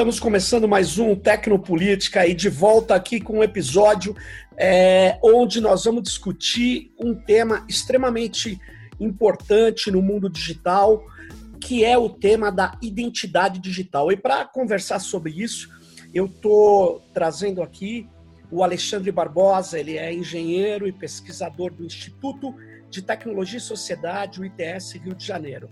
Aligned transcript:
Estamos 0.00 0.18
começando 0.18 0.66
mais 0.66 0.98
um 0.98 1.14
Tecnopolítica 1.14 2.26
e 2.26 2.32
de 2.32 2.48
volta 2.48 2.94
aqui 2.94 3.20
com 3.20 3.40
um 3.40 3.42
episódio 3.42 4.16
é, 4.56 5.18
onde 5.22 5.60
nós 5.60 5.84
vamos 5.84 6.04
discutir 6.04 6.90
um 6.98 7.14
tema 7.14 7.66
extremamente 7.68 8.58
importante 8.98 9.90
no 9.90 10.00
mundo 10.00 10.30
digital, 10.30 11.04
que 11.60 11.84
é 11.84 11.98
o 11.98 12.08
tema 12.08 12.50
da 12.50 12.78
identidade 12.80 13.60
digital. 13.60 14.10
E 14.10 14.16
para 14.16 14.46
conversar 14.46 15.00
sobre 15.00 15.32
isso, 15.32 15.68
eu 16.14 16.24
estou 16.24 17.02
trazendo 17.12 17.62
aqui 17.62 18.08
o 18.50 18.64
Alexandre 18.64 19.12
Barbosa, 19.12 19.78
ele 19.78 19.98
é 19.98 20.14
engenheiro 20.14 20.88
e 20.88 20.92
pesquisador 20.92 21.74
do 21.74 21.84
Instituto 21.84 22.54
de 22.88 23.02
Tecnologia 23.02 23.58
e 23.58 23.60
Sociedade, 23.60 24.40
o 24.40 24.46
ITS 24.46 24.92
Rio 24.92 25.14
de 25.14 25.26
Janeiro. 25.26 25.68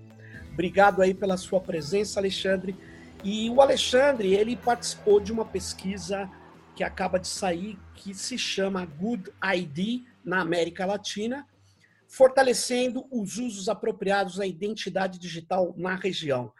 Obrigado 0.52 1.00
aí 1.00 1.14
pela 1.14 1.38
sua 1.38 1.60
presença, 1.60 2.20
Alexandre. 2.20 2.76
E 3.24 3.50
o 3.50 3.60
Alexandre, 3.60 4.32
ele 4.34 4.56
participou 4.56 5.18
de 5.18 5.32
uma 5.32 5.44
pesquisa 5.44 6.30
que 6.76 6.84
acaba 6.84 7.18
de 7.18 7.26
sair, 7.26 7.76
que 7.94 8.14
se 8.14 8.38
chama 8.38 8.86
Good 8.86 9.32
ID 9.56 10.06
na 10.24 10.40
América 10.40 10.86
Latina, 10.86 11.46
fortalecendo 12.06 13.06
os 13.10 13.36
usos 13.36 13.68
apropriados 13.68 14.36
da 14.36 14.46
identidade 14.46 15.18
digital 15.18 15.74
na 15.76 15.96
região. 15.96 16.52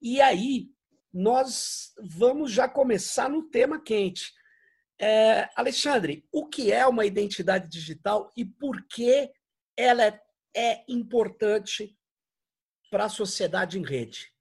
E 0.00 0.20
aí, 0.20 0.68
nós 1.12 1.94
vamos 1.98 2.52
já 2.52 2.68
começar 2.68 3.28
no 3.28 3.44
tema 3.44 3.80
quente. 3.80 4.32
É, 5.00 5.48
Alexandre, 5.56 6.26
o 6.30 6.46
que 6.46 6.70
é 6.70 6.86
uma 6.86 7.06
identidade 7.06 7.68
digital 7.68 8.30
e 8.36 8.44
por 8.44 8.86
que 8.86 9.30
ela 9.76 10.04
é, 10.04 10.20
é 10.54 10.84
importante 10.86 11.96
para 12.90 13.06
a 13.06 13.08
sociedade 13.08 13.78
em 13.78 13.84
rede? 13.84 14.31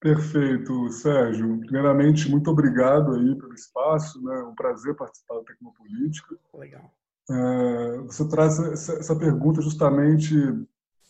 Perfeito, 0.00 0.88
Sérgio. 0.90 1.58
Primeiramente, 1.60 2.30
muito 2.30 2.50
obrigado 2.50 3.14
aí 3.14 3.34
pelo 3.36 3.52
espaço, 3.52 4.22
né? 4.22 4.40
É 4.40 4.44
um 4.44 4.54
prazer 4.54 4.94
participar 4.94 5.36
da 5.36 5.44
Tecnopolítica. 5.44 6.36
Legal. 6.54 6.92
É, 7.30 7.98
você 8.02 8.26
traz 8.28 8.58
essa, 8.60 8.92
essa, 8.94 9.18
pergunta 9.18 9.60
justamente 9.60 10.34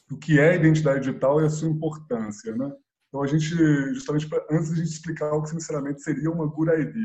do 0.09 0.19
que 0.19 0.41
é 0.41 0.57
identidade 0.57 1.01
digital 1.01 1.41
e 1.41 1.45
a 1.45 1.51
sua 1.51 1.69
importância, 1.69 2.57
né? 2.57 2.75
Então, 3.09 3.23
a 3.23 3.27
gente, 3.27 3.55
justamente, 3.95 4.29
pra, 4.29 4.45
antes 4.51 4.69
de 4.69 4.81
a 4.81 4.85
gente 4.85 4.95
explicar 4.95 5.33
o 5.33 5.43
que 5.43 5.51
sinceramente 5.51 6.03
seria 6.03 6.31
uma 6.31 6.47
Good 6.47 6.71
ID. 6.71 6.97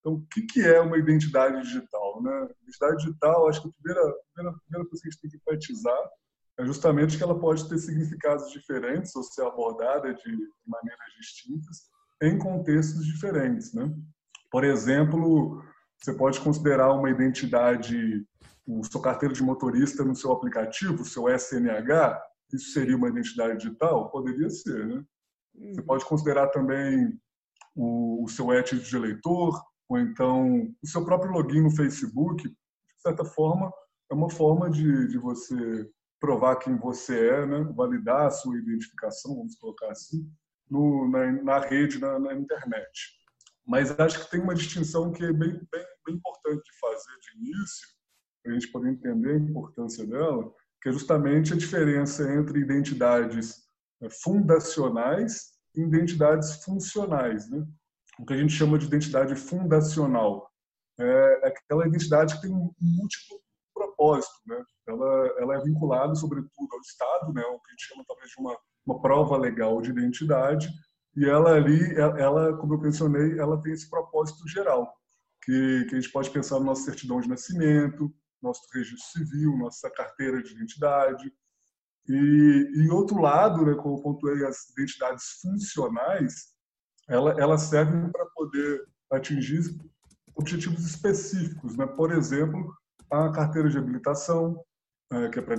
Então, 0.00 0.14
o 0.14 0.26
que, 0.30 0.42
que 0.42 0.60
é 0.60 0.80
uma 0.80 0.98
identidade 0.98 1.62
digital, 1.62 2.22
né? 2.22 2.48
Identidade 2.62 2.96
digital, 2.98 3.48
acho 3.48 3.62
que 3.62 3.68
a 3.68 3.72
primeira, 3.72 4.14
primeira, 4.34 4.58
primeira 4.58 4.88
coisa 4.88 5.02
que 5.02 5.08
a 5.08 5.10
gente 5.10 5.20
tem 5.20 5.30
que 5.30 5.36
enfatizar 5.38 6.10
é 6.58 6.64
justamente 6.64 7.16
que 7.16 7.22
ela 7.22 7.38
pode 7.38 7.68
ter 7.68 7.78
significados 7.78 8.50
diferentes 8.50 9.14
ou 9.16 9.22
ser 9.22 9.42
abordada 9.42 10.12
de, 10.12 10.48
maneiras 10.66 11.12
distintas 11.18 11.90
em 12.22 12.38
contextos 12.38 13.04
diferentes, 13.04 13.72
né? 13.72 13.92
Por 14.50 14.64
exemplo, 14.64 15.62
você 16.00 16.12
pode 16.12 16.40
considerar 16.40 16.92
uma 16.92 17.10
identidade, 17.10 18.26
o 18.66 18.84
seu 18.84 19.00
carteiro 19.00 19.34
de 19.34 19.42
motorista 19.42 20.04
no 20.04 20.14
seu 20.14 20.30
aplicativo, 20.30 21.02
o 21.02 21.06
seu 21.06 21.28
SNH, 21.28 22.22
isso 22.52 22.72
seria 22.72 22.96
uma 22.96 23.08
identidade 23.08 23.56
digital? 23.56 24.10
Poderia 24.10 24.50
ser, 24.50 24.86
né? 24.86 25.04
Você 25.54 25.80
uhum. 25.80 25.86
pode 25.86 26.04
considerar 26.04 26.48
também 26.48 27.18
o, 27.74 28.24
o 28.24 28.28
seu 28.28 28.52
ético 28.52 28.82
de 28.82 28.96
eleitor, 28.96 29.60
ou 29.88 29.98
então 29.98 30.70
o 30.82 30.86
seu 30.86 31.04
próprio 31.04 31.32
login 31.32 31.62
no 31.62 31.70
Facebook, 31.70 32.48
de 32.48 33.02
certa 33.02 33.24
forma, 33.24 33.72
é 34.10 34.14
uma 34.14 34.30
forma 34.30 34.70
de, 34.70 35.08
de 35.08 35.18
você 35.18 35.90
provar 36.22 36.54
quem 36.54 36.76
você 36.76 37.30
é, 37.30 37.44
né? 37.44 37.68
validar 37.74 38.26
a 38.26 38.30
sua 38.30 38.56
identificação, 38.56 39.34
vamos 39.34 39.56
colocar 39.56 39.90
assim, 39.90 40.24
no, 40.70 41.10
na, 41.10 41.32
na, 41.42 41.58
rede, 41.58 41.98
na, 41.98 42.16
na, 42.16 42.32
internet. 42.32 43.18
Mas 43.66 43.90
acho 43.98 44.24
que 44.24 44.30
tem 44.30 44.40
uma 44.40 44.54
distinção 44.54 45.10
que 45.10 45.24
é 45.24 45.32
bem, 45.32 45.50
bem, 45.50 45.84
bem 46.06 46.14
importante 46.14 46.62
de 46.62 46.78
fazer 46.78 47.18
de 47.22 47.38
início, 47.38 47.88
para 48.40 48.52
a 48.52 48.54
gente 48.54 48.70
poder 48.70 48.90
entender 48.90 49.32
a 49.32 49.38
importância 49.38 50.06
dela, 50.06 50.48
que 50.80 50.90
é 50.90 50.92
justamente 50.92 51.54
a 51.54 51.56
diferença 51.56 52.32
entre 52.32 52.60
identidades 52.60 53.64
é, 54.00 54.08
fundacionais 54.08 55.54
e 55.74 55.80
identidades 55.80 56.62
funcionais. 56.64 57.50
Né? 57.50 57.66
O 58.20 58.24
que 58.24 58.34
a 58.34 58.36
gente 58.36 58.52
chama 58.52 58.78
de 58.78 58.86
identidade 58.86 59.34
fundacional 59.34 60.48
é 61.00 61.48
aquela 61.48 61.88
identidade 61.88 62.36
que 62.36 62.42
tem 62.42 62.50
múltiplo 62.80 63.41
propósito, 64.02 64.34
né? 64.46 64.62
Ela, 64.88 65.34
ela 65.38 65.56
é 65.56 65.60
vinculada, 65.62 66.14
sobretudo, 66.14 66.68
ao 66.72 66.80
Estado, 66.80 67.32
né? 67.32 67.42
O 67.42 67.60
que 67.60 67.70
a 67.70 67.72
gente 67.72 67.86
chama 67.86 68.04
talvez 68.06 68.30
de 68.30 68.40
uma, 68.40 68.56
uma 68.84 69.00
prova 69.00 69.36
legal 69.36 69.80
de 69.80 69.90
identidade, 69.90 70.68
e 71.16 71.24
ela 71.24 71.54
ali, 71.54 71.94
ela, 71.96 72.56
como 72.56 72.74
eu 72.74 72.80
mencionei, 72.80 73.38
ela 73.38 73.60
tem 73.60 73.72
esse 73.72 73.88
propósito 73.88 74.48
geral, 74.48 74.92
que, 75.42 75.84
que 75.88 75.94
a 75.94 76.00
gente 76.00 76.12
pode 76.12 76.30
pensar 76.30 76.58
no 76.58 76.64
nosso 76.64 76.84
certidão 76.84 77.20
de 77.20 77.28
nascimento, 77.28 78.12
nosso 78.42 78.62
registro 78.74 79.24
civil, 79.24 79.56
nossa 79.56 79.90
carteira 79.90 80.42
de 80.42 80.52
identidade. 80.52 81.32
E, 82.08 82.72
e 82.76 82.90
outro 82.90 83.20
lado, 83.20 83.64
né, 83.64 83.74
como 83.74 83.98
eu 83.98 84.02
pontuei, 84.02 84.44
as 84.44 84.70
identidades 84.70 85.24
funcionais, 85.40 86.52
ela, 87.08 87.32
elas 87.40 87.62
servem 87.62 88.10
para 88.10 88.26
poder 88.34 88.84
atingir 89.12 89.60
objetivos 90.34 90.84
específicos. 90.84 91.76
Né? 91.76 91.86
Por 91.86 92.10
exemplo, 92.10 92.74
a 93.12 93.30
carteira 93.30 93.68
de 93.68 93.78
habilitação, 93.78 94.58
é, 95.12 95.28
que 95.28 95.38
é 95.38 95.42
para 95.42 95.56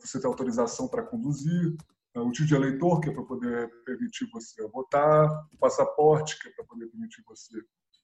você 0.00 0.20
ter 0.20 0.26
autorização 0.26 0.88
para 0.88 1.04
conduzir, 1.04 1.76
é, 2.14 2.20
o 2.20 2.32
título 2.32 2.48
de 2.48 2.54
eleitor, 2.56 3.00
que 3.00 3.10
é 3.10 3.12
para 3.12 3.22
poder 3.22 3.70
permitir 3.84 4.28
você 4.32 4.66
votar, 4.68 5.28
o 5.52 5.58
passaporte, 5.58 6.38
que 6.40 6.48
é 6.48 6.52
para 6.52 6.64
poder 6.64 6.86
permitir 6.88 7.22
você 7.26 7.56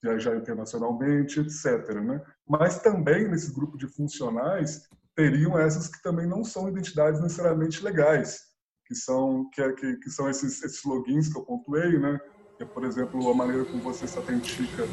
viajar 0.02 0.36
internacionalmente, 0.36 1.40
etc. 1.40 1.94
Né? 1.94 2.22
Mas 2.46 2.80
também, 2.80 3.28
nesse 3.28 3.52
grupo 3.52 3.76
de 3.76 3.88
funcionais, 3.88 4.86
teriam 5.16 5.58
essas 5.58 5.88
que 5.88 6.02
também 6.02 6.26
não 6.26 6.44
são 6.44 6.68
identidades 6.68 7.20
necessariamente 7.20 7.82
legais, 7.82 8.40
que 8.86 8.94
são, 8.94 9.48
que, 9.50 9.62
é, 9.62 9.72
que, 9.72 9.96
que 9.96 10.10
são 10.10 10.28
esses, 10.28 10.62
esses 10.62 10.84
logins 10.84 11.32
que 11.32 11.38
eu 11.38 11.44
pontuei, 11.44 11.98
né? 11.98 12.20
Por 12.64 12.84
exemplo, 12.84 13.28
a 13.30 13.34
maneira 13.34 13.64
como 13.64 13.82
você 13.82 14.06
se 14.06 14.16
autentica 14.16 14.86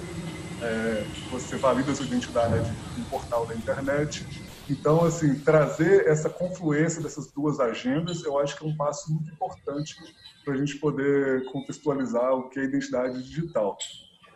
é, 0.61 1.05
você 1.29 1.57
valida 1.57 1.93
sua 1.93 2.05
identidade 2.05 2.71
em 2.97 3.01
um 3.01 3.03
portal 3.05 3.45
da 3.45 3.55
internet. 3.55 4.25
Então, 4.69 5.03
assim, 5.03 5.35
trazer 5.39 6.07
essa 6.07 6.29
confluência 6.29 7.01
dessas 7.01 7.31
duas 7.31 7.59
agendas, 7.59 8.23
eu 8.23 8.39
acho 8.39 8.57
que 8.57 8.63
é 8.63 8.67
um 8.67 8.77
passo 8.77 9.11
muito 9.11 9.29
importante 9.31 9.95
para 10.45 10.53
a 10.53 10.57
gente 10.57 10.77
poder 10.77 11.43
contextualizar 11.51 12.31
o 12.33 12.49
que 12.49 12.59
é 12.59 12.63
identidade 12.63 13.21
digital. 13.23 13.77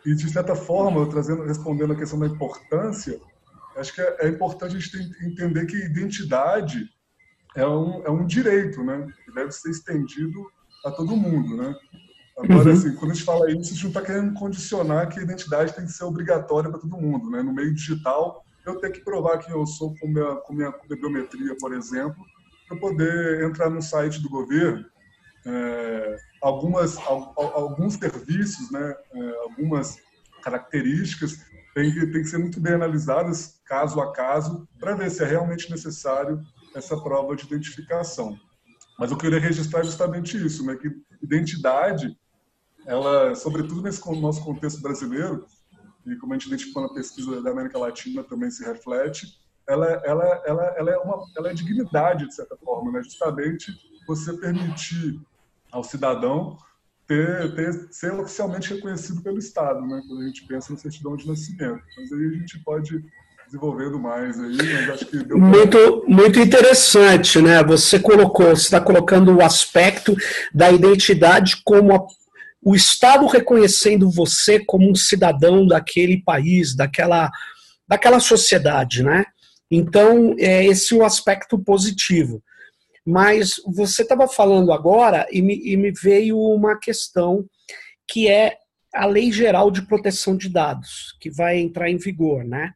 E, 0.04 0.14
de 0.14 0.28
certa 0.28 0.54
forma, 0.54 1.08
trazendo, 1.08 1.44
respondendo 1.44 1.92
a 1.92 1.96
questão 1.96 2.18
da 2.18 2.26
importância, 2.26 3.20
acho 3.76 3.94
que 3.94 4.00
é, 4.00 4.26
é 4.26 4.28
importante 4.28 4.76
a 4.76 4.78
gente 4.78 4.96
entender 5.24 5.66
que 5.66 5.76
identidade 5.76 6.88
é 7.56 7.66
um, 7.66 8.04
é 8.04 8.10
um 8.10 8.26
direito, 8.26 8.84
né? 8.84 9.06
Que 9.24 9.32
deve 9.32 9.52
ser 9.52 9.70
estendido 9.70 10.46
a 10.84 10.90
todo 10.90 11.16
mundo, 11.16 11.56
né? 11.56 11.74
Agora, 12.36 12.68
uhum. 12.68 12.72
assim, 12.72 12.94
quando 12.94 13.12
a 13.12 13.14
gente 13.14 13.24
fala 13.24 13.50
isso, 13.50 13.60
a 13.60 13.74
gente 13.74 13.82
não 13.82 13.88
está 13.88 14.02
querendo 14.02 14.34
condicionar 14.34 15.08
que 15.08 15.18
a 15.18 15.22
identidade 15.22 15.74
tem 15.74 15.86
que 15.86 15.92
ser 15.92 16.04
obrigatória 16.04 16.68
para 16.68 16.78
todo 16.78 16.96
mundo. 16.96 17.30
Né? 17.30 17.42
No 17.42 17.52
meio 17.52 17.72
digital, 17.72 18.44
eu 18.66 18.76
tenho 18.76 18.92
que 18.92 19.00
provar 19.00 19.38
quem 19.38 19.54
eu 19.54 19.66
sou 19.66 19.94
com 19.98 20.06
minha, 20.06 20.36
com 20.36 20.52
minha 20.52 20.72
biometria, 21.00 21.56
por 21.58 21.72
exemplo, 21.72 22.22
para 22.68 22.76
poder 22.76 23.44
entrar 23.44 23.70
no 23.70 23.80
site 23.80 24.20
do 24.20 24.28
governo. 24.28 24.84
É, 25.46 26.18
algumas, 26.42 26.98
alguns 26.98 27.94
serviços, 27.94 28.70
né, 28.70 28.94
é, 29.14 29.36
algumas 29.42 29.96
características 30.42 31.40
têm 31.72 31.92
que, 31.92 32.06
têm 32.06 32.22
que 32.22 32.28
ser 32.28 32.38
muito 32.38 32.60
bem 32.60 32.74
analisadas, 32.74 33.60
caso 33.64 34.00
a 34.00 34.12
caso, 34.12 34.68
para 34.78 34.94
ver 34.94 35.10
se 35.10 35.22
é 35.22 35.26
realmente 35.26 35.70
necessário 35.70 36.42
essa 36.74 36.96
prova 37.00 37.36
de 37.36 37.46
identificação. 37.46 38.36
Mas 38.98 39.10
eu 39.10 39.16
queria 39.16 39.38
registrar 39.38 39.84
justamente 39.84 40.36
isso, 40.44 40.66
né, 40.66 40.74
que 40.74 40.90
identidade 41.22 42.16
ela, 42.86 43.34
sobretudo 43.34 43.82
nesse 43.82 44.00
nosso 44.20 44.42
contexto 44.42 44.80
brasileiro, 44.80 45.44
e 46.06 46.14
como 46.16 46.32
a 46.32 46.36
gente 46.36 46.46
identificou 46.46 46.82
na 46.82 46.94
pesquisa 46.94 47.42
da 47.42 47.50
América 47.50 47.78
Latina 47.78 48.22
também 48.22 48.50
se 48.50 48.64
reflete, 48.64 49.26
ela, 49.68 49.86
ela, 50.04 50.42
ela, 50.46 50.74
ela, 50.76 50.90
é, 50.92 50.96
uma, 50.98 51.26
ela 51.36 51.50
é 51.50 51.54
dignidade, 51.54 52.28
de 52.28 52.34
certa 52.34 52.56
forma, 52.56 52.92
né? 52.92 53.02
justamente 53.02 53.72
você 54.06 54.32
permitir 54.34 55.20
ao 55.72 55.82
cidadão 55.82 56.56
ter, 57.08 57.54
ter, 57.54 57.88
ser 57.90 58.12
oficialmente 58.12 58.72
reconhecido 58.72 59.20
pelo 59.22 59.38
Estado, 59.38 59.80
né? 59.84 60.00
quando 60.06 60.22
a 60.22 60.26
gente 60.26 60.46
pensa 60.46 60.72
no 60.72 60.78
certidão 60.78 61.16
de 61.16 61.26
nascimento. 61.26 61.82
Mas 61.96 62.12
aí 62.12 62.26
a 62.26 62.38
gente 62.38 62.58
pode 62.60 63.04
desenvolvendo 63.46 63.98
mais 63.98 64.40
aí, 64.40 64.56
mas 64.56 64.90
acho 64.90 65.06
que 65.06 65.18
deu 65.18 65.38
muito 65.38 66.04
muito 66.08 66.40
interessante, 66.40 67.40
né? 67.40 67.62
Você 67.62 68.00
colocou, 68.00 68.46
você 68.46 68.62
está 68.62 68.80
colocando 68.80 69.36
o 69.36 69.40
aspecto 69.40 70.16
da 70.52 70.72
identidade 70.72 71.62
como 71.64 71.94
a 71.94 72.06
o 72.62 72.74
Estado 72.74 73.26
reconhecendo 73.26 74.10
você 74.10 74.58
como 74.58 74.90
um 74.90 74.94
cidadão 74.94 75.66
daquele 75.66 76.22
país, 76.22 76.74
daquela, 76.74 77.30
daquela 77.86 78.20
sociedade, 78.20 79.02
né? 79.02 79.24
Então, 79.70 80.34
é 80.38 80.64
esse 80.64 80.94
é 80.94 80.96
o 80.96 81.04
aspecto 81.04 81.58
positivo. 81.58 82.42
Mas 83.04 83.60
você 83.64 84.02
estava 84.02 84.26
falando 84.26 84.72
agora 84.72 85.26
e 85.30 85.40
me, 85.40 85.60
e 85.64 85.76
me, 85.76 85.92
veio 85.92 86.38
uma 86.38 86.78
questão 86.78 87.46
que 88.08 88.28
é 88.28 88.56
a 88.92 89.06
Lei 89.06 89.30
Geral 89.30 89.70
de 89.70 89.86
Proteção 89.86 90.36
de 90.36 90.48
Dados, 90.48 91.16
que 91.20 91.30
vai 91.30 91.58
entrar 91.58 91.88
em 91.88 91.96
vigor, 91.96 92.44
né? 92.44 92.72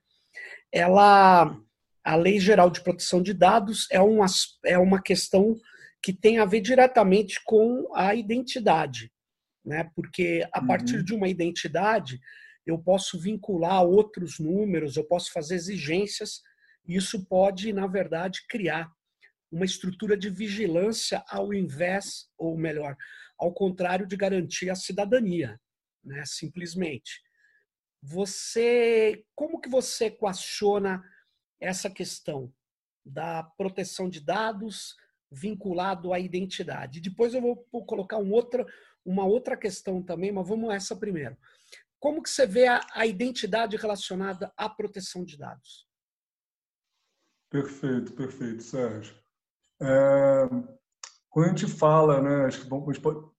Ela, 0.73 1.57
a 2.05 2.15
Lei 2.15 2.39
Geral 2.39 2.71
de 2.71 2.81
Proteção 2.81 3.23
de 3.23 3.35
Dados 3.35 3.89
é 3.91 4.01
uma, 4.01 4.27
é 4.65 4.79
uma 4.79 5.03
questão 5.03 5.57
que 6.03 6.13
tem 6.13 6.39
a 6.39 6.45
ver 6.45 6.61
diretamente 6.61 7.41
com 7.45 7.89
a 7.95 8.15
identidade, 8.15 9.11
né? 9.65 9.91
Porque 9.95 10.47
a 10.53 10.61
uhum. 10.61 10.67
partir 10.67 11.03
de 11.03 11.15
uma 11.15 11.29
identidade 11.29 12.19
eu 12.67 12.79
posso 12.79 13.19
vincular 13.19 13.83
outros 13.83 14.39
números, 14.39 14.97
eu 14.97 15.05
posso 15.05 15.33
fazer 15.33 15.55
exigências, 15.55 16.43
e 16.87 16.97
isso 16.97 17.27
pode, 17.27 17.73
na 17.73 17.87
verdade, 17.87 18.41
criar 18.49 18.91
uma 19.51 19.65
estrutura 19.65 20.17
de 20.17 20.31
vigilância 20.31 21.23
ao 21.29 21.53
invés, 21.53 22.29
ou 22.39 22.57
melhor, 22.57 22.97
ao 23.39 23.53
contrário 23.53 24.07
de 24.07 24.17
garantir 24.17 24.71
a 24.71 24.75
cidadania, 24.75 25.59
né? 26.05 26.23
Simplesmente. 26.27 27.21
Você, 28.03 29.25
como 29.35 29.61
que 29.61 29.69
você 29.69 30.07
equaciona 30.07 31.03
essa 31.61 31.91
questão 31.91 32.53
da 33.05 33.43
proteção 33.43 34.09
de 34.09 34.21
dados 34.21 34.95
vinculado 35.31 36.13
à 36.13 36.19
identidade? 36.19 37.01
Depois 37.01 37.35
eu 37.35 37.41
vou 37.43 37.57
colocar 37.85 38.19
um 38.19 38.33
outra, 38.33 38.65
uma 39.05 39.25
outra 39.25 39.57
questão 39.57 40.03
também, 40.03 40.33
mas 40.33 40.47
vamos 40.47 40.73
essa 40.73 40.97
primeiro. 40.97 41.37
Como 41.99 42.23
que 42.23 42.31
você 42.31 42.47
vê 42.47 42.67
a, 42.67 42.81
a 42.95 43.07
identidade 43.07 43.77
relacionada 43.77 44.53
à 44.57 44.69
proteção 44.69 45.25
de 45.25 45.37
dados? 45.37 45.87
Perfeito, 47.51 48.13
perfeito, 48.13 48.63
Sérgio. 48.63 49.15
É, 49.83 50.49
quando 51.29 51.47
a 51.47 51.49
gente 51.49 51.67
fala, 51.67 52.23
né, 52.23 52.47
acho 52.47 52.63
que 52.63 52.69
bom, 52.69 52.85
pode, 53.03 53.31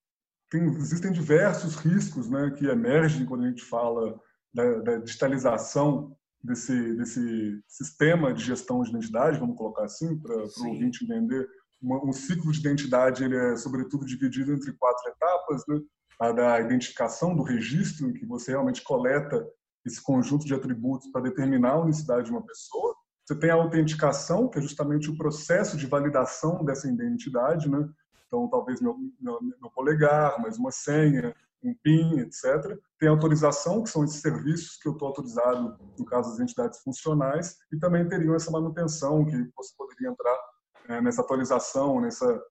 tem, 0.50 0.64
existem 0.66 1.12
diversos 1.12 1.76
riscos 1.76 2.30
né, 2.30 2.52
que 2.52 2.66
emergem 2.66 3.26
quando 3.26 3.46
a 3.46 3.48
gente 3.48 3.64
fala 3.64 4.20
da, 4.54 4.80
da 4.80 4.98
digitalização 4.98 6.16
desse, 6.44 6.96
desse 6.96 7.64
sistema 7.68 8.34
de 8.34 8.44
gestão 8.44 8.82
de 8.82 8.90
identidade, 8.90 9.40
vamos 9.40 9.58
colocar 9.58 9.86
assim, 9.86 10.20
para 10.20 10.36
o 10.36 10.68
ouvinte 10.68 11.06
entender. 11.06 11.48
Um, 11.82 12.10
um, 12.10 12.14
ciclo 12.14 12.52
de 12.52 12.60
identidade 12.60 13.24
ele 13.24 13.36
é, 13.36 13.56
sobretudo, 13.56 14.06
dividido 14.06 14.54
entre 14.54 14.72
quatro 14.74 15.10
etapas. 15.10 15.64
Né? 15.68 15.82
A 16.20 16.32
da 16.32 16.62
identificação, 16.62 17.36
do 17.36 17.42
registro, 17.42 18.08
em 18.08 18.14
que 18.14 18.26
você 18.26 18.52
realmente 18.52 18.84
coleta 18.84 19.48
esse 19.86 20.02
conjunto 20.02 20.46
de 20.46 20.54
atributos 20.54 21.12
para 21.12 21.22
determinar 21.22 21.72
a 21.72 21.82
unicidade 21.82 22.26
de 22.26 22.32
uma 22.32 22.46
pessoa. 22.46 22.96
Você 23.26 23.36
tem 23.36 23.50
a 23.50 23.56
autenticação, 23.56 24.48
que 24.48 24.60
é 24.60 24.62
justamente 24.62 25.10
o 25.10 25.18
processo 25.18 25.78
de 25.78 25.88
validação 25.88 26.64
dessa 26.64 26.88
identidade, 26.88 27.70
né? 27.70 27.90
Então, 28.28 28.48
talvez 28.48 28.80
meu, 28.82 28.98
meu, 29.20 29.40
meu 29.42 29.70
polegar, 29.72 30.40
mais 30.42 30.58
uma 30.58 30.72
senha, 30.72 31.36
um 31.64 31.74
PIN, 31.84 32.20
etc. 32.20 32.78
Tem 33.00 33.10
autorização, 33.10 33.84
que 33.84 33.90
são 33.90 34.04
esses 34.04 34.22
serviços 34.22 34.78
que 34.78 34.88
eu 34.88 34.94
estou 34.94 35.08
autorizado 35.08 35.78
no 35.98 36.06
caso 36.06 36.32
das 36.32 36.40
entidades 36.40 36.80
funcionais, 36.80 37.58
e 37.72 37.78
também 37.78 38.08
teriam 38.08 38.36
essa 38.36 38.52
manutenção, 38.52 39.26
que 39.26 39.52
você 39.56 39.74
poderia 39.78 40.10
entrar 40.10 40.36
é, 40.88 41.02
nessa 41.02 41.22
atualização, 41.22 42.02
nessa, 42.02 42.42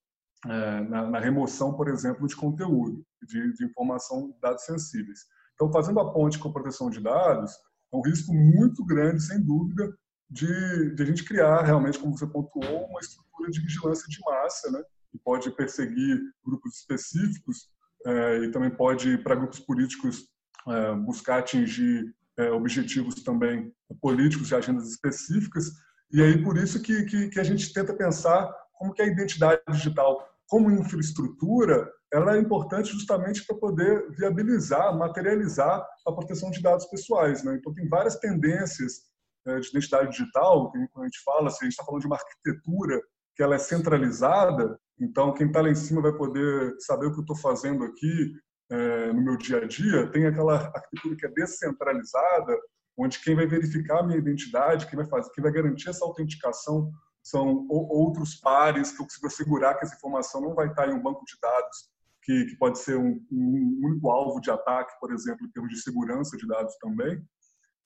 é, 0.46 0.80
na, 0.82 1.10
na, 1.10 1.18
remoção, 1.18 1.74
por 1.74 1.88
exemplo, 1.88 2.26
de 2.26 2.36
conteúdo, 2.36 3.04
de, 3.22 3.52
de 3.54 3.64
informação, 3.64 4.34
dados 4.40 4.64
sensíveis. 4.64 5.20
Então, 5.54 5.70
fazendo 5.72 6.00
a 6.00 6.12
ponte 6.12 6.38
com 6.38 6.48
a 6.48 6.52
proteção 6.52 6.88
de 6.90 7.00
dados, 7.00 7.52
é 7.92 7.96
um 7.96 8.02
risco 8.02 8.32
muito 8.32 8.84
grande, 8.84 9.22
sem 9.22 9.42
dúvida, 9.42 9.92
de, 10.30 10.94
de 10.94 11.02
a 11.02 11.06
gente 11.06 11.24
criar 11.24 11.62
realmente, 11.62 11.98
como 11.98 12.16
você 12.16 12.26
pontuou, 12.26 12.86
uma 12.86 13.00
estrutura 13.00 13.50
de 13.50 13.60
vigilância 13.60 14.06
de 14.08 14.18
massa, 14.24 14.70
né? 14.70 14.82
que 15.10 15.18
pode 15.18 15.50
perseguir 15.50 16.20
grupos 16.44 16.76
específicos 16.78 17.68
é, 18.06 18.44
e 18.44 18.50
também 18.50 18.70
pode, 18.70 19.18
para 19.18 19.34
grupos 19.34 19.58
políticos, 19.60 20.28
é, 20.68 20.94
buscar 20.94 21.38
atingir 21.38 22.14
é, 22.38 22.50
objetivos 22.50 23.16
também 23.22 23.72
políticos 24.00 24.48
de 24.48 24.54
agendas 24.54 24.88
específicas. 24.88 25.66
E 26.12 26.22
aí, 26.22 26.42
por 26.42 26.56
isso 26.56 26.80
que, 26.82 27.04
que, 27.04 27.28
que 27.28 27.40
a 27.40 27.44
gente 27.44 27.72
tenta 27.72 27.94
pensar 27.94 28.52
como 28.72 28.92
que 28.92 29.02
a 29.02 29.06
identidade 29.06 29.60
digital, 29.70 30.26
como 30.48 30.70
infraestrutura, 30.70 31.90
ela 32.12 32.36
é 32.36 32.40
importante 32.40 32.92
justamente 32.92 33.46
para 33.46 33.56
poder 33.56 34.10
viabilizar, 34.12 34.96
materializar 34.96 35.86
a 36.06 36.12
proteção 36.12 36.50
de 36.50 36.60
dados 36.60 36.86
pessoais. 36.86 37.44
Né? 37.44 37.56
Então, 37.56 37.72
tem 37.72 37.88
várias 37.88 38.16
tendências 38.16 39.10
de 39.46 39.68
identidade 39.68 40.10
digital, 40.10 40.70
quando 40.70 41.04
a 41.04 41.06
gente 41.06 41.22
fala, 41.24 41.50
se 41.50 41.58
a 41.60 41.64
gente 41.64 41.72
está 41.72 41.84
falando 41.84 42.02
de 42.02 42.06
uma 42.06 42.16
arquitetura 42.16 43.00
que 43.34 43.42
ela 43.42 43.54
é 43.54 43.58
centralizada, 43.58 44.78
então 45.00 45.32
quem 45.32 45.46
está 45.46 45.62
lá 45.62 45.70
em 45.70 45.74
cima 45.74 46.02
vai 46.02 46.12
poder 46.12 46.74
saber 46.80 47.06
o 47.06 47.12
que 47.12 47.18
eu 47.18 47.22
estou 47.22 47.36
fazendo 47.36 47.84
aqui 47.84 48.34
é, 48.70 49.12
no 49.12 49.22
meu 49.22 49.36
dia 49.36 49.58
a 49.58 49.66
dia. 49.66 50.10
Tem 50.10 50.26
aquela 50.26 50.56
arquitetura 50.56 51.16
que 51.16 51.26
é 51.26 51.30
descentralizada, 51.30 52.58
onde 53.02 53.18
quem 53.20 53.34
vai 53.34 53.46
verificar 53.46 54.00
a 54.00 54.02
minha 54.02 54.18
identidade, 54.18 54.86
quem 54.86 54.96
vai 54.96 55.06
fazer, 55.06 55.30
quem 55.32 55.42
vai 55.42 55.52
garantir 55.52 55.88
essa 55.88 56.04
autenticação 56.04 56.90
são 57.22 57.66
outros 57.68 58.34
pares 58.36 58.92
que 58.92 59.00
eu 59.00 59.06
consigo 59.06 59.26
assegurar 59.26 59.78
que 59.78 59.84
essa 59.84 59.94
informação 59.94 60.40
não 60.40 60.54
vai 60.54 60.68
estar 60.68 60.88
em 60.88 60.94
um 60.94 61.02
banco 61.02 61.24
de 61.24 61.34
dados 61.40 61.90
que, 62.22 62.44
que 62.46 62.56
pode 62.56 62.78
ser 62.78 62.96
um, 62.96 63.20
um 63.30 63.80
único 63.82 64.10
alvo 64.10 64.40
de 64.40 64.50
ataque, 64.50 64.92
por 65.00 65.12
exemplo, 65.12 65.46
em 65.46 65.50
termos 65.50 65.72
de 65.72 65.82
segurança 65.82 66.36
de 66.36 66.46
dados 66.46 66.76
também. 66.76 67.22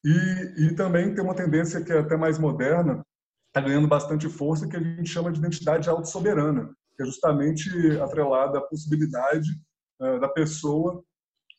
E, 0.05 0.67
e 0.67 0.75
também 0.75 1.15
tem 1.15 1.25
uma 1.25 1.35
tendência 1.35 1.83
que 1.83 1.93
é 1.93 1.99
até 1.99 2.17
mais 2.17 2.39
moderna, 2.39 3.05
está 3.49 3.61
ganhando 3.61 3.89
bastante 3.89 4.29
força, 4.29 4.69
que 4.69 4.77
a 4.77 4.83
gente 4.83 5.09
chama 5.09 5.33
de 5.33 5.39
identidade 5.39 5.89
autossoberana, 5.89 6.75
que 6.97 7.03
é 7.03 7.07
justamente 7.07 7.71
atrelada 8.01 8.59
à 8.59 8.63
possibilidade 8.63 9.49
uh, 10.01 10.21
da 10.21 10.29
pessoa 10.29 11.03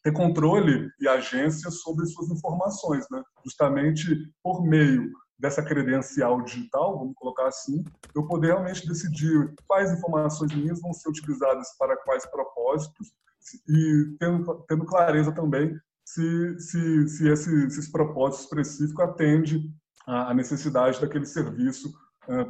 ter 0.06 0.12
controle 0.12 0.88
e 1.00 1.08
agência 1.08 1.72
sobre 1.72 2.06
suas 2.06 2.30
informações, 2.30 3.08
né? 3.10 3.24
justamente 3.44 4.32
por 4.44 4.64
meio 4.64 5.10
dessa 5.38 5.64
credencial 5.64 6.44
digital, 6.44 7.00
vamos 7.00 7.16
colocar 7.16 7.48
assim, 7.48 7.84
eu 8.14 8.28
poder 8.28 8.50
realmente 8.50 8.88
decidir 8.88 9.52
quais 9.68 9.92
informações 9.92 10.54
minhas 10.54 10.80
vão 10.80 10.94
ser 10.94 11.10
utilizadas 11.10 11.76
para 11.80 11.98
quais 11.98 12.24
propósitos 12.28 13.14
e 13.68 14.16
tendo, 14.20 14.64
tendo 14.68 14.86
clareza 14.86 15.32
também 15.32 15.76
se, 16.06 16.60
se, 16.60 17.08
se 17.08 17.28
esse, 17.28 17.66
esses 17.66 17.92
propósitos 17.92 18.46
específicos 18.46 19.04
atendem 19.04 19.74
à 20.06 20.36
necessidade 20.36 21.02
daquele 21.02 21.26
serviço, 21.26 21.92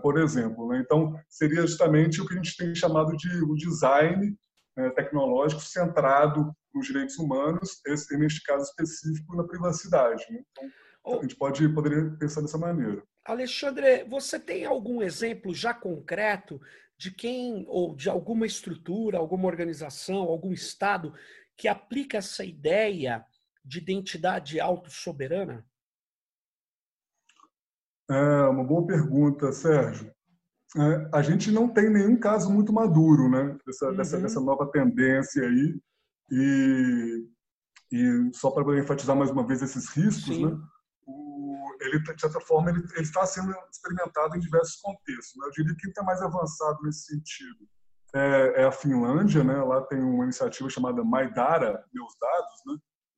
por 0.02 0.20
exemplo. 0.20 0.68
Né? 0.68 0.82
Então, 0.82 1.18
seria 1.30 1.62
justamente 1.62 2.22
o 2.22 2.28
que 2.28 2.34
a 2.34 2.38
gente 2.38 2.58
tem 2.58 2.76
chamado 2.76 3.16
de 3.16 3.30
o 3.44 3.56
design 3.56 4.38
eh, 4.78 4.90
tecnológico 4.90 5.62
centrado 5.62 6.54
nos 6.76 6.88
direitos 6.88 7.18
humanos, 7.18 7.82
esse, 7.88 8.18
neste 8.18 8.44
caso 8.44 8.64
específico, 8.64 9.36
na 9.36 9.44
privacidade. 9.44 10.24
Né? 10.30 10.44
Então, 10.52 11.20
a 11.20 11.22
gente 11.22 11.36
pode 11.36 11.68
poderia 11.70 12.12
pensar 12.18 12.42
dessa 12.42 12.58
maneira. 12.58 13.02
Alexandre, 13.24 14.04
você 14.04 14.40
tem 14.40 14.66
algum 14.66 15.02
exemplo 15.02 15.54
já 15.54 15.74
concreto 15.74 16.60
de 16.98 17.12
quem 17.12 17.66
ou 17.68 17.96
de 17.96 18.10
alguma 18.10 18.46
estrutura, 18.46 19.18
alguma 19.18 19.48
organização, 19.48 20.18
algum 20.18 20.52
estado 20.52 21.14
que 21.58 21.68
aplica 21.68 22.18
essa 22.18 22.44
ideia 22.44 23.26
de 23.64 23.80
identidade 23.80 24.60
autossoberana? 24.60 25.66
É 28.10 28.44
uma 28.48 28.64
boa 28.64 28.86
pergunta, 28.86 29.52
Sérgio. 29.52 30.14
É, 30.78 31.10
a 31.14 31.22
gente 31.22 31.50
não 31.52 31.70
tem 31.70 31.90
nenhum 31.90 32.18
caso 32.20 32.52
muito 32.52 32.74
maduro, 32.74 33.30
né, 33.30 33.58
dessa, 33.66 33.90
uhum. 33.90 33.96
dessa, 33.96 34.20
dessa 34.20 34.42
nova 34.42 34.70
tendência 34.72 35.44
aí. 35.44 35.80
E, 36.32 37.28
e 37.92 38.30
só 38.34 38.52
para 38.52 38.80
enfatizar 38.80 39.16
mais 39.16 39.32
uma 39.32 39.46
vez 39.46 39.62
esses 39.62 39.90
riscos, 39.90 40.40
né, 40.40 40.58
o, 41.06 41.78
ele 41.82 42.00
de 42.00 42.22
certa 42.22 42.40
forma 42.42 42.70
ele, 42.72 42.80
ele, 42.94 43.02
está 43.02 43.26
sendo 43.26 43.54
experimentado 43.72 44.36
em 44.36 44.40
diversos 44.40 44.78
contextos. 44.78 45.36
Né? 45.38 45.48
Eu 45.48 45.52
diria 45.52 45.76
que 45.76 45.82
quem 45.82 45.90
está 45.90 46.04
mais 46.04 46.22
avançado 46.22 46.80
nesse 46.84 47.06
sentido 47.06 47.68
é, 48.16 48.62
é, 48.62 48.64
a 48.64 48.72
Finlândia, 48.72 49.44
né? 49.44 49.62
Lá 49.62 49.82
tem 49.82 50.02
uma 50.02 50.24
iniciativa 50.24 50.70
chamada 50.70 51.04
Maidara, 51.04 51.84
Meus 51.94 52.14
Dados, 52.20 52.62
né? 52.66 52.78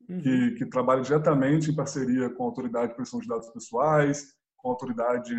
uhum. 0.09 0.21
que, 0.21 0.51
que, 0.55 0.65
trabalha 0.65 1.01
diretamente 1.01 1.69
em 1.69 1.75
parceria 1.75 2.29
com 2.29 2.43
a 2.43 2.45
Autoridade 2.47 2.89
de 2.89 2.95
Proteção 2.95 3.19
de 3.19 3.27
Dados 3.27 3.49
Pessoais, 3.49 4.33
com 4.57 4.69
a 4.69 4.71
autoridade 4.71 5.35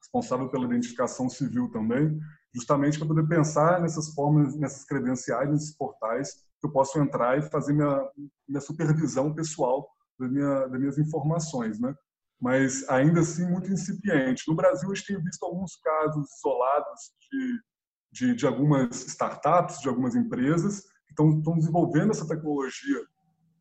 responsável 0.00 0.48
pela 0.48 0.64
identificação 0.64 1.28
civil 1.28 1.70
também, 1.70 2.18
justamente 2.54 2.98
para 2.98 3.08
poder 3.08 3.26
pensar 3.26 3.80
nessas 3.80 4.14
formas, 4.14 4.56
nessas 4.56 4.84
credenciais, 4.84 5.50
nesses 5.50 5.76
portais, 5.76 6.44
que 6.64 6.68
eu 6.68 6.72
posso 6.72 6.98
entrar 6.98 7.38
e 7.38 7.42
fazer 7.42 7.74
minha, 7.74 8.10
minha 8.48 8.60
supervisão 8.60 9.34
pessoal 9.34 9.86
da 10.18 10.26
minha, 10.26 10.66
das 10.66 10.80
minhas 10.80 10.98
informações, 10.98 11.78
né? 11.78 11.94
Mas 12.40 12.88
ainda 12.88 13.20
assim 13.20 13.46
muito 13.46 13.70
incipiente. 13.70 14.44
No 14.48 14.54
Brasil, 14.54 14.90
a 14.90 14.94
gente 14.94 15.06
tem 15.06 15.22
visto 15.22 15.44
alguns 15.44 15.76
casos 15.76 16.26
isolados 16.38 17.00
de, 17.30 17.60
de, 18.12 18.34
de 18.34 18.46
algumas 18.46 19.06
startups, 19.06 19.80
de 19.80 19.88
algumas 19.88 20.14
empresas 20.14 20.80
que 21.06 21.12
estão, 21.12 21.38
estão 21.38 21.58
desenvolvendo 21.58 22.10
essa 22.10 22.26
tecnologia 22.26 23.04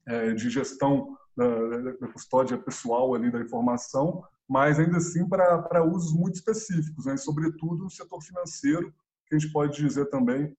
é, 0.08 0.34
de 0.34 0.50
gestão 0.50 1.18
da, 1.36 1.92
da, 1.92 2.08
custódia 2.08 2.58
pessoal 2.58 3.14
ali 3.14 3.32
da 3.32 3.42
informação, 3.42 4.24
mas 4.48 4.80
ainda 4.80 4.98
assim 4.98 5.28
para 5.28 5.84
usos 5.84 6.14
muito 6.14 6.36
específicos, 6.36 7.06
né? 7.06 7.18
sobretudo 7.18 7.84
no 7.84 7.90
setor 7.90 8.22
financeiro, 8.22 8.94
que 9.28 9.36
a 9.36 9.40
gente 9.40 9.52
pode 9.52 9.82
dizer 9.82 10.06
também 10.10 10.56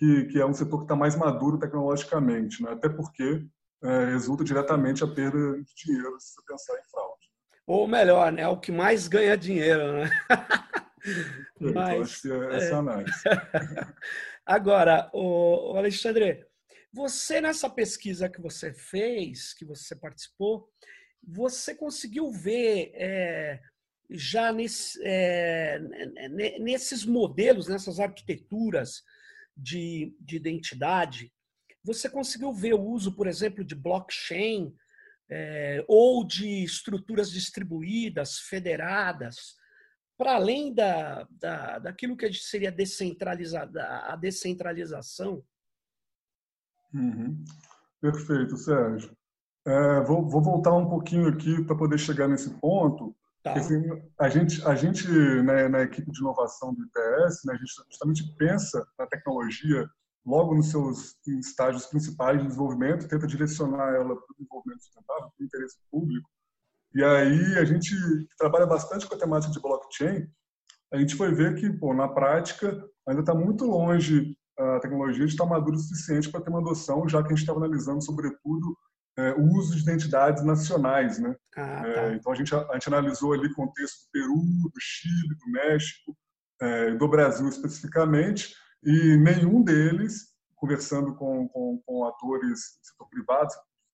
que, 0.00 0.24
que 0.24 0.40
é 0.40 0.46
um 0.46 0.54
setor 0.54 0.78
que 0.78 0.84
está 0.84 0.96
mais 0.96 1.14
maduro 1.14 1.58
tecnologicamente, 1.58 2.62
né? 2.62 2.72
até 2.72 2.88
porque 2.88 3.46
é, 3.84 4.06
resulta 4.06 4.42
diretamente 4.42 5.04
a 5.04 5.06
perda 5.06 5.62
de 5.62 5.74
dinheiro 5.74 6.18
se 6.18 6.32
você 6.32 6.40
pensar 6.48 6.72
em 6.78 6.90
fraude. 6.90 7.30
Ou 7.66 7.86
melhor, 7.86 8.32
né? 8.32 8.42
É 8.42 8.48
o 8.48 8.58
que 8.58 8.72
mais 8.72 9.06
ganha 9.06 9.36
dinheiro, 9.36 9.92
né? 9.92 10.10
Mas, 11.60 11.94
eu 11.94 12.02
acho 12.02 12.22
que 12.22 12.32
é 12.32 12.56
essa 12.56 12.74
é. 12.74 12.74
análise. 12.74 13.12
Agora, 14.44 15.10
o 15.12 15.74
Alexandre, 15.76 16.46
você 16.90 17.42
nessa 17.42 17.68
pesquisa 17.68 18.28
que 18.28 18.40
você 18.40 18.72
fez, 18.72 19.52
que 19.52 19.66
você 19.66 19.94
participou, 19.94 20.68
você 21.22 21.74
conseguiu 21.74 22.30
ver 22.30 22.90
é, 22.94 23.60
já 24.08 24.50
nesse, 24.50 24.98
é, 25.04 25.78
nesses 26.58 27.04
modelos, 27.04 27.68
nessas 27.68 28.00
arquiteturas 28.00 29.04
de, 29.60 30.14
de 30.20 30.36
identidade, 30.36 31.32
você 31.82 32.08
conseguiu 32.08 32.52
ver 32.52 32.74
o 32.74 32.82
uso, 32.82 33.14
por 33.14 33.26
exemplo, 33.26 33.64
de 33.64 33.74
blockchain 33.74 34.74
é, 35.30 35.84
ou 35.88 36.26
de 36.26 36.64
estruturas 36.64 37.30
distribuídas, 37.30 38.38
federadas, 38.38 39.56
para 40.18 40.34
além 40.34 40.74
da, 40.74 41.26
da, 41.30 41.78
daquilo 41.78 42.16
que 42.16 42.30
seria 42.34 42.70
descentralizada, 42.70 43.82
a 44.06 44.16
descentralização? 44.16 45.42
Uhum. 46.92 47.42
Perfeito, 48.00 48.56
Sérgio. 48.56 49.16
É, 49.66 50.00
vou, 50.00 50.28
vou, 50.28 50.42
voltar 50.42 50.74
um 50.74 50.88
pouquinho 50.88 51.28
aqui 51.28 51.62
para 51.64 51.76
poder 51.76 51.98
chegar 51.98 52.28
nesse 52.28 52.50
ponto. 52.58 53.16
Tá. 53.42 53.54
Assim, 53.54 53.82
a 54.18 54.28
gente, 54.28 54.66
a 54.66 54.74
gente 54.74 55.08
né, 55.08 55.66
na 55.68 55.82
equipe 55.82 56.10
de 56.10 56.20
inovação 56.20 56.74
do 56.74 56.82
IPS, 56.82 57.40
né, 57.46 57.54
a 57.54 57.56
gente 57.56 57.72
justamente 57.90 58.36
pensa 58.36 58.86
na 58.98 59.06
tecnologia 59.06 59.88
logo 60.26 60.54
nos 60.54 60.70
seus 60.70 61.16
estágios 61.26 61.86
principais 61.86 62.38
de 62.38 62.46
desenvolvimento, 62.46 63.08
tenta 63.08 63.26
direcionar 63.26 63.94
ela 63.94 64.14
para 64.14 64.32
o 64.32 64.34
desenvolvimento 64.36 64.82
sustentável, 64.82 65.30
para 65.30 65.42
o 65.42 65.44
interesse 65.44 65.78
público. 65.90 66.28
E 66.94 67.02
aí 67.02 67.58
a 67.58 67.64
gente 67.64 67.94
trabalha 68.36 68.66
bastante 68.66 69.06
com 69.06 69.14
a 69.14 69.18
temática 69.18 69.52
de 69.52 69.60
blockchain. 69.60 70.26
A 70.92 70.98
gente 70.98 71.14
foi 71.14 71.32
ver 71.32 71.54
que, 71.54 71.70
pô, 71.70 71.94
na 71.94 72.08
prática, 72.08 72.84
ainda 73.06 73.20
está 73.20 73.34
muito 73.34 73.64
longe 73.64 74.36
a 74.58 74.80
tecnologia 74.80 75.24
de 75.24 75.32
estar 75.32 75.46
madura 75.46 75.76
o 75.76 75.78
suficiente 75.78 76.30
para 76.30 76.40
ter 76.40 76.50
uma 76.50 76.60
adoção, 76.60 77.08
já 77.08 77.20
que 77.22 77.28
a 77.28 77.30
gente 77.30 77.40
estava 77.40 77.58
analisando, 77.58 78.02
sobretudo, 78.04 78.76
é, 79.20 79.34
o 79.34 79.42
uso 79.54 79.76
de 79.76 79.82
identidades 79.82 80.42
nacionais, 80.42 81.18
né? 81.18 81.36
Ah, 81.56 81.86
é, 81.86 81.92
tá. 81.92 82.00
é, 82.02 82.14
então 82.14 82.32
a 82.32 82.34
gente, 82.34 82.54
a 82.54 82.72
gente 82.72 82.88
analisou 82.88 83.32
ali 83.32 83.52
contexto 83.52 84.04
do 84.04 84.10
Peru, 84.12 84.34
do 84.34 84.80
Chile, 84.80 85.36
do 85.38 85.50
México, 85.50 86.16
é, 86.60 86.94
do 86.94 87.08
Brasil 87.08 87.48
especificamente, 87.48 88.54
e 88.82 89.16
nenhum 89.16 89.62
deles, 89.62 90.30
conversando 90.56 91.14
com, 91.14 91.48
com, 91.48 91.82
com 91.84 92.04
atores 92.06 92.60
do 92.80 92.86
setor 92.86 93.08
privado, 93.10 93.48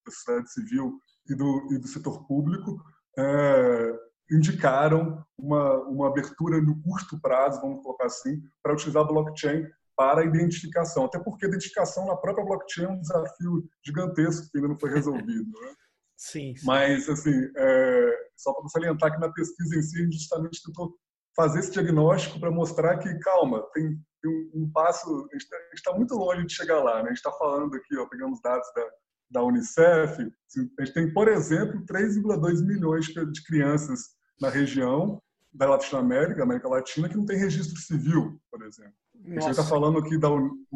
da 0.05 0.13
sociedade 0.13 0.53
civil 0.53 1.01
e 1.29 1.35
do, 1.35 1.69
e 1.73 1.79
do 1.79 1.89
setor 1.89 2.27
público, 2.27 2.81
é, 3.19 3.93
indicaram 4.31 5.25
uma, 5.39 5.77
uma 5.85 6.09
abertura 6.09 6.61
no 6.61 6.81
curto 6.83 7.21
prazo, 7.21 7.61
vamos 7.61 7.83
colocar 7.83 8.07
assim, 8.07 8.41
para 8.63 8.73
utilizar 8.73 9.07
blockchain 9.07 9.67
para 9.97 10.21
a 10.21 10.25
identificação. 10.25 11.07
Até 11.07 11.19
porque 11.19 11.47
a 11.47 11.49
identificação 11.49 12.07
na 12.07 12.17
própria 12.17 12.45
blockchain 12.45 12.85
é 12.85 12.89
um 12.91 13.01
desafio 13.01 13.69
gigantesco 13.85 14.49
que 14.51 14.59
ainda 14.59 14.69
não 14.69 14.79
foi 14.79 14.91
resolvido. 14.91 15.51
Né? 15.61 15.75
Sim, 16.19 16.57
sim, 16.57 16.65
Mas, 16.65 17.11
assim, 17.11 17.47
é, 17.59 18.19
só 18.37 18.51
para 18.55 18.69
salientar 18.71 19.13
que 19.13 19.21
na 19.21 19.31
pesquisa 19.31 19.77
em 19.77 19.83
si, 19.83 19.99
a 19.99 20.03
gente 20.03 20.17
justamente 20.17 20.63
tentou 20.65 20.97
fazer 21.37 21.59
esse 21.59 21.71
diagnóstico 21.71 22.41
para 22.41 22.51
mostrar 22.51 22.97
que, 22.99 23.19
calma, 23.19 23.63
tem, 23.75 24.01
tem 24.23 24.31
um, 24.33 24.63
um, 24.63 24.71
passo, 24.73 25.11
a 25.11 25.35
gente 25.35 25.47
está 25.75 25.93
tá 25.93 25.97
muito 25.99 26.15
longe 26.15 26.47
de 26.47 26.55
chegar 26.55 26.83
lá. 26.83 27.03
Né? 27.03 27.05
A 27.05 27.09
gente 27.09 27.19
está 27.19 27.33
falando 27.33 27.77
aqui, 27.77 27.99
ó, 27.99 28.07
pegamos 28.07 28.41
dados 28.41 28.67
da, 28.75 28.89
da 29.31 29.45
Unicef, 29.45 30.23
a 30.23 30.85
gente 30.85 30.95
tem, 30.95 31.13
por 31.13 31.29
exemplo, 31.29 31.85
3,2 31.85 32.65
milhões 32.65 33.05
de 33.05 33.45
crianças 33.45 34.01
na 34.41 34.49
região 34.49 35.21
da 35.57 35.67
Latinoamérica, 35.67 36.43
América 36.43 36.69
Latina, 36.69 37.09
que 37.09 37.17
não 37.17 37.25
tem 37.25 37.39
registro 37.39 37.79
civil, 37.81 38.41
por 38.51 38.63
exemplo. 38.63 38.93
Nossa. 39.15 39.39
A 39.39 39.41
gente 39.41 39.51
está 39.51 39.65
falando 39.65 39.99
aqui 39.99 40.19
da, 40.19 40.29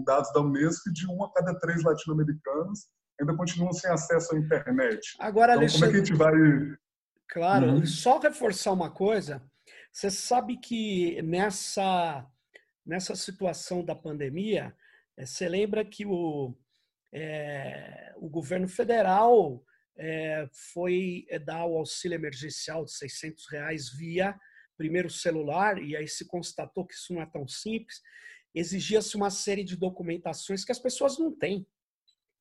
dados 0.05 0.33
da 0.33 0.41
Unesco 0.41 0.91
de 0.93 1.07
um 1.07 1.23
a 1.23 1.33
cada 1.33 1.59
três 1.59 1.83
latino-americanos 1.83 2.89
ainda 3.21 3.37
continuam 3.37 3.73
sem 3.73 3.91
acesso 3.91 4.35
à 4.35 4.39
internet. 4.39 5.15
Agora, 5.19 5.53
então, 5.53 5.61
Alexandre, 5.61 5.81
como 5.81 5.85
é 5.85 5.91
que 5.91 5.97
a 5.97 6.05
gente 6.05 6.19
vai... 6.19 6.79
Claro, 7.29 7.67
uhum. 7.67 7.87
só 7.87 8.19
reforçar 8.19 8.73
uma 8.73 8.91
coisa, 8.91 9.43
você 9.93 10.11
sabe 10.11 10.57
que 10.57 11.21
nessa, 11.23 12.27
nessa 12.85 13.15
situação 13.15 13.85
da 13.85 13.95
pandemia, 13.95 14.75
eh, 15.17 15.27
você 15.27 15.49
lembra 15.49 15.85
que 15.85 16.05
o, 16.07 16.57
é, 17.13 18.13
o 18.17 18.29
governo 18.29 18.67
federal 18.67 19.63
é, 19.97 20.49
foi 20.73 21.25
dar 21.45 21.67
o 21.67 21.77
auxílio 21.77 22.17
emergencial 22.17 22.85
de 22.85 22.93
600 22.95 23.47
reais 23.53 23.91
via 23.93 24.35
primeiro 24.81 25.11
celular, 25.11 25.77
e 25.77 25.95
aí 25.95 26.09
se 26.09 26.25
constatou 26.25 26.87
que 26.87 26.95
isso 26.95 27.13
não 27.13 27.21
é 27.21 27.27
tão 27.27 27.47
simples, 27.47 28.01
exigia-se 28.55 29.15
uma 29.15 29.29
série 29.29 29.63
de 29.63 29.77
documentações 29.77 30.65
que 30.65 30.73
as 30.73 30.79
pessoas 30.79 31.19
não 31.19 31.31
têm. 31.31 31.67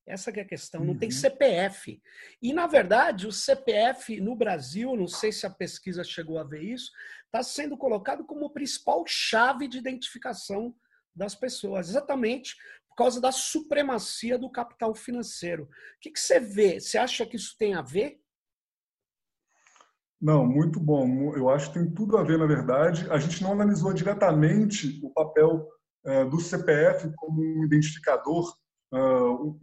Essa 0.06 0.30
é 0.30 0.40
a 0.40 0.46
questão, 0.46 0.80
não 0.80 0.94
uhum. 0.94 0.98
tem 0.98 1.10
CPF. 1.10 2.00
E, 2.40 2.54
na 2.54 2.66
verdade, 2.66 3.26
o 3.26 3.32
CPF 3.32 4.18
no 4.22 4.34
Brasil, 4.34 4.96
não 4.96 5.06
sei 5.06 5.30
se 5.30 5.44
a 5.44 5.50
pesquisa 5.50 6.02
chegou 6.02 6.38
a 6.38 6.42
ver 6.42 6.62
isso, 6.62 6.90
está 7.26 7.42
sendo 7.42 7.76
colocado 7.76 8.24
como 8.24 8.48
principal 8.48 9.04
chave 9.06 9.68
de 9.68 9.76
identificação 9.76 10.74
das 11.14 11.34
pessoas, 11.34 11.90
exatamente 11.90 12.56
por 12.88 12.96
causa 12.96 13.20
da 13.20 13.30
supremacia 13.30 14.38
do 14.38 14.50
capital 14.50 14.94
financeiro. 14.94 15.64
O 15.64 15.68
que, 16.00 16.10
que 16.10 16.18
você 16.18 16.40
vê? 16.40 16.80
Você 16.80 16.96
acha 16.96 17.26
que 17.26 17.36
isso 17.36 17.54
tem 17.58 17.74
a 17.74 17.82
ver? 17.82 18.18
Não, 20.20 20.46
muito 20.46 20.78
bom. 20.78 21.34
Eu 21.34 21.48
acho 21.48 21.72
que 21.72 21.78
tem 21.78 21.90
tudo 21.90 22.18
a 22.18 22.22
ver, 22.22 22.38
na 22.38 22.46
verdade. 22.46 23.10
A 23.10 23.18
gente 23.18 23.42
não 23.42 23.52
analisou 23.52 23.92
diretamente 23.92 25.00
o 25.02 25.10
papel 25.10 25.66
uh, 26.04 26.28
do 26.28 26.38
CPF 26.38 27.10
como 27.16 27.40
um 27.40 27.64
identificador 27.64 28.54
uh, 28.92 29.58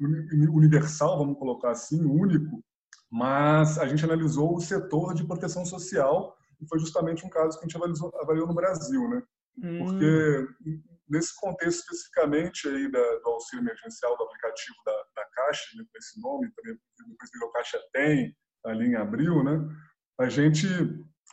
universal, 0.51 1.17
vamos 1.17 1.37
colocar 1.37 1.71
assim, 1.71 2.03
único, 2.03 2.63
mas 3.09 3.77
a 3.77 3.87
gente 3.87 4.03
analisou 4.03 4.55
o 4.55 4.61
setor 4.61 5.13
de 5.13 5.25
proteção 5.25 5.65
social 5.65 6.35
e 6.59 6.67
foi 6.67 6.79
justamente 6.79 7.25
um 7.25 7.29
caso 7.29 7.57
que 7.57 7.65
a 7.65 7.67
gente 7.67 7.77
avaliou, 7.77 8.11
avaliou 8.21 8.47
no 8.47 8.55
Brasil, 8.55 9.07
né? 9.09 9.21
Hum. 9.63 9.77
Porque 9.79 10.47
nesse 11.09 11.35
contexto 11.39 11.79
especificamente 11.79 12.67
aí 12.67 12.91
da, 12.91 12.99
do 13.19 13.29
auxílio 13.29 13.63
emergencial 13.63 14.17
do 14.17 14.23
aplicativo 14.23 14.75
da, 14.85 14.91
da 15.15 15.25
Caixa, 15.33 15.77
né, 15.77 15.85
com 15.89 15.97
esse 15.97 16.19
nome, 16.19 16.51
também 16.51 16.77
depois 17.07 17.29
virou 17.31 17.51
Caixa 17.51 17.79
Tem, 17.93 18.35
ali 18.65 18.87
em 18.87 18.95
abril, 18.95 19.43
né? 19.43 19.57
A 20.19 20.29
gente, 20.29 20.67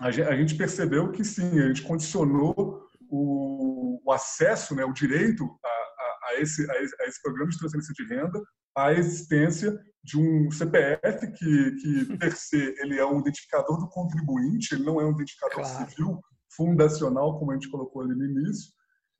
a 0.00 0.10
gente 0.10 0.56
percebeu 0.56 1.10
que 1.10 1.24
sim, 1.24 1.58
a 1.60 1.68
gente 1.68 1.82
condicionou 1.82 2.84
o, 3.08 4.00
o 4.04 4.12
acesso, 4.12 4.74
né, 4.74 4.84
o 4.84 4.92
direito 4.92 5.44
a, 5.64 5.68
a, 5.68 6.30
a, 6.30 6.40
esse, 6.40 6.68
a, 6.70 6.82
esse, 6.82 7.22
programa 7.22 7.50
de 7.50 7.58
transferência 7.58 7.94
de 7.94 8.14
renda 8.14 8.42
à 8.76 8.92
existência 8.92 9.78
de 10.02 10.18
um 10.18 10.50
CPF 10.50 11.32
que, 11.32 11.70
que 11.76 12.18
per 12.18 12.36
se, 12.36 12.74
ele 12.78 12.98
é 12.98 13.06
um 13.06 13.20
identificador 13.20 13.78
do 13.78 13.88
contribuinte, 13.88 14.74
ele 14.74 14.84
não 14.84 15.00
é 15.00 15.04
um 15.04 15.12
identificador 15.12 15.64
claro. 15.64 15.90
civil 15.90 16.20
fundacional, 16.54 17.38
como 17.38 17.52
a 17.52 17.54
gente 17.54 17.70
colocou 17.70 18.02
ali 18.02 18.14
no 18.14 18.24
início. 18.24 18.72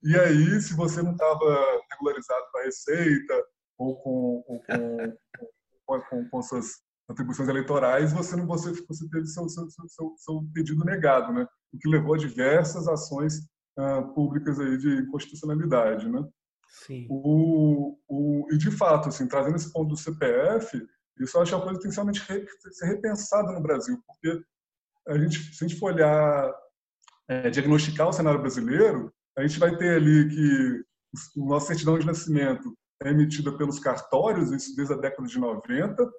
E 0.02 0.14
aí, 0.18 0.60
se 0.60 0.74
você 0.74 1.00
não 1.02 1.12
estava 1.12 1.80
regularizado 1.90 2.44
com 2.52 2.58
a 2.58 2.62
Receita 2.64 3.44
ou 3.78 3.96
com, 4.02 4.44
ou 4.46 4.60
com, 4.60 5.16
com, 5.86 6.00
com, 6.02 6.28
com 6.28 6.42
suas 6.42 6.83
atribuições 7.08 7.48
eleitorais, 7.48 8.12
você 8.12 8.36
não 8.36 8.46
você, 8.46 8.72
você 8.72 9.08
teve 9.08 9.26
seu, 9.26 9.48
seu, 9.48 9.68
seu, 9.70 10.14
seu 10.16 10.46
pedido 10.52 10.84
negado, 10.84 11.32
né? 11.32 11.46
O 11.72 11.78
que 11.78 11.88
levou 11.88 12.14
a 12.14 12.18
diversas 12.18 12.88
ações 12.88 13.40
uh, 13.78 14.14
públicas 14.14 14.58
aí 14.58 14.78
de 14.78 15.06
constitucionalidade, 15.06 16.08
né? 16.08 16.24
Sim. 16.86 17.06
O, 17.08 17.98
o, 18.08 18.46
e 18.50 18.58
de 18.58 18.70
fato, 18.70 19.08
assim, 19.08 19.28
trazendo 19.28 19.56
esse 19.56 19.72
ponto 19.72 19.90
do 19.90 19.96
CPF, 19.96 20.86
isso 21.20 21.36
eu 21.36 21.42
acho 21.42 21.54
uma 21.54 21.62
coisa 21.62 21.78
que 21.78 21.88
tem 21.88 22.44
que 22.44 22.74
ser 22.74 22.86
repensada 22.86 23.52
no 23.52 23.62
Brasil, 23.62 24.02
porque 24.06 24.42
a 25.06 25.18
gente, 25.18 25.54
se 25.54 25.64
a 25.64 25.68
gente 25.68 25.78
for 25.78 25.92
olhar, 25.92 26.52
é, 27.28 27.50
diagnosticar 27.50 28.08
o 28.08 28.12
cenário 28.12 28.40
brasileiro, 28.40 29.12
a 29.36 29.46
gente 29.46 29.58
vai 29.58 29.76
ter 29.76 29.96
ali 29.96 30.28
que 30.28 30.84
o 31.36 31.46
nosso 31.46 31.66
certidão 31.66 31.98
de 31.98 32.06
nascimento 32.06 32.76
é 33.02 33.10
emitida 33.10 33.56
pelos 33.56 33.78
cartórios, 33.78 34.50
isso 34.50 34.74
desde 34.74 34.94
a 34.94 34.96
década 34.96 35.28
de 35.28 35.38
90, 35.38 36.10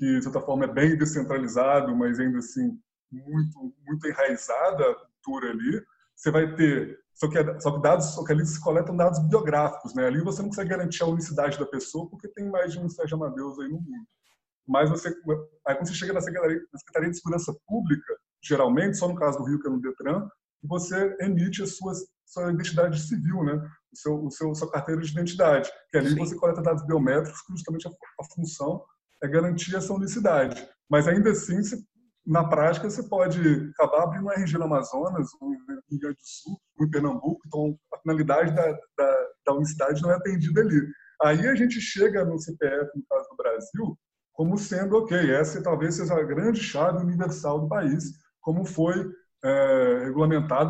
que 0.00 0.16
de 0.16 0.24
certa 0.24 0.40
forma 0.40 0.64
é 0.64 0.72
bem 0.72 0.96
descentralizado, 0.96 1.94
mas 1.94 2.18
ainda 2.18 2.38
assim 2.38 2.80
muito 3.12 3.74
muito 3.86 4.08
enraizada 4.08 4.82
a 4.82 4.94
cultura 4.94 5.50
ali. 5.50 5.84
Você 6.16 6.30
vai 6.30 6.54
ter 6.56 6.98
só 7.14 7.28
que, 7.28 7.36
é, 7.36 7.60
só 7.60 7.72
que 7.72 7.82
dados, 7.82 8.06
só 8.14 8.24
que 8.24 8.32
ali 8.32 8.46
se 8.46 8.58
coletam 8.58 8.96
dados 8.96 9.18
biográficos, 9.28 9.94
né? 9.94 10.06
Ali 10.06 10.22
você 10.22 10.40
não 10.40 10.48
consegue 10.48 10.70
garantir 10.70 11.02
a 11.02 11.06
unicidade 11.06 11.58
da 11.58 11.66
pessoa 11.66 12.08
porque 12.08 12.26
tem 12.28 12.48
mais 12.48 12.72
de 12.72 12.78
um 12.78 12.88
Sérgio 12.88 13.18
Amadeus 13.18 13.58
aí 13.60 13.68
no 13.68 13.76
mundo. 13.76 14.06
Mas 14.66 14.88
você, 14.88 15.08
aí 15.66 15.74
quando 15.74 15.86
você 15.86 15.94
chega 15.94 16.14
na 16.14 16.22
Secretaria, 16.22 16.60
na 16.72 16.78
Secretaria 16.78 17.10
de 17.10 17.16
Segurança 17.16 17.54
Pública, 17.66 18.16
geralmente, 18.42 18.96
só 18.96 19.06
no 19.06 19.16
caso 19.16 19.36
do 19.36 19.44
Rio, 19.44 19.60
que 19.60 19.68
é 19.68 19.70
no 19.70 19.82
Detran, 19.82 20.26
você 20.62 21.14
emite 21.20 21.62
as 21.62 21.76
suas 21.76 21.98
sua 22.24 22.52
identidade 22.52 22.98
civil, 23.00 23.42
né? 23.42 23.60
o 23.92 23.96
seu, 23.96 24.24
o 24.24 24.30
seu, 24.30 24.54
sua 24.54 24.70
carteira 24.70 25.00
de 25.02 25.10
identidade, 25.10 25.70
que 25.90 25.98
ali 25.98 26.10
Sim. 26.10 26.16
você 26.16 26.36
coleta 26.36 26.62
dados 26.62 26.86
biométricos, 26.86 27.42
que 27.42 27.52
justamente 27.52 27.88
a, 27.88 27.90
a, 27.90 28.24
função 28.34 28.82
é 29.22 29.28
garantir 29.28 29.76
essa 29.76 29.92
unicidade. 29.92 30.68
Mas 30.88 31.06
ainda 31.06 31.30
assim, 31.30 31.60
na 32.26 32.44
prática, 32.48 32.88
você 32.88 33.02
pode 33.02 33.40
acabar 33.74 34.04
abrindo 34.04 34.26
um 34.26 34.32
RG 34.32 34.58
no 34.58 34.64
Amazonas, 34.64 35.28
um 35.40 35.50
no 35.50 35.56
Rio 35.88 36.00
Grande 36.00 36.16
do 36.16 36.22
Sul, 36.22 36.60
um 36.78 36.84
em 36.84 36.90
Pernambuco, 36.90 37.40
então 37.46 37.78
a 37.94 37.98
finalidade 37.98 38.54
da, 38.54 38.72
da, 38.96 39.28
da 39.46 39.54
unicidade 39.54 40.02
não 40.02 40.10
é 40.10 40.16
atendida 40.16 40.60
ali. 40.60 40.80
Aí 41.22 41.46
a 41.46 41.54
gente 41.54 41.80
chega 41.80 42.24
no 42.24 42.38
CPF, 42.38 42.90
no 42.96 43.04
caso 43.08 43.28
do 43.30 43.36
Brasil, 43.36 43.98
como 44.32 44.56
sendo, 44.56 44.96
ok, 44.96 45.30
essa 45.34 45.62
talvez 45.62 45.96
seja 45.96 46.14
a 46.14 46.22
grande 46.22 46.60
chave 46.60 46.98
universal 46.98 47.60
do 47.60 47.68
país, 47.68 48.04
como 48.40 48.64
foi 48.64 48.94
é, 49.44 50.10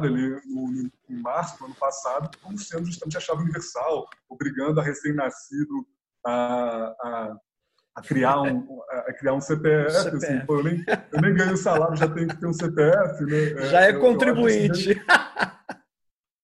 ali 0.04 0.40
no, 0.46 0.90
em 1.08 1.20
março 1.20 1.58
do 1.58 1.66
ano 1.66 1.74
passado 1.74 2.30
como 2.42 2.58
sendo 2.58 2.86
justamente 2.86 3.16
a 3.16 3.20
chave 3.20 3.42
universal, 3.42 4.06
obrigando 4.28 4.80
a 4.80 4.82
recém-nascido 4.82 5.86
a, 6.24 6.94
a, 7.00 7.36
a, 8.00 8.02
criar 8.02 8.40
um, 8.42 8.82
a 8.90 9.12
criar 9.12 9.34
um 9.34 9.40
CPF. 9.40 9.90
CPF. 9.90 10.16
Assim, 10.16 10.46
pô, 10.46 10.58
eu, 10.58 10.64
nem, 10.64 10.84
eu 11.12 11.20
nem 11.20 11.34
ganho 11.34 11.56
salário, 11.56 11.96
já 11.96 12.08
tenho 12.08 12.28
que 12.28 12.36
ter 12.38 12.46
um 12.46 12.52
CPF. 12.52 13.24
Né? 13.24 13.52
É, 13.52 13.66
já 13.70 13.80
é, 13.82 13.90
é 13.90 13.92
contribuinte. 13.92 14.90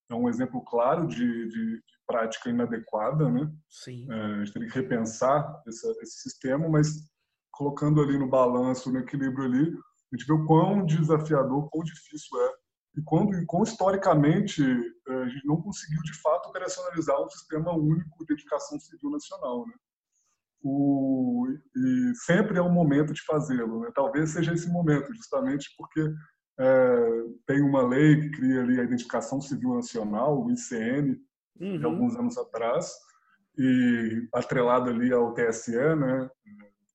é 0.09 0.15
um 0.15 0.29
exemplo 0.29 0.63
claro 0.63 1.07
de, 1.07 1.47
de, 1.49 1.81
prática 2.05 2.49
inadequada. 2.49 3.29
Né? 3.29 3.51
Sim. 3.69 4.07
É, 4.09 4.15
a 4.15 4.45
gente 4.45 4.53
tem 4.53 4.67
que 4.67 4.73
repensar 4.73 5.61
esse, 5.67 5.85
esse 6.01 6.21
sistema, 6.21 6.69
mas 6.69 6.87
colocando 7.51 8.01
ali 8.01 8.17
no 8.17 8.29
balanço, 8.29 8.91
no 8.91 8.99
equilíbrio 8.99 9.45
ali, 9.45 9.73
a 10.13 10.15
gente 10.15 10.25
vê 10.25 10.33
o 10.33 10.45
quão 10.45 10.85
desafiador, 10.85 11.69
quão 11.69 11.83
difícil 11.83 12.39
é 12.39 12.53
e 12.97 13.01
quando, 13.03 13.45
quão 13.45 13.63
historicamente 13.63 14.63
eh, 14.63 15.13
a 15.13 15.29
gente 15.29 15.45
não 15.45 15.61
conseguiu 15.61 16.01
de 16.01 16.13
fato 16.19 16.49
operacionalizar 16.49 17.21
um 17.21 17.29
sistema 17.29 17.71
único 17.71 18.25
de 18.25 18.33
educação 18.33 18.79
civil 18.79 19.11
nacional, 19.11 19.67
né? 19.67 19.73
O, 20.63 21.47
e 21.75 22.15
sempre 22.15 22.57
é 22.57 22.61
um 22.61 22.71
momento 22.71 23.13
de 23.13 23.23
fazê-lo. 23.23 23.81
Né? 23.81 23.91
Talvez 23.93 24.31
seja 24.31 24.53
esse 24.53 24.69
momento, 24.69 25.13
justamente 25.13 25.69
porque 25.77 26.11
é, 26.59 27.23
tem 27.45 27.61
uma 27.61 27.87
lei 27.87 28.19
que 28.19 28.31
cria 28.31 28.61
ali 28.61 28.79
a 28.79 28.83
Identificação 28.83 29.39
Civil 29.39 29.75
Nacional, 29.75 30.43
o 30.43 30.51
ICN, 30.51 31.17
uhum. 31.59 31.79
de 31.79 31.85
alguns 31.85 32.15
anos 32.15 32.37
atrás, 32.37 32.91
e 33.57 34.27
atrelado 34.33 34.89
ali 34.89 35.11
ao 35.11 35.33
TSE, 35.33 35.71
né, 35.71 36.29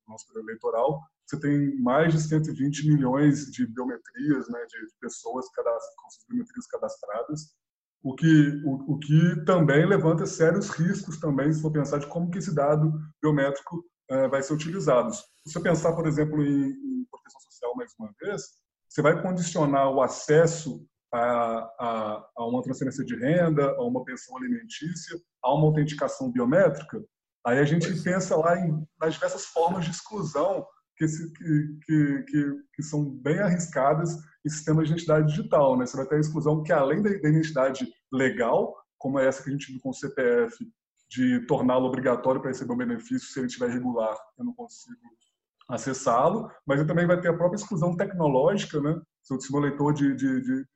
nosso 0.06 0.26
eleitoral, 0.38 1.00
você 1.26 1.40
tem 1.40 1.76
mais 1.80 2.12
de 2.12 2.20
120 2.20 2.88
milhões 2.88 3.50
de 3.50 3.66
biometrias, 3.66 4.48
né, 4.48 4.64
de, 4.66 4.78
pessoas 5.00 5.46
com 5.48 6.08
biometrias 6.28 6.66
cadastradas, 6.66 7.54
o 8.02 8.14
que, 8.14 8.62
o, 8.64 8.94
o, 8.94 8.98
que 8.98 9.44
também 9.44 9.86
levanta 9.86 10.26
sérios 10.26 10.70
riscos 10.70 11.18
também, 11.18 11.52
se 11.52 11.62
for 11.62 11.70
pensar 11.70 11.98
de 11.98 12.06
como 12.06 12.30
que 12.30 12.38
esse 12.38 12.54
dado 12.54 12.92
biométrico 13.22 13.84
é, 14.10 14.28
vai 14.28 14.42
ser 14.42 14.54
utilizado. 14.54 15.14
Se 15.14 15.22
você 15.46 15.60
pensar, 15.60 15.92
por 15.94 16.06
exemplo, 16.06 16.42
em, 16.42 16.70
em, 16.70 17.06
proteção 17.10 17.40
social 17.40 17.76
mais 17.76 17.92
uma 17.98 18.12
vez, 18.20 18.42
você 18.88 19.02
vai 19.02 19.22
condicionar 19.22 19.88
o 19.88 20.02
acesso 20.02 20.84
a, 21.12 21.20
a, 21.78 22.28
a 22.36 22.46
uma 22.46 22.62
transferência 22.62 23.04
de 23.04 23.14
renda, 23.16 23.70
a 23.70 23.84
uma 23.84 24.04
pensão 24.04 24.36
alimentícia, 24.36 25.18
a 25.42 25.54
uma 25.54 25.66
autenticação 25.66 26.30
biométrica, 26.30 27.02
aí 27.46 27.58
a 27.58 27.64
gente 27.64 27.88
pensa 28.02 28.36
lá 28.36 28.58
em, 28.58 28.86
nas 29.00 29.14
diversas 29.14 29.44
formas 29.46 29.84
de 29.84 29.90
exclusão 29.90 30.66
que, 30.96 31.06
que, 31.06 32.22
que, 32.24 32.62
que, 32.74 32.82
são 32.82 33.04
bem 33.04 33.38
arriscadas 33.38 34.14
em 34.44 34.48
sistemas 34.48 34.86
de 34.86 34.92
identidade 34.92 35.28
digital. 35.28 35.76
Né? 35.76 35.86
Você 35.86 35.96
vai 35.96 36.06
ter 36.06 36.16
a 36.16 36.20
exclusão 36.20 36.62
que, 36.62 36.72
além 36.72 37.02
da 37.02 37.10
identidade 37.10 37.86
legal, 38.12 38.74
como 38.98 39.18
é 39.18 39.26
essa 39.26 39.42
que 39.42 39.48
a 39.48 39.52
gente 39.52 39.72
viu 39.72 39.80
com 39.80 39.90
o 39.90 39.94
CPF, 39.94 40.56
de 41.10 41.40
torná-lo 41.46 41.86
obrigatório 41.86 42.40
para 42.40 42.50
receber 42.50 42.72
o 42.72 42.76
benefício 42.76 43.28
se 43.28 43.38
ele 43.38 43.46
estiver 43.46 43.68
regular, 43.68 44.16
eu 44.38 44.44
não 44.44 44.54
consigo 44.54 44.96
acessá-lo, 45.68 46.50
mas 46.66 46.84
também 46.86 47.06
vai 47.06 47.20
ter 47.20 47.28
a 47.28 47.36
própria 47.36 47.56
exclusão 47.56 47.96
tecnológica, 47.96 48.80
né? 48.80 49.00
Se 49.22 49.34
o 49.34 49.52
meu 49.52 49.60
leitor 49.60 49.92
de, 49.92 50.14
de, 50.14 50.40
de, 50.40 50.66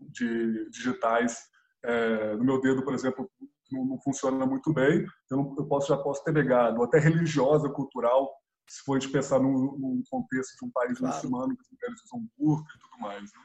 de 0.00 0.70
digitais 0.70 1.38
é, 1.84 2.36
no 2.36 2.44
meu 2.44 2.60
dedo, 2.60 2.84
por 2.84 2.92
exemplo, 2.92 3.30
não, 3.70 3.84
não 3.84 4.00
funciona 4.00 4.44
muito 4.46 4.72
bem, 4.72 5.06
eu, 5.30 5.36
não, 5.36 5.54
eu 5.58 5.66
posso, 5.66 5.88
já 5.88 5.96
posso 5.96 6.22
ter 6.24 6.32
legado, 6.32 6.82
até 6.82 6.98
religiosa, 6.98 7.68
cultural, 7.70 8.30
se 8.68 8.82
for 8.82 8.98
de 8.98 9.08
pensar 9.08 9.40
num, 9.40 9.76
num, 9.78 10.02
contexto 10.10 10.56
de 10.58 10.66
um 10.66 10.70
país 10.70 10.98
claro. 10.98 11.14
muçulmano, 11.14 11.56
que 11.56 11.62
as 11.62 11.70
mulheres 11.70 12.04
usam 12.04 12.28
burca 12.36 12.72
e 12.76 12.78
tudo 12.78 12.98
mais. 13.00 13.22
Né? 13.22 13.40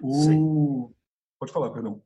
O... 0.00 0.92
Pode 1.38 1.52
falar, 1.52 1.70
perdão. 1.70 2.02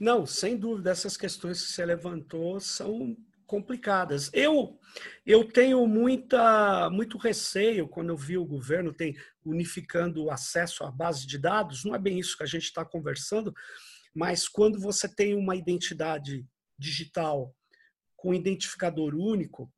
Não, 0.00 0.26
sem 0.26 0.56
dúvida, 0.56 0.90
essas 0.90 1.16
questões 1.16 1.62
que 1.62 1.72
você 1.72 1.84
levantou 1.84 2.58
são 2.60 3.16
complicadas. 3.46 4.30
Eu 4.32 4.78
eu 5.24 5.44
tenho 5.44 5.86
muita 5.86 6.90
muito 6.90 7.16
receio 7.16 7.86
quando 7.86 8.08
eu 8.08 8.16
vi 8.16 8.36
o 8.36 8.44
governo 8.44 8.92
tem 8.92 9.14
unificando 9.44 10.24
o 10.24 10.30
acesso 10.30 10.82
à 10.84 10.90
base 10.90 11.26
de 11.26 11.38
dados. 11.38 11.84
Não 11.84 11.94
é 11.94 11.98
bem 11.98 12.18
isso 12.18 12.36
que 12.36 12.42
a 12.42 12.46
gente 12.46 12.64
está 12.64 12.84
conversando, 12.84 13.54
mas 14.14 14.48
quando 14.48 14.80
você 14.80 15.08
tem 15.08 15.34
uma 15.34 15.54
identidade 15.54 16.44
digital 16.78 17.54
com 18.16 18.34
identificador 18.34 19.14
único, 19.14 19.70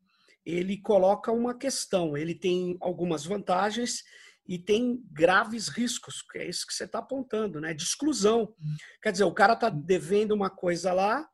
ele 0.49 0.79
coloca 0.79 1.31
uma 1.31 1.55
questão. 1.55 2.17
Ele 2.17 2.35
tem 2.35 2.79
algumas 2.81 3.27
vantagens 3.27 4.03
e 4.47 4.59
tem 4.59 4.99
graves 5.13 5.69
riscos, 5.69 6.23
que 6.23 6.39
é 6.39 6.49
isso 6.49 6.67
que 6.67 6.73
você 6.73 6.85
está 6.85 7.01
apontando, 7.01 7.61
né? 7.61 7.75
De 7.75 7.83
exclusão. 7.83 8.55
Quer 9.03 9.13
dizer, 9.13 9.25
o 9.25 9.35
cara 9.35 9.53
está 9.53 9.69
devendo 9.69 10.33
uma 10.33 10.49
coisa 10.49 10.91
lá, 10.95 11.29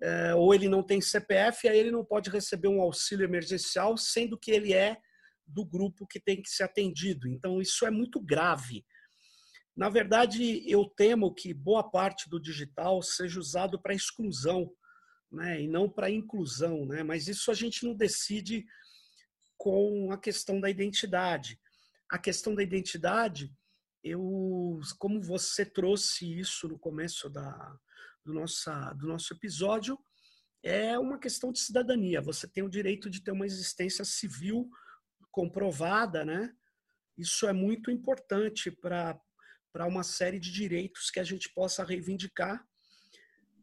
é, 0.00 0.34
ou 0.36 0.54
ele 0.54 0.68
não 0.68 0.80
tem 0.80 1.00
CPF, 1.00 1.68
aí 1.68 1.76
ele 1.76 1.90
não 1.90 2.04
pode 2.04 2.30
receber 2.30 2.68
um 2.68 2.80
auxílio 2.80 3.24
emergencial, 3.24 3.96
sendo 3.96 4.38
que 4.38 4.52
ele 4.52 4.72
é 4.72 4.96
do 5.44 5.64
grupo 5.64 6.06
que 6.06 6.20
tem 6.20 6.40
que 6.40 6.48
ser 6.48 6.62
atendido. 6.62 7.26
Então, 7.26 7.60
isso 7.60 7.84
é 7.84 7.90
muito 7.90 8.20
grave. 8.20 8.86
Na 9.76 9.88
verdade, 9.88 10.62
eu 10.70 10.84
temo 10.84 11.34
que 11.34 11.52
boa 11.52 11.82
parte 11.82 12.30
do 12.30 12.40
digital 12.40 13.02
seja 13.02 13.40
usado 13.40 13.82
para 13.82 13.92
exclusão 13.92 14.70
né, 15.32 15.62
e 15.62 15.66
não 15.66 15.88
para 15.88 16.10
inclusão, 16.10 16.84
né? 16.84 17.02
Mas 17.02 17.26
isso 17.26 17.50
a 17.50 17.54
gente 17.54 17.84
não 17.84 17.94
decide 17.94 18.66
com 19.56 20.12
a 20.12 20.18
questão 20.18 20.60
da 20.60 20.68
identidade. 20.68 21.58
A 22.10 22.18
questão 22.18 22.54
da 22.54 22.62
identidade, 22.62 23.52
eu, 24.04 24.78
como 24.98 25.22
você 25.22 25.64
trouxe 25.64 26.38
isso 26.38 26.68
no 26.68 26.78
começo 26.78 27.30
da, 27.30 27.76
do, 28.24 28.34
nossa, 28.34 28.92
do 28.92 29.06
nosso 29.06 29.32
episódio, 29.32 29.98
é 30.62 30.98
uma 30.98 31.18
questão 31.18 31.50
de 31.50 31.60
cidadania. 31.60 32.20
Você 32.20 32.46
tem 32.46 32.62
o 32.62 32.68
direito 32.68 33.08
de 33.08 33.22
ter 33.22 33.32
uma 33.32 33.46
existência 33.46 34.04
civil 34.04 34.68
comprovada, 35.30 36.24
né? 36.24 36.54
Isso 37.16 37.46
é 37.46 37.52
muito 37.52 37.90
importante 37.90 38.70
para 38.70 39.18
uma 39.86 40.02
série 40.02 40.38
de 40.38 40.52
direitos 40.52 41.10
que 41.10 41.20
a 41.20 41.24
gente 41.24 41.52
possa 41.54 41.84
reivindicar 41.84 42.64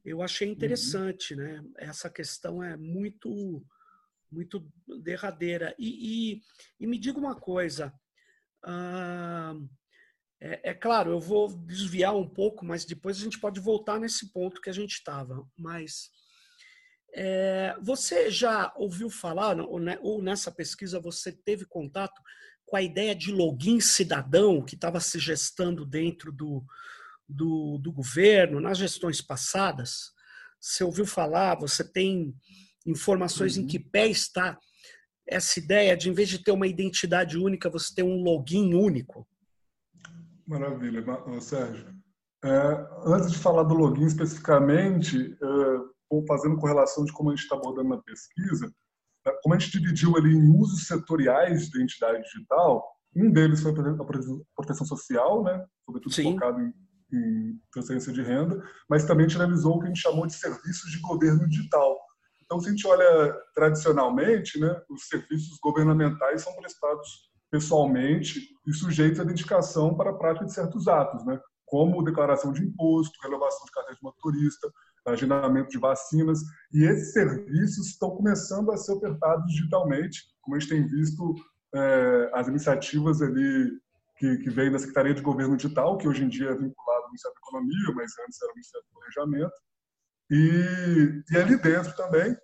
eu 0.09 0.21
achei 0.23 0.47
uhum. 0.47 0.53
interessante, 0.53 1.33
uhum. 1.33 1.39
né? 1.39 1.63
Essa 1.77 2.09
questão 2.09 2.63
é 2.63 2.75
muito, 2.75 3.63
muito 4.31 4.67
derradeira. 5.03 5.75
E, 5.77 6.33
e, 6.33 6.41
e 6.79 6.87
me 6.87 6.97
diga 6.97 7.19
uma 7.19 7.35
coisa. 7.35 7.93
Ah, 8.63 9.53
é, 10.41 10.71
é, 10.71 10.73
claro, 10.73 11.11
eu 11.11 11.19
vou 11.19 11.55
desviar 11.65 12.15
um 12.15 12.27
pouco, 12.27 12.65
mas 12.65 12.85
depois 12.85 13.17
a 13.17 13.23
gente 13.23 13.39
pode 13.39 13.59
voltar 13.59 13.99
nesse 13.99 14.31
ponto 14.31 14.61
que 14.61 14.69
a 14.69 14.73
gente 14.73 14.93
estava. 14.93 15.47
Mas 15.55 16.09
é, 17.13 17.75
você 17.81 18.31
já 18.31 18.73
ouviu 18.75 19.09
falar, 19.09 19.59
ou, 19.59 19.79
né, 19.79 19.99
ou 20.01 20.23
nessa 20.23 20.51
pesquisa 20.51 20.99
você 20.99 21.31
teve 21.31 21.65
contato 21.65 22.19
com 22.65 22.75
a 22.75 22.81
ideia 22.81 23.15
de 23.15 23.31
login 23.31 23.79
cidadão 23.79 24.63
que 24.63 24.75
estava 24.75 24.99
se 24.99 25.19
gestando 25.19 25.85
dentro 25.85 26.31
do, 26.31 26.63
do, 27.29 27.77
do 27.77 27.91
governo, 27.91 28.59
nas 28.59 28.77
gestões 28.77 29.21
passadas, 29.21 30.11
você 30.59 30.83
ouviu 30.83 31.05
falar, 31.05 31.55
você 31.55 31.83
tem 31.83 32.35
informações 32.85 33.55
uhum. 33.55 33.63
em 33.63 33.67
que 33.67 33.79
pé 33.79 34.07
está 34.07 34.57
essa 35.27 35.59
ideia 35.59 35.95
de, 35.95 36.09
em 36.09 36.13
vez 36.13 36.27
de 36.27 36.43
ter 36.43 36.51
uma 36.51 36.65
identidade 36.65 37.37
única, 37.37 37.69
você 37.69 37.93
ter 37.93 38.03
um 38.03 38.23
login 38.23 38.73
único? 38.73 39.27
Maravilha, 40.47 41.03
Sérgio. 41.39 41.93
É, 42.43 42.87
antes 43.05 43.31
de 43.31 43.37
falar 43.37 43.63
do 43.63 43.75
login 43.75 44.05
especificamente, 44.05 45.37
é, 45.41 46.25
fazendo 46.27 46.57
correlação 46.57 47.05
de 47.05 47.13
como 47.13 47.29
a 47.29 47.35
gente 47.35 47.43
está 47.43 47.55
abordando 47.55 47.89
na 47.89 48.01
pesquisa, 48.01 48.73
é, 49.27 49.31
como 49.43 49.53
a 49.53 49.59
gente 49.59 49.79
dividiu 49.79 50.17
ali 50.17 50.33
em 50.33 50.49
usos 50.57 50.87
setoriais 50.87 51.69
de 51.69 51.77
identidade 51.77 52.23
digital, 52.23 52.83
um 53.15 53.31
deles 53.31 53.61
foi 53.61 53.71
a 53.71 54.03
proteção 54.55 54.85
social, 54.85 55.43
né, 55.43 55.63
sobretudo 55.85 56.13
Sim. 56.13 56.33
focado 56.33 56.61
em 56.61 56.73
em 57.11 57.59
transferência 57.71 58.13
de 58.13 58.21
renda, 58.21 58.61
mas 58.89 59.05
também 59.05 59.27
realizou 59.27 59.75
o 59.75 59.79
que 59.79 59.85
a 59.85 59.87
gente 59.87 60.01
chamou 60.01 60.27
de 60.27 60.33
serviços 60.33 60.91
de 60.91 60.99
governo 60.99 61.47
digital. 61.47 61.97
Então, 62.43 62.59
se 62.59 62.67
a 62.67 62.71
gente 62.71 62.87
olha 62.87 63.35
tradicionalmente, 63.53 64.59
né, 64.59 64.75
os 64.89 65.07
serviços 65.07 65.57
governamentais 65.61 66.41
são 66.41 66.55
prestados 66.55 67.29
pessoalmente 67.51 68.39
e 68.65 68.73
sujeitos 68.73 69.19
à 69.19 69.23
dedicação 69.23 69.95
para 69.95 70.11
a 70.11 70.17
prática 70.17 70.45
de 70.45 70.53
certos 70.53 70.87
atos, 70.87 71.25
né, 71.25 71.39
como 71.65 72.03
declaração 72.03 72.51
de 72.51 72.63
imposto, 72.63 73.19
renovação 73.21 73.65
de 73.65 73.71
carteira 73.71 73.95
de 73.95 74.03
motorista, 74.03 74.71
agendamento 75.05 75.69
de 75.69 75.77
vacinas, 75.77 76.39
e 76.73 76.83
esses 76.83 77.13
serviços 77.13 77.87
estão 77.87 78.11
começando 78.11 78.71
a 78.71 78.77
ser 78.77 78.93
ofertados 78.93 79.45
digitalmente, 79.47 80.23
como 80.41 80.55
a 80.55 80.59
gente 80.59 80.69
tem 80.69 80.85
visto 80.87 81.35
é, 81.73 82.31
as 82.33 82.47
iniciativas 82.47 83.21
ali 83.21 83.71
que, 84.19 84.37
que 84.37 84.49
vêm 84.49 84.71
da 84.71 84.77
Secretaria 84.77 85.13
de 85.13 85.21
Governo 85.21 85.55
Digital, 85.55 85.97
que 85.97 86.07
hoje 86.07 86.23
em 86.25 86.29
dia 86.29 86.49
é 86.49 86.55
vinculado 86.55 87.03
ao 87.03 87.07
Ministério 87.07 87.35
da 87.35 87.47
Economia, 87.47 87.95
mas 87.95 88.11
antes 88.25 88.41
era 88.41 88.51
o 88.51 88.55
Ministério 88.55 88.85
do 88.85 88.93
Planejamento, 88.93 89.53
e, 90.31 91.23
e 91.31 91.37
ali 91.37 91.57
dentro 91.57 91.95
também 91.95 92.37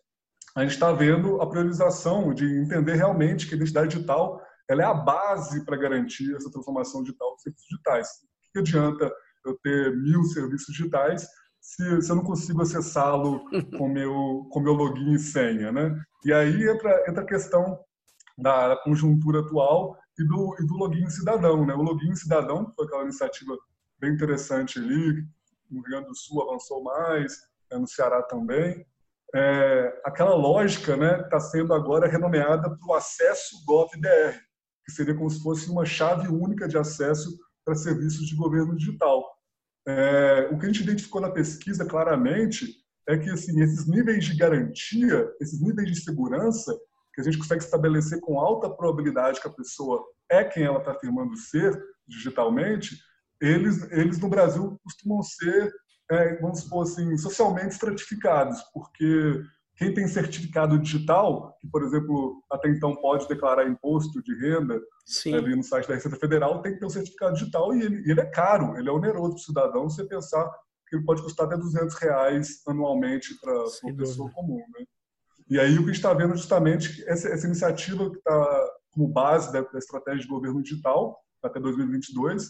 a 0.56 0.62
gente 0.62 0.72
está 0.72 0.92
vendo 0.94 1.42
a 1.42 1.50
priorização 1.50 2.34
de 2.34 2.46
entender 2.46 2.94
realmente 2.94 3.46
que 3.46 3.54
a 3.54 3.58
identidade 3.58 3.90
digital 3.90 4.42
ela 4.70 4.82
é 4.82 4.86
a 4.86 4.94
base 4.94 5.64
para 5.66 5.78
garantir 5.78 6.34
essa 6.34 6.50
transformação 6.50 7.04
digital 7.04 7.34
dos 7.34 7.42
serviços 7.42 7.68
digitais. 7.68 8.08
O 8.08 8.54
que 8.54 8.60
adianta 8.60 9.14
eu 9.46 9.60
ter 9.62 9.96
mil 9.98 10.24
serviços 10.24 10.74
digitais 10.74 11.28
se, 11.62 12.02
se 12.02 12.12
eu 12.12 12.16
não 12.16 12.24
consigo 12.24 12.62
acessá-lo 12.62 13.44
com 13.78 13.90
meu, 13.90 14.48
com 14.50 14.60
meu 14.62 14.74
login 14.74 15.14
e 15.14 15.20
senha? 15.20 15.72
Né? 15.72 15.94
E 16.24 16.34
aí 16.34 16.68
entra, 16.68 17.04
entra 17.08 17.22
a 17.22 17.28
questão 17.28 17.78
da 18.38 18.80
conjuntura 18.84 19.42
atual 19.42 19.98
e 20.18 20.24
do, 20.24 20.56
e 20.60 20.66
do 20.66 20.76
login 20.76 21.10
cidadão. 21.10 21.66
Né? 21.66 21.74
O 21.74 21.82
login 21.82 22.16
cidadão 22.16 22.72
foi 22.76 22.86
aquela 22.86 23.04
iniciativa 23.04 23.58
bem 24.00 24.14
interessante 24.14 24.80
ali, 24.80 25.26
no 25.70 25.82
Rio 25.82 25.84
Grande 25.84 26.08
do 26.08 26.16
Sul 26.16 26.44
avançou 26.44 26.84
mais, 26.84 27.34
né, 27.72 27.78
no 27.78 27.88
Ceará 27.88 28.22
também. 28.24 28.86
É, 29.34 30.02
aquela 30.06 30.36
lógica 30.36 30.94
está 30.94 31.38
né, 31.38 31.40
sendo 31.40 31.74
agora 31.74 32.08
renomeada 32.08 32.70
para 32.70 32.88
o 32.88 32.94
acesso 32.94 33.64
GovBR, 33.66 34.40
que 34.86 34.92
seria 34.92 35.16
como 35.16 35.30
se 35.30 35.42
fosse 35.42 35.70
uma 35.70 35.86
chave 35.86 36.28
única 36.28 36.68
de 36.68 36.78
acesso 36.78 37.38
para 37.66 37.76
serviços 37.76 38.28
de 38.28 38.36
governo 38.36 38.76
digital. 38.76 39.24
É, 39.88 40.50
o 40.52 40.58
que 40.58 40.66
a 40.66 40.68
gente 40.68 40.84
identificou 40.84 41.20
na 41.20 41.32
pesquisa 41.32 41.86
claramente 41.86 42.66
é 43.08 43.18
que 43.18 43.30
assim, 43.30 43.62
esses 43.62 43.88
níveis 43.88 44.26
de 44.26 44.36
garantia, 44.36 45.32
esses 45.42 45.62
níveis 45.62 45.90
de 45.90 46.02
segurança, 46.02 46.76
que 47.16 47.22
a 47.22 47.24
gente 47.24 47.38
consegue 47.38 47.64
estabelecer 47.64 48.20
com 48.20 48.40
alta 48.40 48.70
probabilidade 48.70 49.40
que 49.40 49.48
a 49.48 49.52
pessoa 49.52 50.04
é 50.30 50.44
quem 50.44 50.64
ela 50.64 50.80
está 50.80 50.92
afirmando 50.92 51.36
ser 51.38 51.82
digitalmente, 52.06 52.98
eles, 53.42 53.90
eles 53.92 54.20
no 54.20 54.30
Brasil 54.30 54.78
costumam 54.84 55.24
ser 55.24 55.74
é, 56.12 56.36
vamos 56.40 56.60
supor 56.62 56.84
assim, 56.84 57.18
socialmente 57.18 57.74
estratificados, 57.74 58.62
porque 58.74 59.42
quem 59.76 59.94
tem 59.94 60.08
certificado 60.08 60.80
digital, 60.80 61.58
que, 61.60 61.68
por 61.68 61.84
exemplo, 61.84 62.44
até 62.50 62.70
então 62.70 62.96
pode 62.96 63.28
declarar 63.28 63.68
imposto 63.68 64.22
de 64.22 64.34
renda 64.40 64.80
Sim. 65.06 65.34
ali 65.34 65.56
no 65.56 65.64
site 65.64 65.88
da 65.88 65.96
Receita 65.96 66.18
Federal, 66.18 66.62
tem 66.62 66.74
que 66.74 66.80
ter 66.80 66.86
um 66.86 66.90
certificado 66.90 67.34
digital 67.34 67.76
e 67.76 67.82
ele, 67.82 68.10
ele 68.10 68.22
é 68.22 68.26
caro, 68.26 68.78
ele 68.78 68.88
é 68.88 68.92
oneroso 68.92 69.32
para 69.32 69.36
o 69.36 69.40
cidadão, 69.40 69.90
você 69.90 70.06
pensar 70.06 70.50
que 70.88 70.96
ele 70.96 71.04
pode 71.04 71.22
custar 71.24 71.48
até 71.48 71.58
200 71.58 71.96
reais 71.96 72.62
anualmente 72.68 73.36
para 73.42 73.54
uma 73.84 73.98
pessoa 73.98 74.32
comum. 74.32 74.64
Né? 74.78 74.86
E 75.50 75.60
aí 75.60 75.76
o 75.76 75.84
que 75.84 75.84
a 75.84 75.94
gente 75.94 75.96
está 75.96 76.14
vendo 76.14 76.36
justamente 76.36 77.04
essa, 77.08 77.30
essa 77.30 77.46
iniciativa 77.46 78.10
que 78.10 78.18
está 78.18 78.70
como 78.92 79.08
base 79.08 79.52
da, 79.52 79.62
da 79.62 79.78
estratégia 79.78 80.22
de 80.22 80.28
governo 80.28 80.64
digital 80.64 81.20
até 81.44 81.60
2022, 81.60 82.50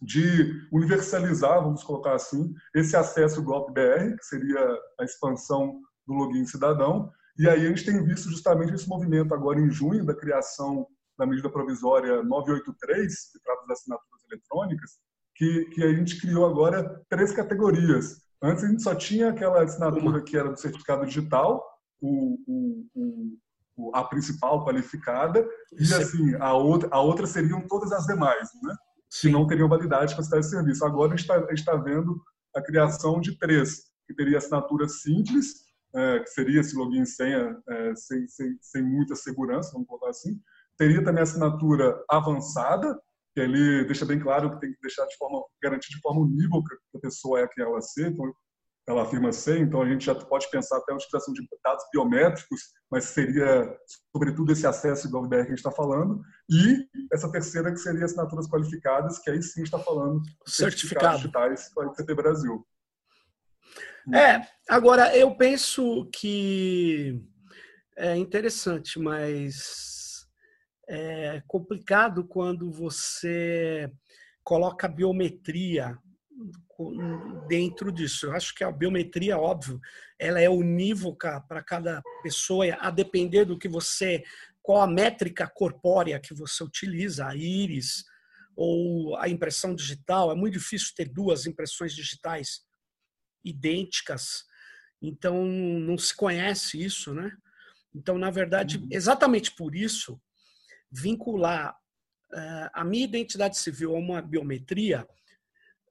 de 0.00 0.66
universalizar, 0.72 1.62
vamos 1.62 1.84
colocar 1.84 2.14
assim, 2.14 2.54
esse 2.74 2.96
acesso 2.96 3.42
Golpe 3.42 3.72
BR, 3.72 4.16
que 4.16 4.24
seria 4.24 4.78
a 4.98 5.04
expansão 5.04 5.78
do 6.06 6.14
login 6.14 6.46
cidadão. 6.46 7.10
E 7.38 7.48
aí 7.48 7.66
a 7.66 7.68
gente 7.68 7.84
tem 7.84 8.02
visto 8.04 8.30
justamente 8.30 8.72
esse 8.72 8.88
movimento 8.88 9.34
agora 9.34 9.60
em 9.60 9.70
junho 9.70 10.04
da 10.04 10.14
criação 10.14 10.86
da 11.18 11.26
medida 11.26 11.50
provisória 11.50 12.22
983, 12.22 13.32
que 13.32 13.40
trata 13.42 13.66
das 13.66 13.80
assinaturas 13.80 14.24
eletrônicas, 14.30 14.90
que, 15.34 15.64
que 15.66 15.84
a 15.84 15.92
gente 15.92 16.18
criou 16.18 16.46
agora 16.46 17.02
três 17.10 17.32
categorias. 17.32 18.22
Antes 18.42 18.64
a 18.64 18.68
gente 18.68 18.82
só 18.82 18.94
tinha 18.94 19.28
aquela 19.28 19.62
assinatura 19.62 20.22
que 20.22 20.36
era 20.36 20.50
do 20.50 20.58
certificado 20.58 21.04
digital, 21.04 21.62
o, 22.00 22.38
o, 22.46 23.38
o, 23.76 23.96
a 23.96 24.04
principal 24.04 24.64
qualificada, 24.64 25.46
e 25.78 25.94
assim, 25.94 26.34
a 26.36 26.54
outra, 26.54 26.88
a 26.92 27.00
outra 27.00 27.26
seriam 27.26 27.66
todas 27.66 27.92
as 27.92 28.06
demais, 28.06 28.48
né? 28.62 28.74
que 29.20 29.28
não 29.28 29.46
teriam 29.46 29.68
validade 29.68 30.14
para 30.14 30.22
cidade 30.22 30.44
de 30.44 30.50
serviço. 30.50 30.84
Agora 30.84 31.12
a 31.12 31.16
gente 31.16 31.28
está 31.28 31.72
tá 31.72 31.78
vendo 31.78 32.20
a 32.54 32.62
criação 32.62 33.20
de 33.20 33.36
três, 33.38 33.90
que 34.06 34.14
teria 34.14 34.38
assinatura 34.38 34.88
simples, 34.88 35.64
é, 35.94 36.20
que 36.20 36.30
seria 36.30 36.60
esse 36.60 36.76
login 36.76 37.02
e 37.02 37.06
senha 37.06 37.56
é, 37.68 37.94
sem, 37.96 38.26
sem, 38.28 38.56
sem 38.60 38.82
muita 38.82 39.16
segurança, 39.16 39.72
vamos 39.72 39.88
colocar 39.88 40.10
assim. 40.10 40.40
Teria 40.78 41.04
também 41.04 41.22
assinatura 41.22 42.00
avançada, 42.08 42.98
que 43.34 43.40
ele 43.40 43.84
deixa 43.84 44.04
bem 44.04 44.18
claro 44.18 44.50
que 44.50 44.60
tem 44.60 44.72
que 44.72 44.80
deixar 44.80 45.04
de 45.06 45.16
forma, 45.16 45.42
garantir 45.62 45.90
de 45.90 46.00
forma 46.00 46.20
unívoca 46.20 46.76
que 46.90 46.98
a 46.98 47.00
pessoa 47.00 47.40
é 47.40 47.48
quem 47.48 47.64
ela 47.64 47.80
ser. 47.80 48.10
Então, 48.10 48.32
ela 48.88 49.02
afirma 49.02 49.32
ser, 49.32 49.60
então 49.60 49.82
a 49.82 49.88
gente 49.88 50.04
já 50.04 50.14
pode 50.14 50.50
pensar 50.50 50.78
até 50.78 50.92
a 50.92 50.96
utilização 50.96 51.32
de 51.32 51.46
dados 51.62 51.84
biométricos, 51.92 52.60
mas 52.90 53.04
seria, 53.04 53.76
sobretudo, 54.10 54.52
esse 54.52 54.66
acesso 54.66 55.06
igual 55.06 55.28
BR 55.28 55.36
que 55.36 55.42
a 55.42 55.44
gente 55.44 55.58
está 55.58 55.70
falando, 55.70 56.20
e 56.50 56.88
essa 57.12 57.30
terceira 57.30 57.70
que 57.70 57.78
seria 57.78 58.04
assinaturas 58.04 58.48
qualificadas, 58.48 59.18
que 59.18 59.30
aí 59.30 59.42
sim 59.42 59.62
está 59.62 59.78
falando 59.78 60.22
certificados 60.46 61.20
digitais 61.20 61.72
para 61.74 61.88
o 61.88 61.92
CT 61.92 62.14
Brasil. 62.14 62.66
É, 64.12 64.40
agora 64.68 65.16
eu 65.16 65.36
penso 65.36 66.08
que 66.12 67.22
é 67.96 68.16
interessante, 68.16 68.98
mas 68.98 70.26
é 70.88 71.42
complicado 71.46 72.24
quando 72.24 72.72
você 72.72 73.92
coloca 74.42 74.88
biometria 74.88 75.96
dentro 77.48 77.92
disso. 77.92 78.26
Eu 78.26 78.32
acho 78.32 78.54
que 78.54 78.64
a 78.64 78.70
biometria, 78.70 79.38
óbvio, 79.38 79.80
ela 80.18 80.40
é 80.40 80.48
unívoca 80.48 81.40
para 81.42 81.62
cada 81.62 82.02
pessoa, 82.22 82.64
a 82.78 82.90
depender 82.90 83.44
do 83.44 83.58
que 83.58 83.68
você, 83.68 84.22
qual 84.62 84.80
a 84.80 84.86
métrica 84.86 85.50
corpórea 85.52 86.20
que 86.20 86.34
você 86.34 86.62
utiliza, 86.62 87.26
a 87.26 87.36
íris 87.36 88.04
ou 88.56 89.16
a 89.16 89.28
impressão 89.28 89.74
digital. 89.74 90.30
É 90.30 90.34
muito 90.34 90.54
difícil 90.54 90.92
ter 90.94 91.08
duas 91.08 91.46
impressões 91.46 91.94
digitais 91.94 92.60
idênticas, 93.44 94.44
então 95.00 95.44
não 95.44 95.96
se 95.96 96.14
conhece 96.14 96.82
isso, 96.82 97.14
né? 97.14 97.32
Então, 97.94 98.18
na 98.18 98.30
verdade, 98.30 98.78
uhum. 98.78 98.88
exatamente 98.90 99.50
por 99.52 99.74
isso, 99.74 100.20
vincular 100.92 101.74
uh, 102.32 102.70
a 102.72 102.84
minha 102.84 103.04
identidade 103.04 103.58
civil 103.58 103.96
a 103.96 103.98
uma 103.98 104.22
biometria 104.22 105.06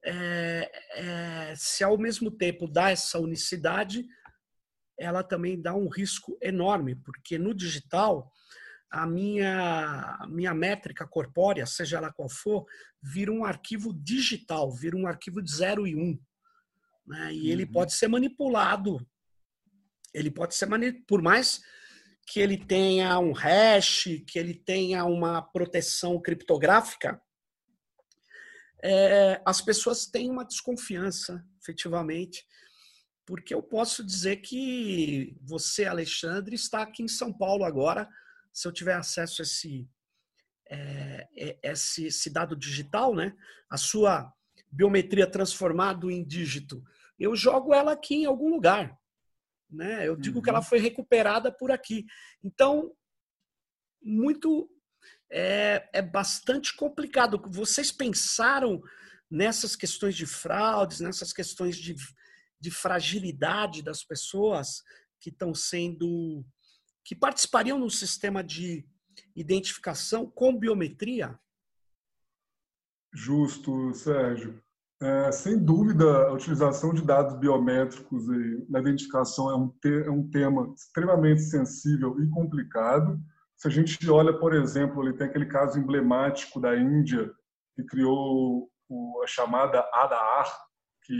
é, 0.04 0.70
é, 0.94 1.54
se 1.56 1.84
ao 1.84 1.98
mesmo 1.98 2.30
tempo 2.30 2.66
dá 2.66 2.90
essa 2.90 3.18
unicidade, 3.18 4.06
ela 4.98 5.22
também 5.22 5.60
dá 5.60 5.74
um 5.74 5.88
risco 5.88 6.38
enorme, 6.42 6.94
porque 6.96 7.38
no 7.38 7.54
digital 7.54 8.30
a 8.90 9.06
minha, 9.06 10.16
a 10.20 10.26
minha 10.26 10.52
métrica 10.52 11.06
corpórea, 11.06 11.64
seja 11.64 11.98
ela 11.98 12.12
qual 12.12 12.28
for, 12.28 12.66
vira 13.00 13.30
um 13.30 13.44
arquivo 13.44 13.94
digital, 13.94 14.70
vira 14.74 14.96
um 14.96 15.06
arquivo 15.06 15.40
de 15.40 15.50
0 15.54 15.86
e 15.86 15.94
1. 15.94 15.98
Um, 15.98 16.18
né? 17.06 17.32
E 17.32 17.40
uhum. 17.40 17.46
ele 17.46 17.66
pode 17.66 17.92
ser 17.92 18.08
manipulado. 18.08 18.98
Ele 20.12 20.30
pode 20.30 20.56
ser 20.56 20.66
manipulado, 20.66 21.06
por 21.06 21.22
mais 21.22 21.60
que 22.26 22.40
ele 22.40 22.56
tenha 22.58 23.18
um 23.18 23.32
hash, 23.32 24.04
que 24.26 24.38
ele 24.38 24.54
tenha 24.54 25.04
uma 25.04 25.40
proteção 25.40 26.20
criptográfica, 26.20 27.20
é, 28.82 29.42
as 29.44 29.60
pessoas 29.60 30.06
têm 30.06 30.30
uma 30.30 30.44
desconfiança, 30.44 31.44
efetivamente, 31.60 32.46
porque 33.26 33.54
eu 33.54 33.62
posso 33.62 34.04
dizer 34.04 34.36
que 34.36 35.36
você, 35.42 35.84
Alexandre, 35.84 36.54
está 36.56 36.82
aqui 36.82 37.02
em 37.02 37.08
São 37.08 37.32
Paulo 37.32 37.64
agora. 37.64 38.08
Se 38.52 38.66
eu 38.66 38.72
tiver 38.72 38.94
acesso 38.94 39.40
a 39.40 39.44
esse, 39.44 39.88
é, 40.68 41.28
é 41.36 41.58
esse, 41.62 42.06
esse 42.06 42.30
dado 42.30 42.56
digital, 42.56 43.14
né, 43.14 43.36
a 43.68 43.76
sua 43.76 44.32
biometria 44.70 45.30
transformado 45.30 46.10
em 46.10 46.24
dígito, 46.24 46.82
eu 47.18 47.36
jogo 47.36 47.74
ela 47.74 47.92
aqui 47.92 48.16
em 48.16 48.24
algum 48.24 48.50
lugar. 48.50 48.98
Né? 49.70 50.08
Eu 50.08 50.16
digo 50.16 50.38
uhum. 50.38 50.42
que 50.42 50.50
ela 50.50 50.58
uhum. 50.58 50.64
foi 50.64 50.78
recuperada 50.78 51.52
por 51.52 51.70
aqui. 51.70 52.06
Então, 52.42 52.92
muito 54.02 54.68
é, 55.30 55.88
é 55.92 56.02
bastante 56.02 56.74
complicado. 56.74 57.40
Vocês 57.48 57.92
pensaram 57.92 58.82
nessas 59.30 59.76
questões 59.76 60.16
de 60.16 60.26
fraudes, 60.26 61.00
nessas 61.00 61.32
questões 61.32 61.76
de, 61.76 61.94
de 62.58 62.70
fragilidade 62.70 63.82
das 63.82 64.02
pessoas 64.02 64.82
que 65.20 65.30
estão 65.30 65.54
sendo. 65.54 66.44
que 67.04 67.14
participariam 67.14 67.78
no 67.78 67.90
sistema 67.90 68.42
de 68.42 68.84
identificação 69.36 70.26
com 70.26 70.58
biometria? 70.58 71.38
Justo, 73.12 73.92
Sérgio. 73.94 74.62
É, 75.02 75.32
sem 75.32 75.58
dúvida, 75.58 76.26
a 76.26 76.32
utilização 76.32 76.92
de 76.92 77.02
dados 77.02 77.38
biométricos 77.38 78.26
na 78.68 78.80
identificação 78.80 79.50
é 79.50 79.56
um, 79.56 79.68
te 79.68 80.04
é 80.04 80.10
um 80.10 80.28
tema 80.28 80.74
extremamente 80.76 81.40
sensível 81.40 82.22
e 82.22 82.28
complicado. 82.28 83.18
Se 83.60 83.68
a 83.68 83.70
gente 83.70 84.10
olha, 84.10 84.32
por 84.32 84.54
exemplo, 84.54 85.02
ele 85.02 85.12
tem 85.18 85.26
aquele 85.26 85.44
caso 85.44 85.78
emblemático 85.78 86.58
da 86.58 86.74
Índia, 86.74 87.30
que 87.76 87.84
criou 87.84 88.70
a 89.22 89.26
chamada 89.26 89.86
ADAR, 89.92 90.50
que 91.04 91.12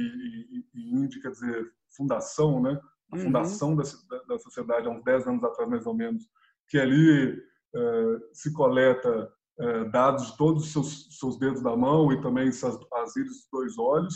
em 0.74 1.03
índio 1.03 1.20
quer 1.20 1.33
dizer 1.33 1.70
fundação, 1.94 2.62
né? 2.62 2.81
A 3.12 3.16
uhum. 3.16 3.24
fundação 3.24 3.76
da, 3.76 3.83
da, 4.26 4.38
sociedade, 4.38 4.87
há 4.87 4.90
uns 4.90 5.05
10 5.05 5.26
anos 5.26 5.44
atrás, 5.44 5.68
mais 5.68 5.85
ou 5.85 5.94
menos, 5.94 6.24
que 6.68 6.79
ali 6.79 7.31
uh, 7.35 8.20
se 8.33 8.50
coleta 8.55 9.31
uh, 9.61 9.90
dados 9.90 10.29
de 10.29 10.37
todos 10.38 10.64
os 10.64 10.72
seus, 10.72 11.18
seus 11.18 11.38
dedos 11.38 11.62
da 11.62 11.76
mão 11.76 12.11
e 12.11 12.22
também 12.22 12.48
as, 12.48 12.64
as 12.64 13.16
íris 13.16 13.33
dos 13.33 13.48
dois 13.53 13.76
olhos, 13.76 14.14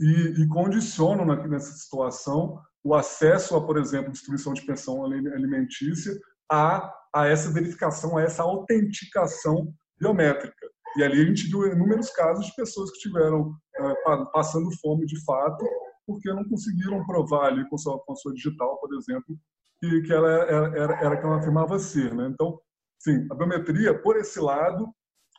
e, 0.00 0.42
e 0.42 0.48
condicionam 0.48 1.26
nessa 1.46 1.72
situação 1.72 2.58
o 2.82 2.94
acesso 2.94 3.56
a, 3.56 3.66
por 3.66 3.76
exemplo, 3.76 4.10
distribuição 4.10 4.54
de 4.54 4.64
pensão 4.64 5.04
alimentícia 5.04 6.18
a, 6.50 6.92
a 7.14 7.26
essa 7.26 7.50
verificação, 7.52 8.16
a 8.16 8.22
essa 8.22 8.42
autenticação 8.42 9.72
biométrica. 10.00 10.66
E 10.96 11.02
ali 11.02 11.20
a 11.20 11.24
gente 11.24 11.48
viu 11.48 11.66
inúmeros 11.66 12.10
casos 12.10 12.46
de 12.46 12.54
pessoas 12.54 12.90
que 12.90 12.96
estiveram 12.96 13.50
uh, 13.50 14.32
passando 14.32 14.70
fome 14.80 15.06
de 15.06 15.22
fato, 15.24 15.64
porque 16.06 16.32
não 16.32 16.48
conseguiram 16.48 17.04
provar 17.06 17.48
ali 17.48 17.68
com 17.68 17.76
sua, 17.76 17.98
com 18.04 18.16
sua 18.16 18.32
digital, 18.32 18.78
por 18.80 18.94
exemplo, 18.94 19.36
que, 19.80 20.02
que 20.02 20.12
ela 20.12 20.28
era, 20.28 20.78
era, 20.78 21.04
era 21.04 21.16
que 21.16 21.26
ela 21.26 21.38
afirmava 21.38 21.78
ser. 21.78 22.14
Né? 22.14 22.28
Então, 22.32 22.58
sim, 22.98 23.26
a 23.30 23.34
biometria, 23.34 24.00
por 24.00 24.16
esse 24.16 24.40
lado, 24.40 24.88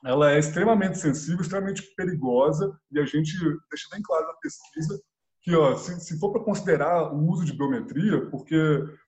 ela 0.06 0.32
é 0.32 0.39
extremamente 0.39 0.98
sensível, 0.98 1.41
extremamente 1.41 1.84
perigosa, 1.95 2.72
e 2.91 3.00
a 3.00 3.06
gente 3.06 3.34
deixa 3.38 3.89
bem 3.91 4.02
claro 4.02 4.28
na 4.28 4.34
pesquisa 4.36 5.02
que, 5.41 5.56
ó, 5.56 5.76
se, 5.76 6.00
se 6.00 6.19
for 6.19 6.32
para 6.32 6.43
considerar 6.43 7.13
o 7.13 7.28
uso 7.28 7.45
de 7.45 7.58
biometria, 7.58 8.30
porque 8.30 8.56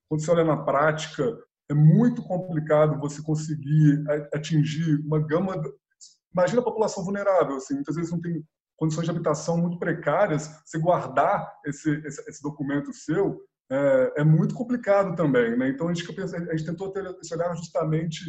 quando 0.09 0.21
você 0.21 0.31
olha 0.31 0.43
na 0.43 0.57
prática, 0.57 1.37
é 1.71 1.73
muito 1.73 2.21
complicado 2.21 2.99
você 2.99 3.21
conseguir 3.21 4.03
atingir 4.33 4.99
uma 5.05 5.19
gama. 5.19 5.61
Imagina 6.33 6.61
a 6.61 6.65
população 6.65 7.03
vulnerável, 7.03 7.55
assim, 7.55 7.75
muitas 7.75 7.95
vezes 7.95 8.11
não 8.11 8.19
tem 8.19 8.43
condições 8.77 9.05
de 9.05 9.11
habitação 9.11 9.57
muito 9.57 9.77
precárias, 9.77 10.49
você 10.65 10.79
guardar 10.79 11.49
esse, 11.65 11.89
esse, 12.05 12.29
esse 12.29 12.41
documento 12.41 12.91
seu 12.91 13.41
é, 13.71 14.13
é, 14.17 14.23
muito 14.23 14.53
complicado 14.53 15.15
também, 15.15 15.57
né? 15.57 15.69
Então 15.69 15.87
a 15.87 15.93
gente, 15.93 16.05
a 16.09 16.55
gente 16.55 16.65
tentou 16.65 16.91
ter 16.91 17.05
esse 17.21 17.33
olhar 17.33 17.55
justamente 17.55 18.19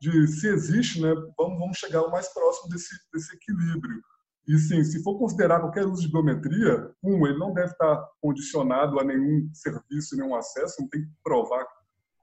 de 0.00 0.26
se 0.28 0.48
existe, 0.48 1.02
né? 1.02 1.12
Vamos, 1.36 1.58
vamos 1.58 1.76
chegar 1.76 2.02
o 2.02 2.10
mais 2.10 2.32
próximo 2.32 2.70
desse, 2.70 2.94
desse 3.12 3.34
equilíbrio. 3.34 4.00
E 4.48 4.56
sim, 4.58 4.82
se 4.84 5.02
for 5.02 5.18
considerar 5.18 5.60
qualquer 5.60 5.84
uso 5.84 6.02
de 6.02 6.12
biometria, 6.12 6.90
um, 7.02 7.26
ele 7.26 7.38
não 7.38 7.52
deve 7.52 7.72
estar 7.72 8.00
condicionado 8.22 9.00
a 9.00 9.04
nenhum 9.04 9.50
serviço, 9.52 10.16
nenhum 10.16 10.36
acesso, 10.36 10.80
não 10.80 10.88
tem 10.88 11.02
que 11.02 11.10
provar 11.22 11.66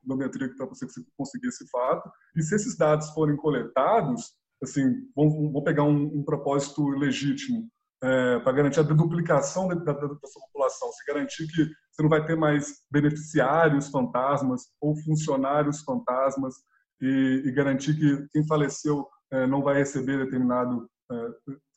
biometria 0.03 0.53
para 0.55 0.65
você 0.65 0.85
conseguir 1.17 1.47
esse 1.47 1.67
fato. 1.69 2.09
E 2.35 2.41
se 2.41 2.55
esses 2.55 2.77
dados 2.77 3.09
forem 3.11 3.35
coletados, 3.35 4.33
assim, 4.61 4.83
vamos, 5.15 5.33
vamos 5.33 5.63
pegar 5.63 5.83
um, 5.83 6.19
um 6.19 6.23
propósito 6.23 6.87
legítimo 6.89 7.69
é, 8.03 8.39
para 8.39 8.51
garantir 8.51 8.79
a 8.81 8.83
deduplicação 8.83 9.67
da, 9.67 9.75
da, 9.75 9.93
da, 9.93 10.27
sua 10.27 10.41
população, 10.47 10.91
se 10.91 11.05
garantir 11.11 11.47
que 11.47 11.65
você 11.91 12.01
não 12.01 12.09
vai 12.09 12.25
ter 12.25 12.35
mais 12.35 12.81
beneficiários 12.91 13.87
fantasmas 13.87 14.63
ou 14.81 14.95
funcionários 15.03 15.81
fantasmas 15.81 16.55
e, 17.01 17.43
e 17.45 17.51
garantir 17.51 17.97
que 17.97 18.27
quem 18.31 18.45
faleceu 18.45 19.07
é, 19.31 19.47
não 19.47 19.61
vai 19.61 19.75
receber 19.75 20.17
determinado 20.17 20.89
é, 21.11 21.15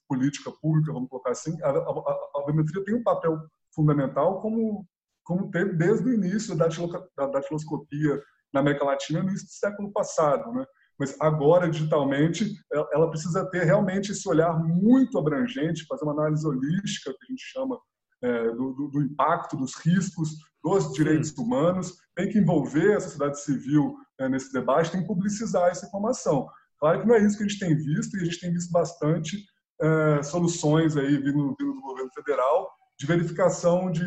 política 0.09 0.51
pública, 0.61 0.93
vamos 0.93 1.09
colocar 1.09 1.31
assim, 1.31 1.57
a, 1.63 1.71
a, 1.71 1.71
a, 1.71 2.43
biometria 2.47 2.85
tem 2.85 2.95
um 2.95 3.03
papel 3.03 3.39
fundamental 3.75 4.41
como 4.41 4.87
como 5.27 5.51
teve 5.51 5.75
desde 5.75 6.09
o 6.09 6.15
início 6.15 6.57
da, 6.57 6.69
da 7.17 7.27
datiloscopia 7.27 8.23
na 8.55 8.61
América 8.61 8.85
Latina 8.85 9.23
no 9.23 9.29
início 9.29 9.47
do 9.47 9.53
século 9.53 9.93
passado, 9.93 10.51
né? 10.53 10.65
Mas 10.99 11.15
agora, 11.21 11.69
digitalmente, 11.69 12.51
ela 12.73 13.11
precisa 13.11 13.45
ter 13.51 13.65
realmente 13.65 14.13
esse 14.13 14.27
olhar 14.27 14.59
muito 14.59 15.19
abrangente, 15.19 15.85
fazer 15.87 16.05
uma 16.05 16.15
análise 16.15 16.47
holística, 16.47 17.13
que 17.13 17.25
a 17.25 17.27
gente 17.29 17.43
chama 17.53 17.79
é, 18.23 18.51
do, 18.53 18.73
do, 18.73 18.89
do, 18.89 19.03
impacto, 19.03 19.59
dos 19.59 19.75
riscos, 19.75 20.31
dos 20.65 20.95
direitos 20.95 21.31
Sim. 21.31 21.43
humanos. 21.43 21.99
Tem 22.15 22.31
que 22.31 22.39
envolver 22.39 22.97
a 22.97 23.01
sociedade 23.01 23.39
civil 23.43 23.95
é, 24.19 24.27
nesse 24.27 24.51
debate, 24.53 24.91
tem 24.91 25.03
que 25.03 25.07
publicizar 25.07 25.69
essa 25.69 25.87
informação. 25.87 26.49
Claro 26.79 27.03
que 27.03 27.07
não 27.07 27.15
é 27.15 27.19
isso 27.19 27.37
que 27.37 27.45
a 27.45 27.49
gente 27.49 27.61
tem 27.61 27.77
visto, 27.77 28.17
e 28.17 28.23
a 28.23 28.25
gente 28.25 28.41
tem 28.41 28.53
visto 28.53 28.73
bastante 28.73 29.45
é, 29.83 30.23
soluções 30.23 30.97
aí 30.97 31.19
vindo, 31.19 31.55
vindo 31.59 31.75
do 31.75 31.83
governo 31.83 32.11
federal 32.15 32.76
de 32.99 33.07
verificação 33.07 33.91
de 33.91 34.03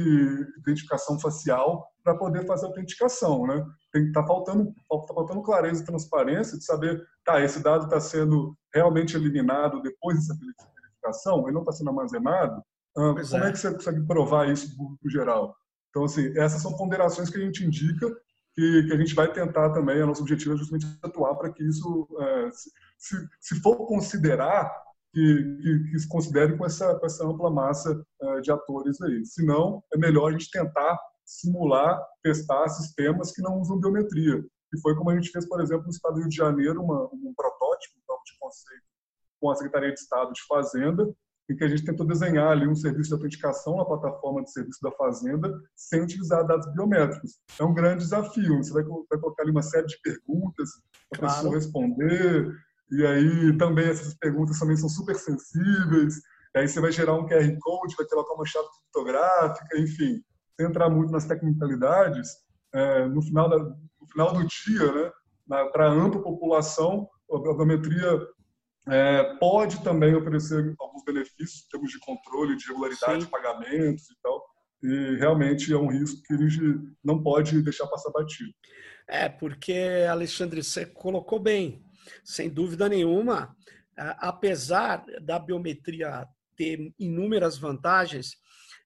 identificação 0.58 1.20
facial 1.20 1.88
para 2.04 2.18
poder 2.18 2.46
fazer 2.46 2.66
autenticação, 2.66 3.46
né? 3.46 3.64
Tem 3.92 4.12
tá 4.12 4.26
faltando 4.26 4.74
tá 4.74 5.14
faltando 5.14 5.44
clareza 5.44 5.84
e 5.84 5.86
transparência 5.86 6.58
de 6.58 6.66
saber, 6.66 7.00
tá, 7.24 7.40
esse 7.42 7.62
dado 7.62 7.86
está 7.86 8.00
sendo 8.00 8.58
realmente 8.74 9.16
eliminado 9.16 9.82
depois 9.82 10.18
dessa 10.18 10.36
verificação, 10.40 11.44
ele 11.44 11.54
não 11.54 11.62
está 11.62 11.72
sendo 11.72 11.90
armazenado. 11.92 12.64
Ah, 12.98 13.14
como 13.30 13.44
é. 13.44 13.50
é. 13.50 13.52
que 13.52 13.60
você 13.60 13.72
consegue 13.74 14.06
provar 14.08 14.50
isso 14.50 14.76
no 15.04 15.10
geral? 15.10 15.56
Então, 15.90 16.06
assim, 16.06 16.32
essas 16.38 16.62
são 16.62 16.76
ponderações 16.76 17.30
que 17.30 17.38
a 17.38 17.42
gente 17.42 17.64
indica 17.64 18.08
que, 18.54 18.84
que 18.88 18.94
a 18.94 18.98
gente 18.98 19.14
vai 19.14 19.32
tentar 19.32 19.72
também, 19.72 20.02
a 20.02 20.06
nosso 20.06 20.22
objetivo 20.22 20.54
é 20.54 20.58
justamente 20.58 20.88
atuar 21.04 21.36
para 21.36 21.52
que 21.52 21.64
isso, 21.64 22.08
é, 22.20 22.50
se, 22.98 23.28
se 23.40 23.62
for 23.62 23.76
considerar 23.88 24.72
que, 25.12 25.58
que, 25.62 25.92
que, 25.92 26.00
se 26.00 26.08
considere 26.08 26.58
com 26.58 26.66
essa, 26.66 26.96
com 27.00 27.06
essa 27.06 27.26
ampla 27.26 27.50
massa 27.50 28.00
uh, 28.22 28.42
de 28.42 28.52
atores 28.52 29.02
aí. 29.02 29.26
Se 29.26 29.46
não, 29.46 29.84
é 29.94 29.98
melhor 29.98 30.30
a 30.30 30.32
gente 30.32 30.52
tentar 30.52 31.00
simular, 31.26 32.00
testar 32.24 32.68
sistemas 32.70 33.32
que 33.32 33.42
não 33.42 33.60
usam 33.60 33.80
biometria. 33.80 34.44
E 34.74 34.80
foi 34.82 34.96
como 34.96 35.10
a 35.10 35.16
gente 35.16 35.32
fez, 35.32 35.48
por 35.48 35.62
exemplo, 35.62 35.86
no 35.86 35.92
estado 35.92 36.16
do 36.16 36.20
Rio 36.22 36.30
de 36.30 36.36
Janeiro, 36.36 36.82
uma, 36.82 37.06
um 37.06 37.34
protótipo 37.36 37.96
um 37.98 38.24
de 38.24 38.38
conceito 38.40 38.84
com 39.40 39.50
a 39.50 39.56
Secretaria 39.56 39.94
de 39.94 40.00
Estado 40.00 40.32
de 40.34 40.42
Fazenda, 40.48 41.10
em 41.50 41.56
que 41.56 41.64
a 41.64 41.68
gente 41.68 41.84
tentou 41.84 42.06
desenhar 42.06 42.52
ali 42.52 42.68
um 42.68 42.76
serviço 42.76 43.10
de 43.10 43.16
autenticação 43.16 43.78
na 43.78 43.86
plataforma 43.86 44.44
de 44.44 44.52
serviço 44.52 44.80
da 44.84 44.92
Fazenda 44.92 45.52
sem 45.76 46.02
utilizar 46.02 46.46
dados 46.46 46.72
biométricos. 46.74 47.40
É 47.60 47.64
um 47.64 47.74
grande 47.74 48.04
desafio. 48.04 48.58
Você 48.58 48.72
vai, 48.72 48.84
vai 48.84 49.20
colocar 49.20 49.44
ali 49.44 49.52
uma 49.52 49.64
série 49.64 49.88
de 49.88 50.00
perguntas 50.02 50.70
para 51.10 51.18
a 51.18 51.20
claro. 51.20 51.36
pessoa 51.36 51.56
responder, 51.56 52.54
e 52.92 53.06
aí 53.06 53.58
também 53.58 53.88
essas 53.88 54.14
perguntas 54.16 54.58
também 54.60 54.76
são 54.78 54.90
super 54.90 55.16
sensíveis. 55.16 56.18
E 56.56 56.60
aí 56.60 56.68
você 56.68 56.82
vai 56.82 56.92
gerar 56.92 57.14
um 57.14 57.28
QR 57.28 57.58
Code, 57.60 57.96
vai 57.96 58.08
colocar 58.08 58.34
uma 58.34 58.46
chave 58.46 58.68
criptográfica, 58.68 59.78
enfim. 59.78 60.24
Sem 60.60 60.68
entrar 60.68 60.90
muito 60.90 61.12
nas 61.12 61.26
tecnicalidades, 61.26 62.30
é, 62.74 63.06
no, 63.08 63.22
final 63.22 63.50
da, 63.50 63.58
no 63.58 64.08
final 64.12 64.34
do 64.34 64.46
dia, 64.48 65.14
né, 65.48 65.66
para 65.72 65.86
a 65.86 65.92
ampla 65.92 66.22
população, 66.22 67.08
a 67.32 67.38
biometria 67.38 68.20
é, 68.88 69.36
pode 69.36 69.84
também 69.84 70.16
oferecer 70.16 70.74
alguns 70.80 71.04
benefícios 71.04 71.64
em 71.66 71.70
termos 71.70 71.92
de 71.92 72.00
controle, 72.00 72.58
de 72.58 72.68
regularidade 72.68 73.14
Sim. 73.14 73.20
de 73.20 73.28
pagamentos 73.28 74.10
e 74.10 74.16
tal. 74.22 74.44
E 74.82 75.18
realmente 75.18 75.72
é 75.72 75.78
um 75.78 75.88
risco 75.88 76.22
que 76.24 76.34
a 76.34 76.38
gente 76.38 76.60
não 77.04 77.22
pode 77.22 77.62
deixar 77.62 77.86
passar 77.88 78.12
batido. 78.12 78.52
É, 79.08 79.28
porque, 79.28 80.06
Alexandre, 80.10 80.64
você 80.64 80.86
colocou 80.86 81.40
bem 81.40 81.84
sem 82.24 82.50
dúvida 82.50 82.88
nenhuma, 82.90 83.56
apesar 83.96 85.06
da 85.22 85.38
biometria 85.38 86.28
ter 86.56 86.94
inúmeras 87.00 87.58
vantagens, 87.58 88.36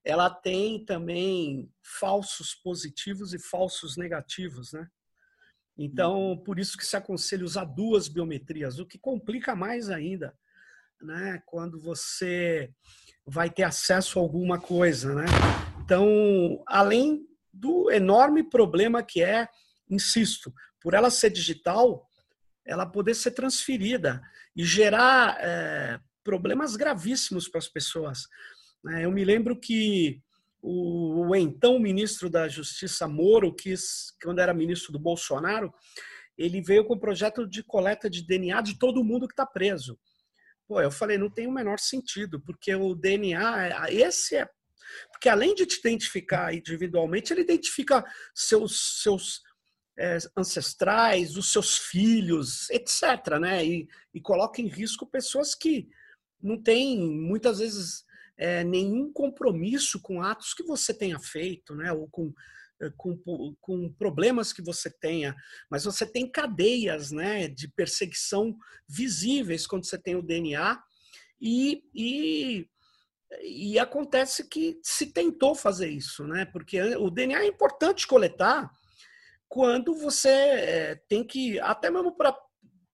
ela 0.04 0.30
tem 0.30 0.84
também 0.84 1.72
falsos 1.82 2.54
positivos 2.54 3.34
e 3.34 3.40
falsos 3.40 3.96
negativos, 3.96 4.74
né? 4.74 4.88
Então, 5.78 6.40
por 6.46 6.60
isso 6.60 6.78
que 6.78 6.86
se 6.86 6.96
aconselha 6.96 7.44
usar 7.46 7.66
duas 7.66 8.08
biometrias, 8.08 8.78
o 8.78 8.86
que 8.86 9.00
complica 9.00 9.56
mais 9.56 9.90
ainda, 9.90 10.38
né? 11.02 11.42
Quando 11.46 11.80
você 11.80 12.72
vai 13.26 13.50
ter 13.50 13.64
acesso 13.64 14.20
a 14.20 14.22
alguma 14.22 14.60
coisa, 14.60 15.16
né? 15.16 15.26
Então, 15.84 16.64
além 16.68 17.26
do 17.52 17.90
enorme 17.90 18.44
problema 18.44 19.02
que 19.02 19.24
é, 19.24 19.48
insisto, 19.90 20.54
por 20.82 20.94
ela 20.94 21.10
ser 21.10 21.30
digital, 21.30 22.08
ela 22.66 22.86
poder 22.86 23.14
ser 23.14 23.32
transferida 23.32 24.22
e 24.56 24.64
gerar 24.64 25.38
é, 25.40 26.00
problemas 26.24 26.76
gravíssimos 26.76 27.48
para 27.48 27.60
as 27.60 27.68
pessoas. 27.68 28.28
É, 28.90 29.06
eu 29.06 29.12
me 29.12 29.24
lembro 29.24 29.60
que 29.60 30.22
o, 30.62 31.28
o, 31.28 31.36
então 31.36 31.78
ministro 31.80 32.30
da 32.30 32.48
Justiça 32.48 33.08
Moro, 33.08 33.54
quis, 33.54 34.14
quando 34.22 34.40
era 34.40 34.54
ministro 34.54 34.92
do 34.92 35.00
Bolsonaro, 35.00 35.74
ele 36.38 36.62
veio 36.62 36.86
com 36.86 36.94
o 36.94 37.00
projeto 37.00 37.48
de 37.48 37.64
coleta 37.64 38.10
de 38.10 38.26
DNA 38.26 38.62
de 38.62 38.80
todo 38.80 39.04
mundo 39.04 39.28
que 39.28 39.34
está 39.34 39.46
preso. 39.46 40.00
Pô, 40.68 40.82
eu 40.82 40.90
falei, 40.90 41.18
não 41.18 41.30
tem 41.30 41.48
o 41.48 41.52
menor 41.52 41.80
sentido, 41.80 42.42
porque 42.42 42.74
o 42.74 42.96
DNA, 42.96 43.68
é, 43.68 43.94
esse 43.94 44.38
é. 44.38 44.48
Porque 45.12 45.30
além 45.30 45.54
de 45.54 45.66
te 45.66 45.80
identificar 45.80 46.54
individualmente, 46.54 47.34
ele 47.34 47.42
identifica 47.42 48.04
seus, 48.34 49.02
seus 49.02 49.42
é, 49.98 50.18
ancestrais, 50.36 51.38
os 51.38 51.52
seus 51.52 51.78
filhos, 51.78 52.70
etc. 52.70 53.40
Né? 53.40 53.66
E, 53.66 53.88
e 54.14 54.22
coloca 54.22 54.62
em 54.62 54.68
risco 54.68 55.06
pessoas 55.06 55.54
que 55.54 55.88
não 56.42 56.62
têm, 56.62 57.00
muitas 57.00 57.60
vezes, 57.60 58.04
é, 58.38 58.64
nenhum 58.64 59.12
compromisso 59.12 60.02
com 60.02 60.22
atos 60.22 60.54
que 60.54 60.64
você 60.64 60.94
tenha 60.94 61.20
feito, 61.20 61.76
né? 61.76 61.92
ou 61.92 62.08
com, 62.10 62.34
é, 62.82 62.90
com, 62.98 63.56
com 63.62 63.94
problemas 63.94 64.52
que 64.52 64.62
você 64.62 64.90
tenha, 64.90 65.36
mas 65.70 65.86
você 65.86 66.06
tem 66.06 66.30
cadeias 66.30 67.12
né, 67.12 67.48
de 67.48 67.68
perseguição 67.68 68.58
visíveis 68.88 69.68
quando 69.68 69.86
você 69.86 69.98
tem 69.98 70.16
o 70.16 70.24
DNA 70.24 70.82
e, 71.40 71.84
e 71.94 72.68
E 73.42 73.80
acontece 73.80 74.48
que 74.48 74.80
se 74.84 75.08
tentou 75.12 75.56
fazer 75.56 75.90
isso, 75.90 76.26
né? 76.26 76.46
Porque 76.46 76.80
o 76.96 77.10
DNA 77.10 77.44
é 77.44 77.48
importante 77.48 78.08
coletar 78.08 78.72
quando 79.54 79.94
você 79.94 80.30
é, 80.30 80.96
tem 81.08 81.24
que, 81.24 81.60
até 81.60 81.92
mesmo 81.92 82.18
para 82.18 82.36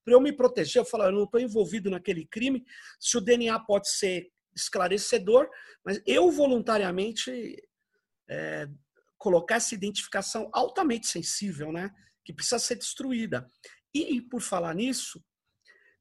eu 0.06 0.20
me 0.20 0.34
proteger, 0.34 0.82
eu 0.82 0.86
falo, 0.86 1.06
eu 1.06 1.12
não 1.14 1.24
estou 1.24 1.40
envolvido 1.40 1.90
naquele 1.90 2.26
crime, 2.26 2.66
se 3.00 3.18
o 3.18 3.22
DNA 3.22 3.58
pode 3.62 3.90
ser 3.90 4.30
esclarecedor, 4.54 5.50
mas 5.86 6.02
eu 6.06 6.30
voluntariamente 6.30 7.56
é, 8.30 8.68
colocar 9.18 9.56
essa 9.56 9.74
identificação 9.74 10.50
altamente 10.52 11.08
sensível, 11.08 11.72
né? 11.72 11.92
Que 12.26 12.34
precisa 12.34 12.60
ser 12.60 12.76
destruída. 12.76 13.48
E, 13.94 14.22
por 14.22 14.42
falar 14.42 14.76
nisso, 14.76 15.24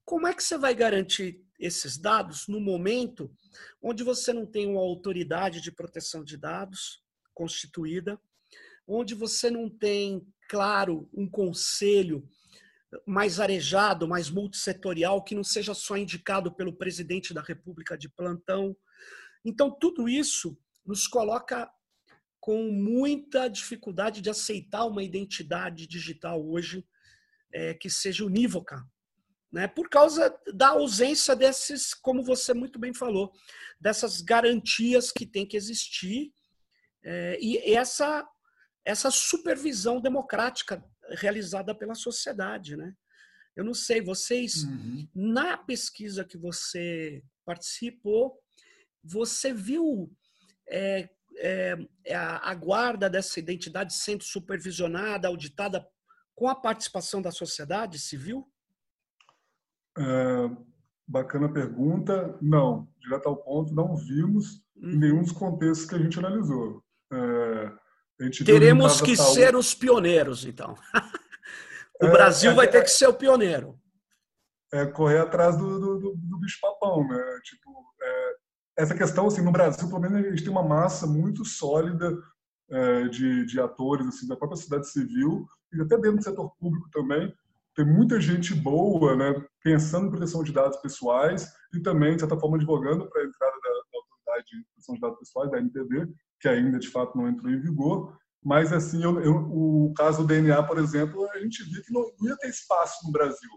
como 0.03 0.27
é 0.27 0.33
que 0.33 0.43
você 0.43 0.57
vai 0.57 0.75
garantir 0.75 1.41
esses 1.57 1.97
dados 1.97 2.49
no 2.49 2.59
momento 2.59 3.33
onde 3.81 4.03
você 4.03 4.33
não 4.33 4.45
tem 4.45 4.67
uma 4.67 4.81
autoridade 4.81 5.61
de 5.61 5.71
proteção 5.71 6.21
de 6.21 6.35
dados 6.35 7.01
constituída, 7.33 8.19
onde 8.89 9.13
você 9.13 9.51
não 9.51 9.69
tem, 9.69 10.25
claro, 10.49 11.07
um 11.13 11.29
conselho 11.29 12.27
mais 13.05 13.39
arejado, 13.39 14.07
mais 14.07 14.31
multissetorial, 14.31 15.23
que 15.23 15.35
não 15.35 15.43
seja 15.43 15.75
só 15.75 15.95
indicado 15.95 16.51
pelo 16.51 16.75
presidente 16.75 17.33
da 17.33 17.41
República 17.41 17.95
de 17.95 18.09
plantão. 18.09 18.75
Então, 19.45 19.69
tudo 19.69 20.09
isso 20.09 20.57
nos 20.83 21.07
coloca 21.07 21.69
com 22.39 22.71
muita 22.71 23.47
dificuldade 23.47 24.21
de 24.21 24.29
aceitar 24.29 24.85
uma 24.85 25.03
identidade 25.03 25.85
digital 25.85 26.43
hoje 26.43 26.83
é, 27.53 27.75
que 27.75 27.89
seja 27.89 28.25
unívoca, 28.25 28.83
né? 29.51 29.67
por 29.67 29.87
causa 29.87 30.35
da 30.53 30.69
ausência 30.69 31.35
desses, 31.35 31.93
como 31.93 32.23
você 32.23 32.53
muito 32.53 32.79
bem 32.79 32.93
falou, 32.93 33.31
dessas 33.79 34.21
garantias 34.21 35.11
que 35.11 35.27
tem 35.27 35.45
que 35.45 35.57
existir 35.57 36.33
é, 37.03 37.37
e 37.41 37.73
essa, 37.73 38.27
essa 38.89 39.11
supervisão 39.11 40.01
democrática 40.01 40.83
realizada 41.11 41.75
pela 41.75 41.93
sociedade. 41.93 42.75
Né? 42.75 42.93
Eu 43.55 43.63
não 43.63 43.73
sei, 43.73 44.01
vocês, 44.01 44.63
uhum. 44.63 45.07
na 45.13 45.57
pesquisa 45.57 46.25
que 46.25 46.37
você 46.37 47.23
participou, 47.45 48.39
você 49.03 49.53
viu 49.53 50.11
é, 50.67 51.09
é, 51.37 51.77
é, 52.05 52.15
a, 52.15 52.49
a 52.49 52.55
guarda 52.55 53.09
dessa 53.09 53.39
identidade 53.39 53.93
sendo 53.93 54.23
supervisionada, 54.23 55.27
auditada 55.27 55.87
com 56.35 56.47
a 56.47 56.55
participação 56.55 57.21
da 57.21 57.31
sociedade 57.31 57.99
civil? 57.99 58.47
É, 59.97 60.49
bacana 61.07 61.51
pergunta. 61.51 62.37
Não, 62.41 62.87
direto 62.99 63.27
ao 63.27 63.37
ponto, 63.37 63.73
não 63.73 63.95
vimos 63.95 64.63
em 64.77 64.93
uhum. 64.93 64.99
nenhum 64.99 65.21
dos 65.21 65.31
contextos 65.31 65.87
que 65.87 65.95
a 65.95 65.99
gente 65.99 66.17
analisou. 66.17 66.83
É, 67.11 67.78
Teremos 68.45 69.01
que 69.01 69.15
ser 69.15 69.55
os 69.55 69.73
pioneiros, 69.73 70.45
então. 70.45 70.75
o 72.01 72.05
é, 72.05 72.11
Brasil 72.11 72.53
vai 72.53 72.65
é, 72.65 72.69
ter 72.69 72.83
que 72.83 72.89
ser 72.89 73.07
o 73.07 73.13
pioneiro. 73.13 73.79
É 74.73 74.85
correr 74.85 75.19
atrás 75.19 75.57
do, 75.57 75.79
do, 75.79 75.99
do, 75.99 76.15
do 76.15 76.39
bicho-papão, 76.39 77.07
né? 77.07 77.39
Tipo, 77.43 77.71
é, 78.01 78.35
essa 78.79 78.93
questão, 78.93 79.27
assim, 79.27 79.41
no 79.41 79.51
Brasil, 79.51 79.87
pelo 79.87 80.01
menos 80.01 80.25
a 80.25 80.29
gente 80.29 80.43
tem 80.43 80.51
uma 80.51 80.63
massa 80.63 81.07
muito 81.07 81.45
sólida 81.45 82.17
é, 82.69 83.07
de, 83.07 83.45
de 83.45 83.59
atores, 83.59 84.07
assim, 84.07 84.27
da 84.27 84.35
própria 84.35 84.57
sociedade 84.57 84.89
civil 84.89 85.47
e 85.73 85.81
até 85.81 85.95
dentro 85.97 86.17
do 86.17 86.23
setor 86.23 86.51
público 86.57 86.89
também. 86.91 87.33
Tem 87.75 87.85
muita 87.85 88.19
gente 88.19 88.53
boa, 88.53 89.15
né, 89.15 89.33
pensando 89.63 90.07
em 90.07 90.09
proteção 90.09 90.43
de 90.43 90.51
dados 90.51 90.77
pessoais 90.77 91.49
e 91.73 91.79
também, 91.79 92.15
de 92.15 92.21
certa 92.21 92.37
forma, 92.37 92.57
advogando 92.57 93.09
para 93.09 93.21
a 93.21 93.25
entrada 93.25 93.55
da, 93.63 93.69
da 93.69 93.99
Autoridade 93.99 94.49
de 94.49 94.65
Proteção 94.65 94.95
de 94.95 95.01
Dados 95.01 95.19
Pessoais, 95.19 95.51
da 95.51 95.59
NPD, 95.59 96.13
que 96.39 96.47
ainda, 96.47 96.79
de 96.79 96.89
fato, 96.89 97.17
não 97.17 97.27
entrou 97.27 97.51
em 97.51 97.59
vigor. 97.59 98.17
Mas, 98.43 98.71
assim, 98.71 99.03
eu, 99.03 99.19
eu, 99.21 99.35
o 99.35 99.93
caso 99.95 100.21
do 100.21 100.27
DNA, 100.27 100.63
por 100.63 100.77
exemplo, 100.77 101.29
a 101.31 101.39
gente 101.39 101.63
viu 101.63 101.83
que 101.83 101.91
não 101.91 102.03
ia 102.21 102.37
ter 102.37 102.49
espaço 102.49 103.05
no 103.05 103.11
Brasil. 103.11 103.49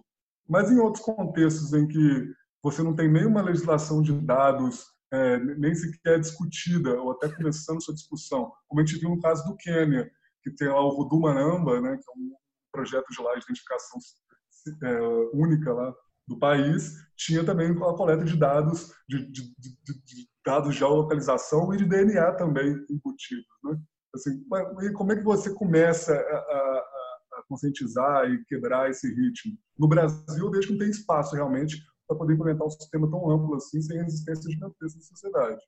Mas 0.48 0.70
em 0.70 0.78
outros 0.78 1.04
contextos 1.04 1.72
em 1.72 1.86
que 1.86 2.32
você 2.62 2.82
não 2.82 2.94
tem 2.94 3.10
nenhuma 3.10 3.42
legislação 3.42 4.02
de 4.02 4.12
dados 4.12 4.86
é, 5.12 5.38
nem 5.38 5.74
sequer 5.74 6.18
discutida, 6.18 6.98
ou 7.00 7.12
até 7.12 7.28
começando 7.28 7.82
sua 7.82 7.94
discussão, 7.94 8.50
como 8.66 8.80
a 8.80 8.84
gente 8.84 8.98
viu 8.98 9.10
no 9.10 9.20
caso 9.20 9.44
do 9.44 9.56
Quênia, 9.56 10.10
que 10.42 10.50
tem 10.50 10.68
lá 10.68 10.80
o 10.80 10.96
Voodoo 10.96 11.20
Manamba, 11.20 11.80
né, 11.80 11.96
que 11.96 12.10
é 12.10 12.12
um 12.16 12.32
projeto 12.72 13.06
de 13.10 13.22
lá 13.22 13.34
de 13.34 13.44
identificação 13.44 14.00
é, 14.82 15.00
única 15.34 15.72
lá 15.72 15.94
do 16.26 16.38
país, 16.38 16.94
tinha 17.16 17.44
também 17.44 17.70
a 17.70 17.94
coleta 17.94 18.24
de 18.24 18.36
dados, 18.36 18.92
de, 19.08 19.30
de, 19.30 19.42
de, 19.58 20.04
de 20.04 20.28
dados 20.44 20.72
de 20.72 20.78
geolocalização 20.78 21.72
e 21.72 21.76
de 21.76 21.84
DNA 21.84 22.32
também 22.32 22.84
embutidos. 22.90 23.46
Né? 23.64 23.78
Assim, 24.14 24.44
como 24.94 25.12
é 25.12 25.16
que 25.16 25.22
você 25.22 25.54
começa 25.54 26.12
a, 26.12 26.16
a, 26.16 26.84
a 27.38 27.42
conscientizar 27.48 28.28
e 28.30 28.44
quebrar 28.44 28.90
esse 28.90 29.08
ritmo? 29.08 29.56
No 29.78 29.88
Brasil, 29.88 30.44
eu 30.44 30.50
vejo 30.50 30.68
que 30.68 30.72
não 30.72 30.80
tem 30.80 30.90
espaço 30.90 31.34
realmente 31.34 31.76
para 32.06 32.18
poder 32.18 32.34
implementar 32.34 32.66
um 32.66 32.70
sistema 32.70 33.10
tão 33.10 33.30
amplo 33.30 33.54
assim, 33.56 33.80
sem 33.80 33.98
resistência 33.98 34.50
gigantesca 34.50 34.98
da 34.98 35.04
sociedade. 35.04 35.60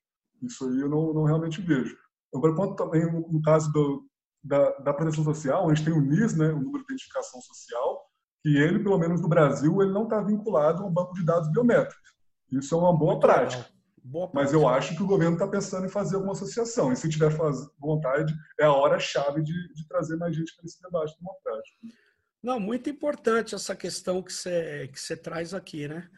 Isso 0.42 0.68
aí 0.68 0.80
eu 0.80 0.88
não, 0.88 1.14
não 1.14 1.24
realmente 1.24 1.62
vejo. 1.62 1.96
Agora, 2.34 2.54
quanto 2.54 2.74
também 2.76 3.10
no 3.10 3.40
caso 3.42 3.72
do, 3.72 4.06
da, 4.42 4.70
da 4.80 4.92
proteção 4.92 5.24
social, 5.24 5.64
a 5.64 5.74
gente 5.74 5.84
tem 5.84 5.94
o 5.94 6.00
NIS, 6.00 6.36
né, 6.36 6.48
o 6.48 6.60
Número 6.60 6.84
de 6.84 6.92
Identificação 6.92 7.40
Social, 7.40 8.02
que 8.42 8.56
ele, 8.58 8.82
pelo 8.82 8.98
menos 8.98 9.22
no 9.22 9.28
Brasil, 9.28 9.80
ele 9.80 9.92
não 9.92 10.04
está 10.04 10.20
vinculado 10.20 10.82
a 10.82 10.86
um 10.86 10.92
banco 10.92 11.14
de 11.14 11.24
dados 11.24 11.50
biométricos. 11.50 12.12
Isso 12.52 12.74
é 12.74 12.78
uma 12.78 12.96
boa 12.96 13.18
prática. 13.18 13.73
Mas 14.34 14.52
eu 14.52 14.68
acho 14.68 14.94
que 14.94 15.02
o 15.02 15.06
governo 15.06 15.34
está 15.34 15.48
pensando 15.48 15.86
em 15.86 15.90
fazer 15.90 16.16
alguma 16.16 16.32
associação. 16.32 16.92
E 16.92 16.96
se 16.96 17.08
tiver 17.08 17.30
vontade, 17.78 18.34
é 18.60 18.64
a 18.64 18.72
hora-chave 18.72 19.42
de, 19.42 19.52
de, 19.72 19.88
trazer 19.88 20.16
mais 20.16 20.36
gente 20.36 20.54
para 20.54 20.66
esse 20.66 20.80
debate 20.82 21.16
democrático. 21.18 21.78
Não, 22.42 22.60
muito 22.60 22.90
importante 22.90 23.54
essa 23.54 23.74
questão 23.74 24.22
que 24.22 24.30
você 24.30 24.90
que 24.92 25.16
traz 25.16 25.54
aqui, 25.54 25.88
né? 25.88 26.10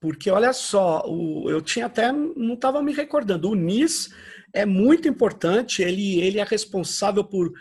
Porque 0.00 0.28
olha 0.30 0.52
só, 0.52 1.04
o, 1.06 1.48
eu 1.48 1.60
tinha 1.60 1.86
até 1.86 2.10
não 2.10 2.54
estava 2.54 2.82
me 2.82 2.92
recordando. 2.92 3.50
O 3.50 3.54
NIS 3.54 4.12
é 4.52 4.66
muito 4.66 5.06
importante. 5.06 5.82
Ele 5.82 6.20
ele 6.20 6.40
é 6.40 6.44
responsável 6.44 7.22
por 7.22 7.52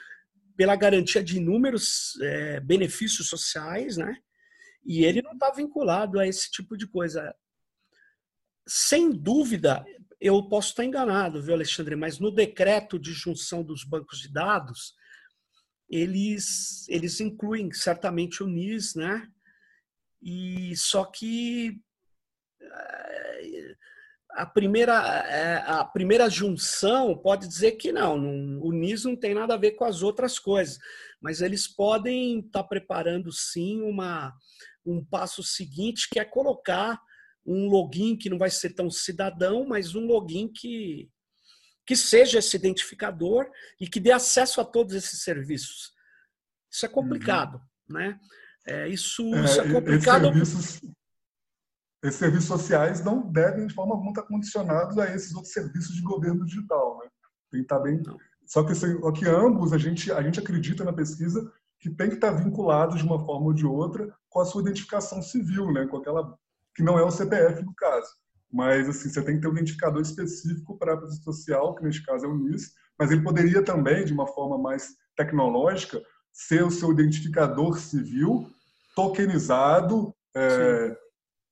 pela 0.58 0.76
garantia 0.76 1.24
de 1.24 1.38
inúmeros 1.38 2.18
é, 2.22 2.60
benefícios 2.60 3.30
sociais, 3.30 3.98
né? 3.98 4.18
E 4.84 5.06
ele 5.06 5.22
não 5.22 5.34
está 5.34 5.52
vinculado 5.52 6.20
a 6.20 6.28
esse 6.28 6.50
tipo 6.50 6.76
de 6.76 6.88
coisa. 6.88 7.34
Sem 8.72 9.10
dúvida, 9.10 9.84
eu 10.22 10.48
posso 10.48 10.70
estar 10.70 10.86
enganado, 10.86 11.42
viu, 11.42 11.56
Alexandre? 11.56 11.96
Mas 11.96 12.20
no 12.20 12.30
decreto 12.30 13.00
de 13.00 13.12
junção 13.12 13.64
dos 13.64 13.84
bancos 13.84 14.20
de 14.20 14.32
dados 14.32 14.94
eles, 15.90 16.88
eles 16.88 17.20
incluem 17.20 17.72
certamente 17.72 18.44
o 18.44 18.48
NIS, 18.48 18.94
né? 18.94 19.28
E 20.22 20.76
só 20.78 21.04
que 21.04 21.82
eh, 22.62 23.76
a 24.34 24.46
primeira, 24.46 24.94
eh, 25.28 25.64
a 25.66 25.84
primeira 25.84 26.30
junção 26.30 27.18
pode 27.18 27.48
dizer 27.48 27.72
que 27.72 27.92
não, 27.92 28.60
o 28.62 28.72
NIS 28.72 29.06
não 29.06 29.16
tem 29.16 29.34
nada 29.34 29.56
a 29.56 29.58
ver 29.58 29.72
com 29.72 29.86
as 29.86 30.04
outras 30.04 30.38
coisas, 30.38 30.78
mas 31.20 31.42
eles 31.42 31.68
podem 31.68 32.42
estar 32.42 32.66
preparando 32.66 33.32
sim 33.32 33.82
uma, 33.82 34.32
um 34.86 35.04
passo 35.04 35.42
seguinte, 35.42 36.08
que 36.12 36.20
é 36.20 36.26
colocar 36.26 37.02
um 37.46 37.68
login 37.68 38.16
que 38.16 38.30
não 38.30 38.38
vai 38.38 38.50
ser 38.50 38.72
tão 38.72 38.90
cidadão, 38.90 39.66
mas 39.68 39.96
um 39.96 40.06
login 40.06 40.48
que, 40.48 41.10
que 41.86 41.96
seja 41.96 42.40
esse 42.40 42.56
identificador 42.56 43.50
e 43.80 43.88
que 43.88 44.00
dê 44.00 44.12
acesso 44.12 44.62
a 44.62 44.66
todos 44.66 44.94
esses 44.94 45.24
serviços. 45.24 45.94
Isso 46.72 46.86
é 46.86 46.90
complicado, 46.90 47.56
uhum. 47.56 47.96
né? 47.96 48.20
É, 48.68 48.88
isso, 48.88 49.24
é, 49.34 49.46
isso 49.46 49.62
é 49.62 49.72
complicado. 49.72 50.28
Esses 50.28 50.54
serviços, 50.54 50.96
esses 52.04 52.20
serviços 52.20 52.48
sociais 52.48 53.04
não 53.04 53.32
devem, 53.32 53.66
de 53.66 53.74
forma 53.74 53.94
alguma, 53.94 54.12
estar 54.12 54.24
condicionados 54.24 54.98
a 54.98 55.14
esses 55.14 55.34
outros 55.34 55.54
serviços 55.54 55.96
de 55.96 56.02
governo 56.02 56.46
digital, 56.46 57.00
né? 57.00 57.10
Tem 57.50 57.62
que 57.62 57.66
estar 57.66 57.80
bem. 57.80 58.00
Não. 58.06 58.18
Só 58.46 58.64
que, 58.64 58.76
só 58.76 59.12
que 59.12 59.28
ambos, 59.28 59.74
a 59.74 59.78
gente, 59.78 60.12
a 60.12 60.22
gente 60.22 60.40
acredita 60.40 60.84
na 60.84 60.94
pesquisa 60.94 61.52
que 61.80 61.90
tem 61.90 62.10
que 62.10 62.16
estar 62.16 62.32
vinculados 62.32 63.00
de 63.00 63.04
uma 63.04 63.24
forma 63.26 63.48
ou 63.48 63.54
de 63.54 63.66
outra 63.66 64.14
com 64.28 64.40
a 64.40 64.46
sua 64.46 64.62
identificação 64.62 65.22
civil, 65.22 65.72
né? 65.72 65.88
Com 65.88 65.98
aquela 65.98 66.38
que 66.80 66.84
não 66.84 66.98
é 66.98 67.04
o 67.04 67.12
CPF 67.12 67.62
no 67.62 67.76
caso. 67.76 68.08
Mas, 68.50 68.88
assim, 68.88 69.10
você 69.10 69.22
tem 69.22 69.36
que 69.36 69.42
ter 69.42 69.50
um 69.50 69.52
identificador 69.52 70.02
específico 70.02 70.78
para 70.78 70.94
a 70.94 70.98
presença 70.98 71.24
social, 71.24 71.76
que 71.76 71.84
neste 71.84 72.06
caso 72.06 72.26
é 72.26 72.28
o 72.30 72.38
NIS, 72.38 72.72
mas 72.98 73.12
ele 73.12 73.22
poderia 73.22 73.62
também, 73.62 74.06
de 74.06 74.14
uma 74.14 74.26
forma 74.26 74.58
mais 74.58 74.96
tecnológica, 75.18 76.02
ser 76.32 76.64
o 76.64 76.72
seu 76.72 76.94
identificador 76.94 77.78
civil 77.78 78.48
tokenizado, 78.96 80.16
é, 80.34 80.98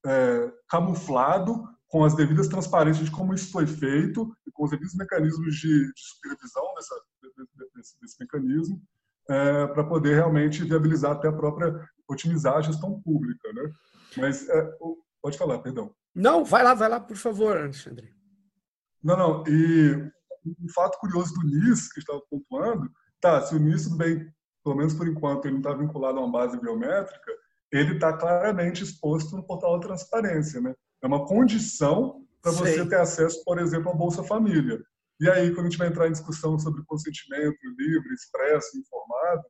é, 0.05 0.51
camuflado, 0.69 1.67
com 1.89 2.05
as 2.05 2.15
devidas 2.15 2.47
transparências 2.47 3.05
de 3.05 3.11
como 3.11 3.33
isso 3.33 3.51
foi 3.51 3.67
feito 3.67 4.33
e 4.47 4.51
com 4.51 4.63
os 4.63 4.71
devidos 4.71 4.95
mecanismos 4.95 5.55
de, 5.55 5.93
de 5.93 6.01
supervisão 6.01 6.73
dessa, 6.75 6.95
desse, 7.75 7.99
desse, 7.99 8.15
mecanismo, 8.19 8.81
é, 9.29 9.67
para 9.67 9.83
poder 9.83 10.15
realmente 10.15 10.63
viabilizar 10.63 11.11
até 11.11 11.27
a 11.27 11.33
própria, 11.33 11.85
otimizar 12.09 12.55
a 12.55 12.61
gestão 12.61 13.01
pública. 13.01 13.51
Né? 13.53 13.71
Mas, 14.17 14.47
é, 14.49 14.77
pode 15.21 15.37
falar, 15.37 15.59
perdão. 15.59 15.93
Não, 16.13 16.43
vai 16.43 16.63
lá, 16.63 16.73
vai 16.73 16.89
lá, 16.89 16.99
por 16.99 17.17
favor, 17.17 17.57
Alexandre. 17.57 18.13
Não, 19.03 19.17
não. 19.17 19.43
E 19.47 20.11
um 20.45 20.69
fato 20.73 20.97
curioso 20.99 21.33
do 21.33 21.45
NIS, 21.45 21.91
que 21.91 21.99
estava 21.99 22.21
pontuando, 22.29 22.89
tá, 23.21 23.41
se 23.41 23.55
o 23.55 23.59
NIS, 23.59 23.87
bem, 23.95 24.31
pelo 24.63 24.75
menos 24.75 24.93
por 24.93 25.07
enquanto, 25.07 25.45
ele 25.45 25.53
não 25.53 25.61
está 25.61 25.73
vinculado 25.73 26.17
a 26.17 26.21
uma 26.21 26.31
base 26.31 26.59
biométrica, 26.59 27.31
ele 27.71 27.95
está 27.95 28.13
claramente 28.13 28.83
exposto 28.83 29.35
no 29.35 29.45
portal 29.45 29.79
da 29.79 29.87
transparência, 29.87 30.61
né? 30.61 30.73
É 31.01 31.07
uma 31.07 31.25
condição 31.25 32.25
para 32.41 32.51
você 32.51 32.85
ter 32.87 32.95
acesso, 32.95 33.43
por 33.43 33.59
exemplo, 33.59 33.89
ao 33.89 33.97
Bolsa 33.97 34.23
Família. 34.23 34.81
E 35.19 35.29
aí, 35.29 35.53
quando 35.53 35.67
a 35.67 35.69
gente 35.69 35.77
vai 35.77 35.87
entrar 35.87 36.07
em 36.07 36.11
discussão 36.11 36.57
sobre 36.57 36.83
consentimento 36.85 37.57
livre, 37.77 38.13
expresso, 38.13 38.77
informado, 38.77 39.43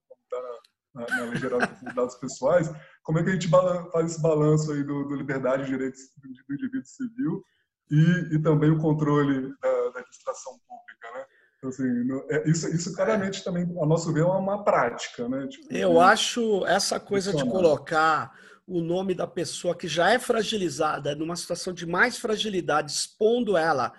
na, 0.98 1.18
na, 1.18 1.24
Lei 1.26 1.38
Geral 1.38 1.60
de 1.60 1.96
Dados 1.96 2.16
Pessoais, 2.16 2.72
como 3.04 3.20
é 3.20 3.24
que 3.24 3.30
a 3.30 3.34
gente 3.34 3.50
faz 3.50 4.12
esse 4.12 4.22
balanço 4.22 4.72
aí 4.72 4.84
do, 4.84 5.06
do 5.06 5.16
liberdade 5.16 5.64
e 5.64 5.68
direitos 5.68 6.02
do, 6.18 6.54
indivíduo 6.54 6.86
civil 6.86 7.44
e, 7.90 8.36
e, 8.36 8.42
também 8.42 8.72
o 8.72 8.80
controle 8.80 9.54
da, 9.62 9.90
da 9.90 10.00
administração 10.00 10.54
pública, 10.68 11.12
né? 11.14 11.26
Então, 11.58 11.70
assim, 11.70 11.88
é, 12.30 12.50
isso, 12.50 12.68
isso 12.68 12.94
claramente 12.94 13.44
também, 13.44 13.64
a 13.64 13.86
nosso 13.86 14.12
ver, 14.14 14.22
é 14.22 14.26
uma 14.26 14.64
prática, 14.64 15.28
né? 15.30 15.48
Tipo, 15.48 15.74
Eu 15.74 16.00
acho 16.00 16.66
essa 16.66 17.00
coisa 17.00 17.34
de 17.34 17.44
colocar 17.44 18.32
o 18.68 18.82
nome 18.82 19.16
da 19.16 19.26
pessoa 19.26 19.76
que 19.76 19.88
já 19.88 20.12
é 20.12 20.20
fragilizada, 20.20 21.16
numa 21.16 21.36
situação 21.36 21.74
de 21.74 21.86
mais 21.86 22.18
fragilidade, 22.18 22.92
expondo 22.92 23.56
ela 23.56 23.94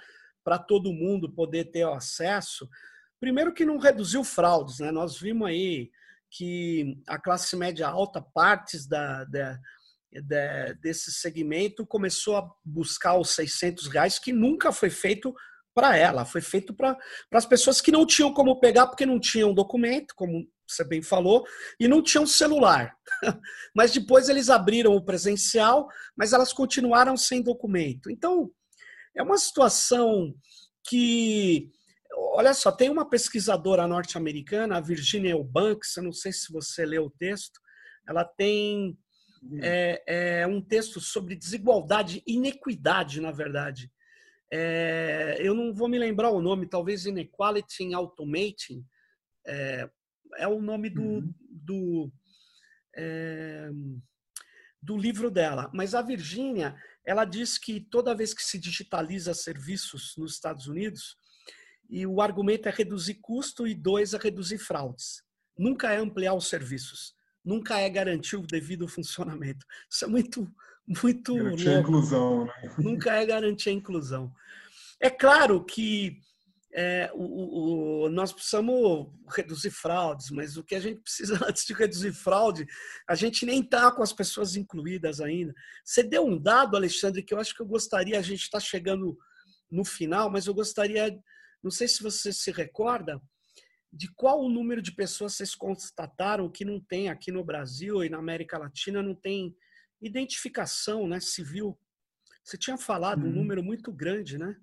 para 0.44 0.59
todo 0.59 0.92
mundo 0.92 1.32
poder 1.32 1.64
ter 1.70 1.86
acesso, 1.86 2.68
primeiro 3.18 3.53
que 3.53 3.64
não 3.64 3.78
reduziu 3.78 4.22
fraudes, 4.22 4.78
né? 4.78 4.90
Nós 4.90 5.18
vimos 5.18 5.49
aí 5.49 5.90
que 6.31 7.01
a 7.07 7.18
classe 7.18 7.57
média 7.57 7.89
alta, 7.89 8.20
partes 8.20 8.87
da, 8.87 9.24
da 9.24 9.59
de, 10.11 10.74
desse 10.81 11.12
segmento 11.12 11.87
começou 11.87 12.37
a 12.37 12.51
buscar 12.64 13.18
os 13.18 13.31
600 13.31 13.89
reais, 13.89 14.18
que 14.18 14.33
nunca 14.33 14.72
foi 14.72 14.91
feito 14.91 15.35
para 15.74 15.97
ela, 15.97 16.24
foi 16.24 16.41
feito 16.41 16.74
para 16.74 16.99
as 17.33 17.47
pessoas 17.47 17.81
que 17.81 17.93
não 17.93 18.05
tinham 18.05 18.33
como 18.33 18.59
pegar, 18.59 18.87
porque 18.87 19.07
não 19.07 19.20
tinham 19.20 19.55
documento, 19.55 20.14
como 20.16 20.45
você 20.66 20.85
bem 20.85 21.03
falou, 21.03 21.47
e 21.79 21.87
não 21.87 22.03
tinham 22.03 22.26
celular. 22.26 22.95
mas 23.74 23.93
depois 23.93 24.29
eles 24.29 24.51
abriram 24.51 24.95
o 24.95 25.05
presencial, 25.05 25.87
mas 26.16 26.33
elas 26.33 26.53
continuaram 26.53 27.16
sem 27.16 27.43
documento. 27.43 28.11
Então, 28.11 28.51
é 29.16 29.22
uma 29.22 29.39
situação 29.39 30.35
que. 30.89 31.70
Olha 32.35 32.55
só, 32.55 32.71
tem 32.71 32.89
uma 32.89 33.09
pesquisadora 33.09 33.87
norte-americana, 33.87 34.77
a 34.77 34.81
Virginia 34.81 35.31
Eubanks, 35.31 35.97
eu 35.97 36.03
não 36.03 36.12
sei 36.12 36.33
se 36.33 36.53
você 36.53 36.85
leu 36.85 37.07
o 37.07 37.11
texto, 37.11 37.61
ela 38.07 38.25
tem 38.25 38.97
Uhum. 39.43 39.61
é, 39.62 40.03
é 40.41 40.47
um 40.47 40.61
texto 40.61 41.01
sobre 41.01 41.37
desigualdade, 41.37 42.23
inequidade, 42.27 43.21
na 43.21 43.31
verdade. 43.31 43.91
É, 44.53 45.37
eu 45.41 45.55
não 45.55 45.75
vou 45.75 45.89
me 45.89 45.99
lembrar 45.99 46.31
o 46.31 46.41
nome, 46.41 46.69
talvez 46.69 47.07
Inequality 47.07 47.85
in 47.85 47.95
Automating, 47.95 48.85
é, 49.47 49.89
é 50.39 50.49
o 50.49 50.61
nome 50.61 50.91
do, 50.91 51.03
uhum. 51.03 51.35
do, 51.51 52.12
é, 52.97 53.71
do 54.83 54.97
livro 54.97 55.31
dela. 55.31 55.71
Mas 55.73 55.95
a 55.95 56.03
Virgínia, 56.03 56.75
ela 57.05 57.25
diz 57.25 57.59
que 57.59 57.81
toda 57.81 58.14
vez 58.14 58.35
que 58.35 58.43
se 58.43 58.59
digitaliza 58.59 59.35
serviços 59.35 60.14
nos 60.16 60.35
Estados 60.35 60.66
Unidos, 60.66 61.16
e 61.89 62.07
o 62.07 62.20
argumento 62.20 62.68
é 62.68 62.70
reduzir 62.70 63.14
custo 63.14 63.66
e 63.66 63.74
dois 63.74 64.14
é 64.14 64.18
reduzir 64.18 64.59
fraudes. 64.59 65.22
Nunca 65.57 65.93
é 65.93 65.97
ampliar 65.97 66.34
os 66.34 66.49
serviços 66.49 67.16
nunca 67.49 67.78
é 67.78 67.89
garantir 67.89 68.36
o 68.36 68.47
devido 68.47 68.86
funcionamento. 68.86 69.64
Isso 69.91 70.05
é 70.05 70.09
muito, 70.09 70.47
muito 71.03 71.34
garantir 71.34 71.64
louco. 71.64 71.78
a 71.78 71.80
inclusão, 71.80 72.45
né? 72.45 72.74
Nunca 72.78 73.14
é 73.14 73.26
garantir 73.26 73.70
a 73.70 73.72
inclusão. 73.72 74.30
É 75.01 75.09
claro 75.09 75.64
que 75.64 76.20
é, 76.74 77.11
o, 77.14 78.05
o, 78.05 78.09
nós 78.11 78.32
precisamos 78.32 79.09
reduzir 79.34 79.70
fraudes, 79.70 80.30
mas 80.30 80.59
o 80.59 80.62
que 80.62 80.74
a 80.74 80.80
gente 80.80 81.01
precisa 81.01 81.39
antes 81.49 81.64
de 81.64 81.72
reduzir 81.72 82.12
fraude, 82.12 82.66
a 83.09 83.14
gente 83.14 83.47
nem 83.47 83.61
está 83.61 83.91
com 83.91 84.03
as 84.03 84.12
pessoas 84.12 84.55
incluídas 84.55 85.18
ainda. 85.18 85.55
Você 85.82 86.03
deu 86.03 86.26
um 86.26 86.39
dado, 86.39 86.76
Alexandre, 86.76 87.22
que 87.22 87.32
eu 87.32 87.41
acho 87.41 87.55
que 87.55 87.62
eu 87.62 87.66
gostaria, 87.66 88.18
a 88.18 88.22
gente 88.22 88.43
está 88.43 88.61
chegando 88.61 89.16
no 89.70 89.84
final, 89.84 90.30
mas 90.30 90.47
eu 90.47 90.53
gostaria, 90.53 91.18
não 91.63 91.71
sei 91.71 91.89
se 91.89 92.03
você 92.03 92.33
se 92.33 92.51
recorda, 92.51 93.21
de 93.93 94.13
qual 94.15 94.41
o 94.41 94.51
número 94.51 94.83
de 94.83 94.93
pessoas 94.93 95.35
vocês 95.35 95.55
constataram 95.55 96.51
que 96.51 96.65
não 96.65 96.79
tem 96.81 97.09
aqui 97.09 97.33
no 97.33 97.45
Brasil 97.45 98.05
e 98.05 98.09
na 98.09 98.19
América 98.19 98.59
Latina, 98.59 99.03
não 99.03 99.15
tem 99.15 99.57
identificação 100.01 101.09
né, 101.09 101.21
civil? 101.21 101.79
Você 102.45 102.57
tinha 102.57 102.77
falado 102.77 103.25
um 103.25 103.29
uhum. 103.29 103.35
número 103.35 103.63
muito 103.63 103.93
grande, 103.93 104.39
né? 104.39 104.57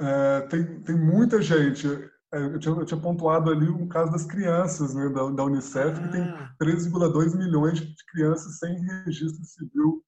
É, 0.00 0.40
tem, 0.48 0.82
tem 0.82 0.96
muita 0.96 1.40
gente. 1.40 1.86
É, 2.32 2.38
eu 2.38 2.58
tinha, 2.58 2.74
eu 2.74 2.84
tinha, 2.84 3.00
pontuado 3.00 3.50
ali 3.50 3.68
um 3.68 3.88
caso 3.88 4.12
das 4.12 4.26
crianças 4.26 4.94
né, 4.94 5.08
da, 5.08 5.30
da 5.30 5.44
Unicef, 5.44 5.98
ah. 5.98 6.02
que 6.02 6.08
tem 6.12 6.66
3,2 6.76 7.34
ah. 7.34 7.36
milhões 7.36 7.80
de 7.80 8.04
crianças 8.10 8.58
sem 8.58 8.78
registro 9.04 9.44
civil 9.44 10.04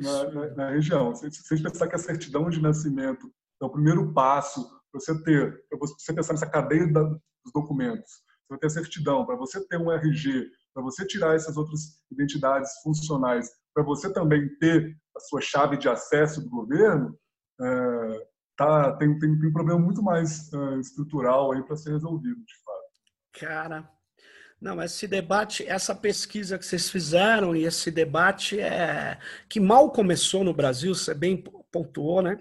na, 0.00 0.30
na, 0.30 0.54
na, 0.54 0.70
região. 0.70 1.14
Se, 1.14 1.30
se 1.30 1.54
a 1.54 1.56
gente 1.56 1.70
pensar 1.70 1.88
que 1.88 1.94
a 1.94 1.98
certidão 1.98 2.50
de 2.50 2.60
nascimento 2.60 3.32
é 3.60 3.64
o 3.64 3.70
primeiro 3.70 4.12
passo 4.12 4.81
para 4.92 5.00
você 5.00 5.24
ter, 5.24 5.64
para 5.68 5.78
você 5.78 6.12
pensar 6.12 6.34
nessa 6.34 6.50
cadeia 6.50 6.86
da, 6.92 7.02
dos 7.02 7.52
documentos, 7.52 8.12
você 8.12 8.50
vai 8.50 8.58
ter 8.58 8.66
a 8.66 8.70
certidão, 8.70 9.24
para 9.24 9.36
você 9.36 9.66
ter 9.66 9.78
um 9.78 9.90
RG, 9.90 10.50
para 10.74 10.82
você 10.82 11.06
tirar 11.06 11.34
essas 11.34 11.56
outras 11.56 12.02
identidades 12.10 12.70
funcionais, 12.82 13.50
para 13.74 13.82
você 13.82 14.12
também 14.12 14.48
ter 14.58 14.94
a 15.16 15.20
sua 15.20 15.40
chave 15.40 15.78
de 15.78 15.88
acesso 15.88 16.42
do 16.42 16.50
governo, 16.50 17.18
é, 17.60 18.26
tá, 18.56 18.96
tem, 18.96 19.18
tem, 19.18 19.38
tem 19.38 19.48
um 19.48 19.52
problema 19.52 19.80
muito 19.80 20.02
mais 20.02 20.52
é, 20.52 20.78
estrutural 20.78 21.52
aí 21.52 21.62
para 21.62 21.76
ser 21.76 21.92
resolvido, 21.92 22.44
de 22.44 22.54
fato. 22.64 22.82
Cara, 23.40 23.90
não, 24.60 24.80
esse 24.80 25.08
debate, 25.08 25.66
essa 25.66 25.94
pesquisa 25.94 26.58
que 26.58 26.64
vocês 26.64 26.88
fizeram 26.88 27.56
e 27.56 27.64
esse 27.64 27.90
debate 27.90 28.60
é 28.60 29.18
que 29.48 29.58
mal 29.58 29.90
começou 29.90 30.44
no 30.44 30.54
Brasil, 30.54 30.94
você 30.94 31.12
bem 31.14 31.42
pontuou, 31.70 32.22
né? 32.22 32.40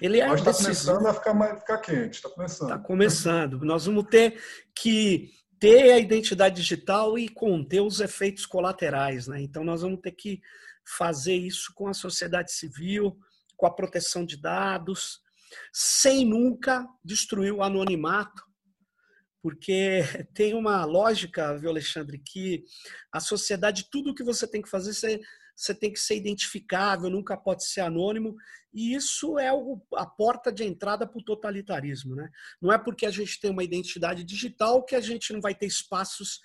Ele 0.00 0.20
é 0.20 0.26
Mas 0.26 0.40
está 0.40 0.52
começando 0.52 1.06
a 1.06 1.14
ficar, 1.14 1.34
mais, 1.34 1.58
ficar 1.58 1.78
quente, 1.78 2.14
está 2.14 2.28
começando. 2.28 2.70
Está 2.70 2.78
começando. 2.78 3.60
Nós 3.60 3.86
vamos 3.86 4.04
ter 4.04 4.40
que 4.74 5.30
ter 5.58 5.92
a 5.92 5.98
identidade 5.98 6.56
digital 6.56 7.18
e 7.18 7.28
conter 7.28 7.80
os 7.80 8.00
efeitos 8.00 8.46
colaterais. 8.46 9.26
Né? 9.26 9.42
Então, 9.42 9.62
nós 9.62 9.82
vamos 9.82 10.00
ter 10.00 10.12
que 10.12 10.40
fazer 10.84 11.34
isso 11.34 11.72
com 11.74 11.86
a 11.86 11.94
sociedade 11.94 12.52
civil, 12.52 13.16
com 13.56 13.66
a 13.66 13.74
proteção 13.74 14.24
de 14.24 14.40
dados, 14.40 15.20
sem 15.72 16.24
nunca 16.24 16.86
destruir 17.04 17.52
o 17.52 17.62
anonimato, 17.62 18.42
porque 19.42 20.00
tem 20.34 20.54
uma 20.54 20.84
lógica, 20.84 21.56
viu, 21.58 21.70
Alexandre, 21.70 22.18
que 22.18 22.64
a 23.12 23.20
sociedade, 23.20 23.88
tudo 23.90 24.14
que 24.14 24.24
você 24.24 24.46
tem 24.46 24.62
que 24.62 24.70
fazer, 24.70 24.94
você 24.94 25.20
você 25.60 25.74
tem 25.74 25.92
que 25.92 26.00
ser 26.00 26.16
identificável, 26.16 27.10
nunca 27.10 27.36
pode 27.36 27.66
ser 27.66 27.82
anônimo, 27.82 28.34
e 28.72 28.94
isso 28.94 29.38
é 29.38 29.52
o, 29.52 29.80
a 29.94 30.06
porta 30.06 30.52
de 30.52 30.64
entrada 30.64 31.06
para 31.06 31.18
o 31.18 31.24
totalitarismo. 31.24 32.14
Né? 32.14 32.30
Não 32.60 32.72
é 32.72 32.78
porque 32.78 33.04
a 33.04 33.10
gente 33.10 33.40
tem 33.40 33.50
uma 33.50 33.64
identidade 33.64 34.22
digital 34.24 34.84
que 34.84 34.94
a 34.94 35.00
gente 35.00 35.32
não 35.32 35.40
vai 35.40 35.54
ter 35.54 35.66
espaços 35.66 36.40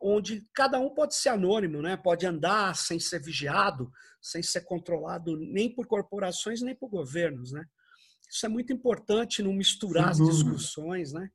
onde 0.00 0.46
cada 0.52 0.78
um 0.78 0.90
pode 0.90 1.14
ser 1.14 1.30
anônimo, 1.30 1.80
né? 1.80 1.96
pode 1.96 2.26
andar 2.26 2.74
sem 2.76 2.98
ser 2.98 3.20
vigiado, 3.20 3.90
sem 4.20 4.42
ser 4.42 4.62
controlado 4.62 5.36
nem 5.36 5.72
por 5.72 5.86
corporações 5.86 6.60
nem 6.60 6.74
por 6.74 6.88
governos. 6.88 7.52
Né? 7.52 7.64
Isso 8.28 8.44
é 8.44 8.48
muito 8.48 8.72
importante 8.72 9.42
não 9.42 9.52
misturar 9.52 10.10
as 10.10 10.18
discussões. 10.18 11.12
Né? 11.12 11.30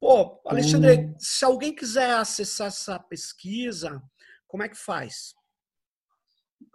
Pô, 0.00 0.40
Alexandre, 0.44 0.98
hum. 0.98 1.14
se 1.18 1.44
alguém 1.44 1.74
quiser 1.74 2.12
acessar 2.16 2.68
essa 2.68 2.98
pesquisa, 2.98 4.02
como 4.48 4.62
é 4.62 4.68
que 4.68 4.76
faz? 4.76 5.34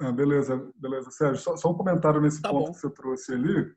Ah, 0.01 0.11
beleza, 0.11 0.67
beleza, 0.75 1.11
Sérgio. 1.11 1.41
Só, 1.41 1.55
só 1.55 1.69
um 1.69 1.77
comentário 1.77 2.19
nesse 2.19 2.41
tá 2.41 2.49
ponto 2.49 2.67
bom. 2.67 2.71
que 2.71 2.79
você 2.79 2.89
trouxe 2.89 3.33
ali. 3.33 3.71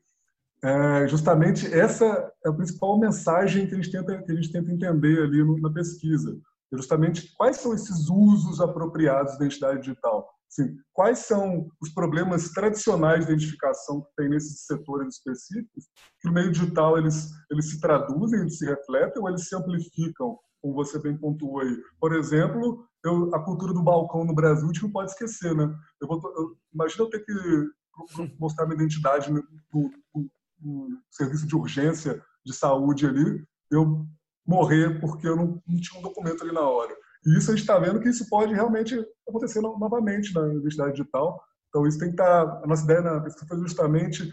É, 0.63 1.07
justamente 1.07 1.73
essa 1.75 2.33
é 2.43 2.49
a 2.49 2.53
principal 2.53 2.99
mensagem 2.99 3.67
que 3.67 3.75
a 3.75 3.77
gente 3.77 3.91
tenta, 3.91 4.23
que 4.23 4.33
a 4.33 4.35
gente 4.35 4.51
tenta 4.51 4.73
entender 4.73 5.23
ali 5.23 5.45
no, 5.45 5.59
na 5.61 5.71
pesquisa. 5.71 6.35
É 6.73 6.77
justamente 6.77 7.31
quais 7.37 7.59
são 7.59 7.75
esses 7.75 8.09
usos 8.09 8.63
apropriados 8.63 9.37
da 9.37 9.45
identidade 9.45 9.81
digital. 9.83 10.27
Assim, 10.51 10.75
quais 10.93 11.19
são 11.19 11.69
os 11.83 11.91
problemas 11.91 12.51
tradicionais 12.51 13.27
de 13.27 13.33
identificação 13.33 14.01
que 14.01 14.15
tem 14.17 14.31
nesses 14.31 14.65
setores 14.65 15.17
específicos, 15.17 15.85
que 16.21 16.29
no 16.29 16.33
meio 16.33 16.51
digital 16.51 16.97
eles, 16.97 17.29
eles 17.51 17.71
se 17.71 17.81
traduzem, 17.81 18.41
eles 18.41 18.57
se 18.57 18.65
refletem 18.65 19.21
ou 19.21 19.29
eles 19.29 19.47
se 19.47 19.55
amplificam, 19.55 20.39
como 20.63 20.75
você 20.75 20.99
bem 20.99 21.19
pontuou 21.19 21.61
aí. 21.61 21.77
Por 22.01 22.15
exemplo, 22.15 22.87
eu, 23.05 23.35
a 23.35 23.45
cultura 23.45 23.73
do 23.73 23.83
balcão 23.83 24.25
no 24.25 24.35
Brasil 24.35 24.65
a 24.65 24.73
gente 24.73 24.83
não 24.83 24.91
pode 24.91 25.11
esquecer, 25.11 25.55
né? 25.55 25.73
Eu 26.01 26.09
vou, 26.09 26.21
eu, 26.37 26.57
imagina 26.73 27.05
eu 27.05 27.11
ter 27.11 27.25
que 27.25 27.33
mostrar 28.41 28.65
minha 28.65 28.77
identidade 28.77 29.31
no, 29.31 29.43
no, 29.73 29.91
no, 30.61 30.89
serviço 31.11 31.47
de 31.47 31.55
urgência 31.55 32.23
de 32.45 32.55
saúde 32.55 33.07
ali, 33.07 33.45
eu 33.71 34.07
morrer 34.47 35.01
porque 35.01 35.29
eu 35.29 35.37
não, 35.37 35.63
não 35.67 35.81
tinha 35.81 36.01
um 36.01 36.03
documento 36.03 36.43
ali 36.43 36.53
na 36.53 36.63
hora. 36.63 36.95
E 37.27 37.39
isso 37.39 37.51
a 37.51 37.55
gente 37.55 37.63
está 37.63 37.79
vendo 37.79 38.01
que 38.01 38.09
isso 38.09 38.29
pode 38.29 38.55
realmente 38.55 38.99
acontecer 39.29 39.61
novamente 39.61 40.35
na 40.35 40.55
identidade 40.55 40.93
digital. 40.93 41.43
Então, 41.69 41.87
isso 41.87 41.99
tem 41.99 42.09
que 42.09 42.15
estar. 42.15 42.47
Tá, 42.47 42.61
a 42.63 42.67
nossa 42.67 42.85
ideia 42.85 43.01
na 43.03 43.31
foi 43.49 43.59
justamente 43.59 44.31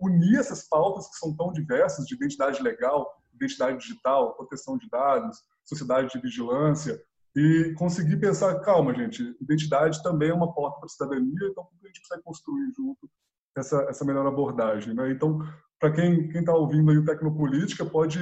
unir 0.00 0.38
essas 0.38 0.66
pautas 0.68 1.08
que 1.08 1.16
são 1.16 1.36
tão 1.36 1.52
diversas 1.52 2.06
de 2.06 2.14
identidade 2.14 2.62
legal, 2.62 3.06
identidade 3.34 3.78
digital, 3.78 4.34
proteção 4.36 4.78
de 4.78 4.88
dados, 4.88 5.36
sociedade 5.64 6.10
de 6.10 6.20
vigilância, 6.20 6.98
e 7.34 7.72
conseguir 7.78 8.18
pensar, 8.18 8.60
calma, 8.60 8.94
gente, 8.94 9.22
identidade 9.40 10.02
também 10.02 10.30
é 10.30 10.34
uma 10.34 10.52
porta 10.52 10.78
para 10.78 10.86
a 10.86 10.88
cidadania, 10.88 11.48
então 11.50 11.64
como 11.64 11.80
a 11.82 11.86
gente 11.86 12.00
consegue 12.00 12.22
construir 12.22 12.72
junto 12.76 13.10
essa, 13.56 13.82
essa 13.88 14.04
melhor 14.04 14.26
abordagem? 14.26 14.94
Né? 14.94 15.10
Então, 15.10 15.38
para 15.80 15.92
quem 15.92 16.28
está 16.28 16.54
ouvindo 16.54 16.90
aí 16.90 16.98
o 16.98 17.04
Tecnopolítica, 17.04 17.84
pode 17.86 18.20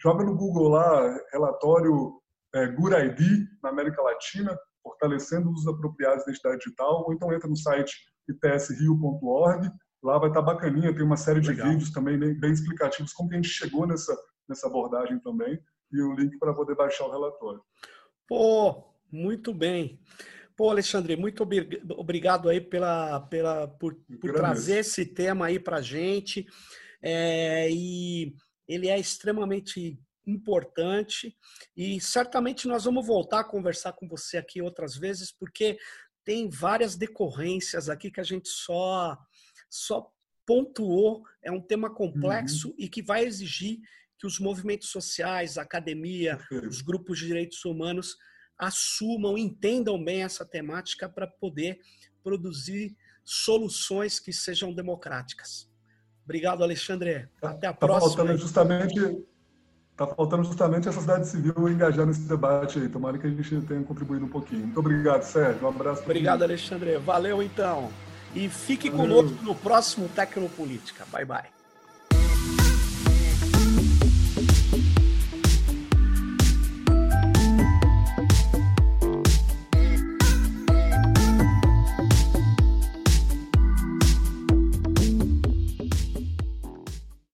joga 0.00 0.24
no 0.24 0.36
Google 0.36 0.68
lá 0.68 1.16
relatório 1.32 2.20
é, 2.54 2.66
GURID 2.66 3.48
na 3.62 3.70
América 3.70 4.02
Latina, 4.02 4.56
fortalecendo 4.82 5.50
os 5.50 5.66
apropriados 5.66 6.24
da 6.24 6.30
identidade 6.30 6.58
digital, 6.58 7.04
ou 7.06 7.12
então 7.12 7.32
entra 7.32 7.48
no 7.48 7.56
site 7.56 7.92
itsrio.org, 8.28 9.70
lá 10.02 10.18
vai 10.18 10.28
estar 10.28 10.40
tá 10.40 10.46
bacaninha, 10.46 10.94
tem 10.94 11.04
uma 11.04 11.16
série 11.16 11.40
de 11.40 11.50
Legal. 11.50 11.68
vídeos 11.68 11.92
também 11.92 12.18
bem, 12.18 12.38
bem 12.38 12.52
explicativos 12.52 13.12
como 13.12 13.30
a 13.32 13.34
gente 13.34 13.48
chegou 13.48 13.86
nessa, 13.86 14.16
nessa 14.48 14.66
abordagem 14.66 15.18
também, 15.20 15.58
e 15.92 16.02
o 16.02 16.14
link 16.14 16.38
para 16.38 16.54
poder 16.54 16.74
baixar 16.74 17.06
o 17.06 17.10
relatório. 17.10 17.60
Pô, 18.26 18.84
muito 19.10 19.52
bem. 19.52 20.00
Pô, 20.56 20.70
Alexandre, 20.70 21.16
muito 21.16 21.46
obrigado 21.96 22.48
aí 22.48 22.60
pela, 22.60 23.20
pela, 23.20 23.68
por, 23.68 23.94
por 24.20 24.32
trazer 24.32 24.78
esse 24.78 25.06
tema 25.06 25.46
aí 25.46 25.58
para 25.58 25.80
gente. 25.80 26.46
É, 27.02 27.68
e 27.70 28.34
ele 28.68 28.88
é 28.88 28.98
extremamente 28.98 29.98
importante 30.26 31.36
e 31.76 32.00
certamente 32.00 32.68
nós 32.68 32.84
vamos 32.84 33.04
voltar 33.04 33.40
a 33.40 33.44
conversar 33.44 33.92
com 33.94 34.06
você 34.06 34.38
aqui 34.38 34.62
outras 34.62 34.96
vezes, 34.96 35.32
porque 35.32 35.76
tem 36.24 36.48
várias 36.48 36.96
decorrências 36.96 37.88
aqui 37.88 38.10
que 38.10 38.20
a 38.20 38.24
gente 38.24 38.48
só, 38.48 39.18
só 39.68 40.08
pontuou. 40.46 41.24
É 41.42 41.50
um 41.50 41.60
tema 41.60 41.92
complexo 41.92 42.68
uhum. 42.68 42.74
e 42.78 42.88
que 42.88 43.02
vai 43.02 43.24
exigir 43.24 43.80
que 44.22 44.26
os 44.28 44.38
movimentos 44.38 44.88
sociais, 44.88 45.58
a 45.58 45.62
academia, 45.62 46.38
os 46.68 46.80
grupos 46.80 47.18
de 47.18 47.26
direitos 47.26 47.64
humanos 47.64 48.16
assumam, 48.56 49.36
entendam 49.36 50.02
bem 50.02 50.22
essa 50.22 50.46
temática 50.46 51.08
para 51.08 51.26
poder 51.26 51.80
produzir 52.22 52.96
soluções 53.24 54.20
que 54.20 54.32
sejam 54.32 54.72
democráticas. 54.72 55.68
Obrigado, 56.22 56.62
Alexandre. 56.62 57.28
Tá, 57.40 57.50
Até 57.50 57.66
a 57.66 57.72
tá 57.72 57.78
próxima. 57.84 58.14
Faltando 58.14 58.38
justamente, 58.38 59.24
tá 59.96 60.06
faltando 60.06 60.44
justamente 60.44 60.88
a 60.88 60.92
sociedade 60.92 61.26
civil 61.26 61.68
engajar 61.68 62.06
nesse 62.06 62.28
debate 62.28 62.78
aí. 62.78 62.88
Tomara 62.88 63.18
que 63.18 63.26
a 63.26 63.30
gente 63.30 63.60
tenha 63.62 63.82
contribuído 63.82 64.26
um 64.26 64.30
pouquinho. 64.30 64.66
Muito 64.66 64.78
obrigado, 64.78 65.24
Sérgio. 65.24 65.64
Um 65.64 65.70
abraço. 65.70 66.02
Obrigado, 66.02 66.44
Alexandre. 66.44 66.96
Valeu, 66.98 67.42
então. 67.42 67.90
E 68.36 68.48
fique 68.48 68.88
Valeu. 68.88 69.16
conosco 69.16 69.44
no 69.44 69.56
próximo 69.56 70.08
Tecnopolítica. 70.10 71.04
Bye, 71.10 71.24
bye. 71.24 71.61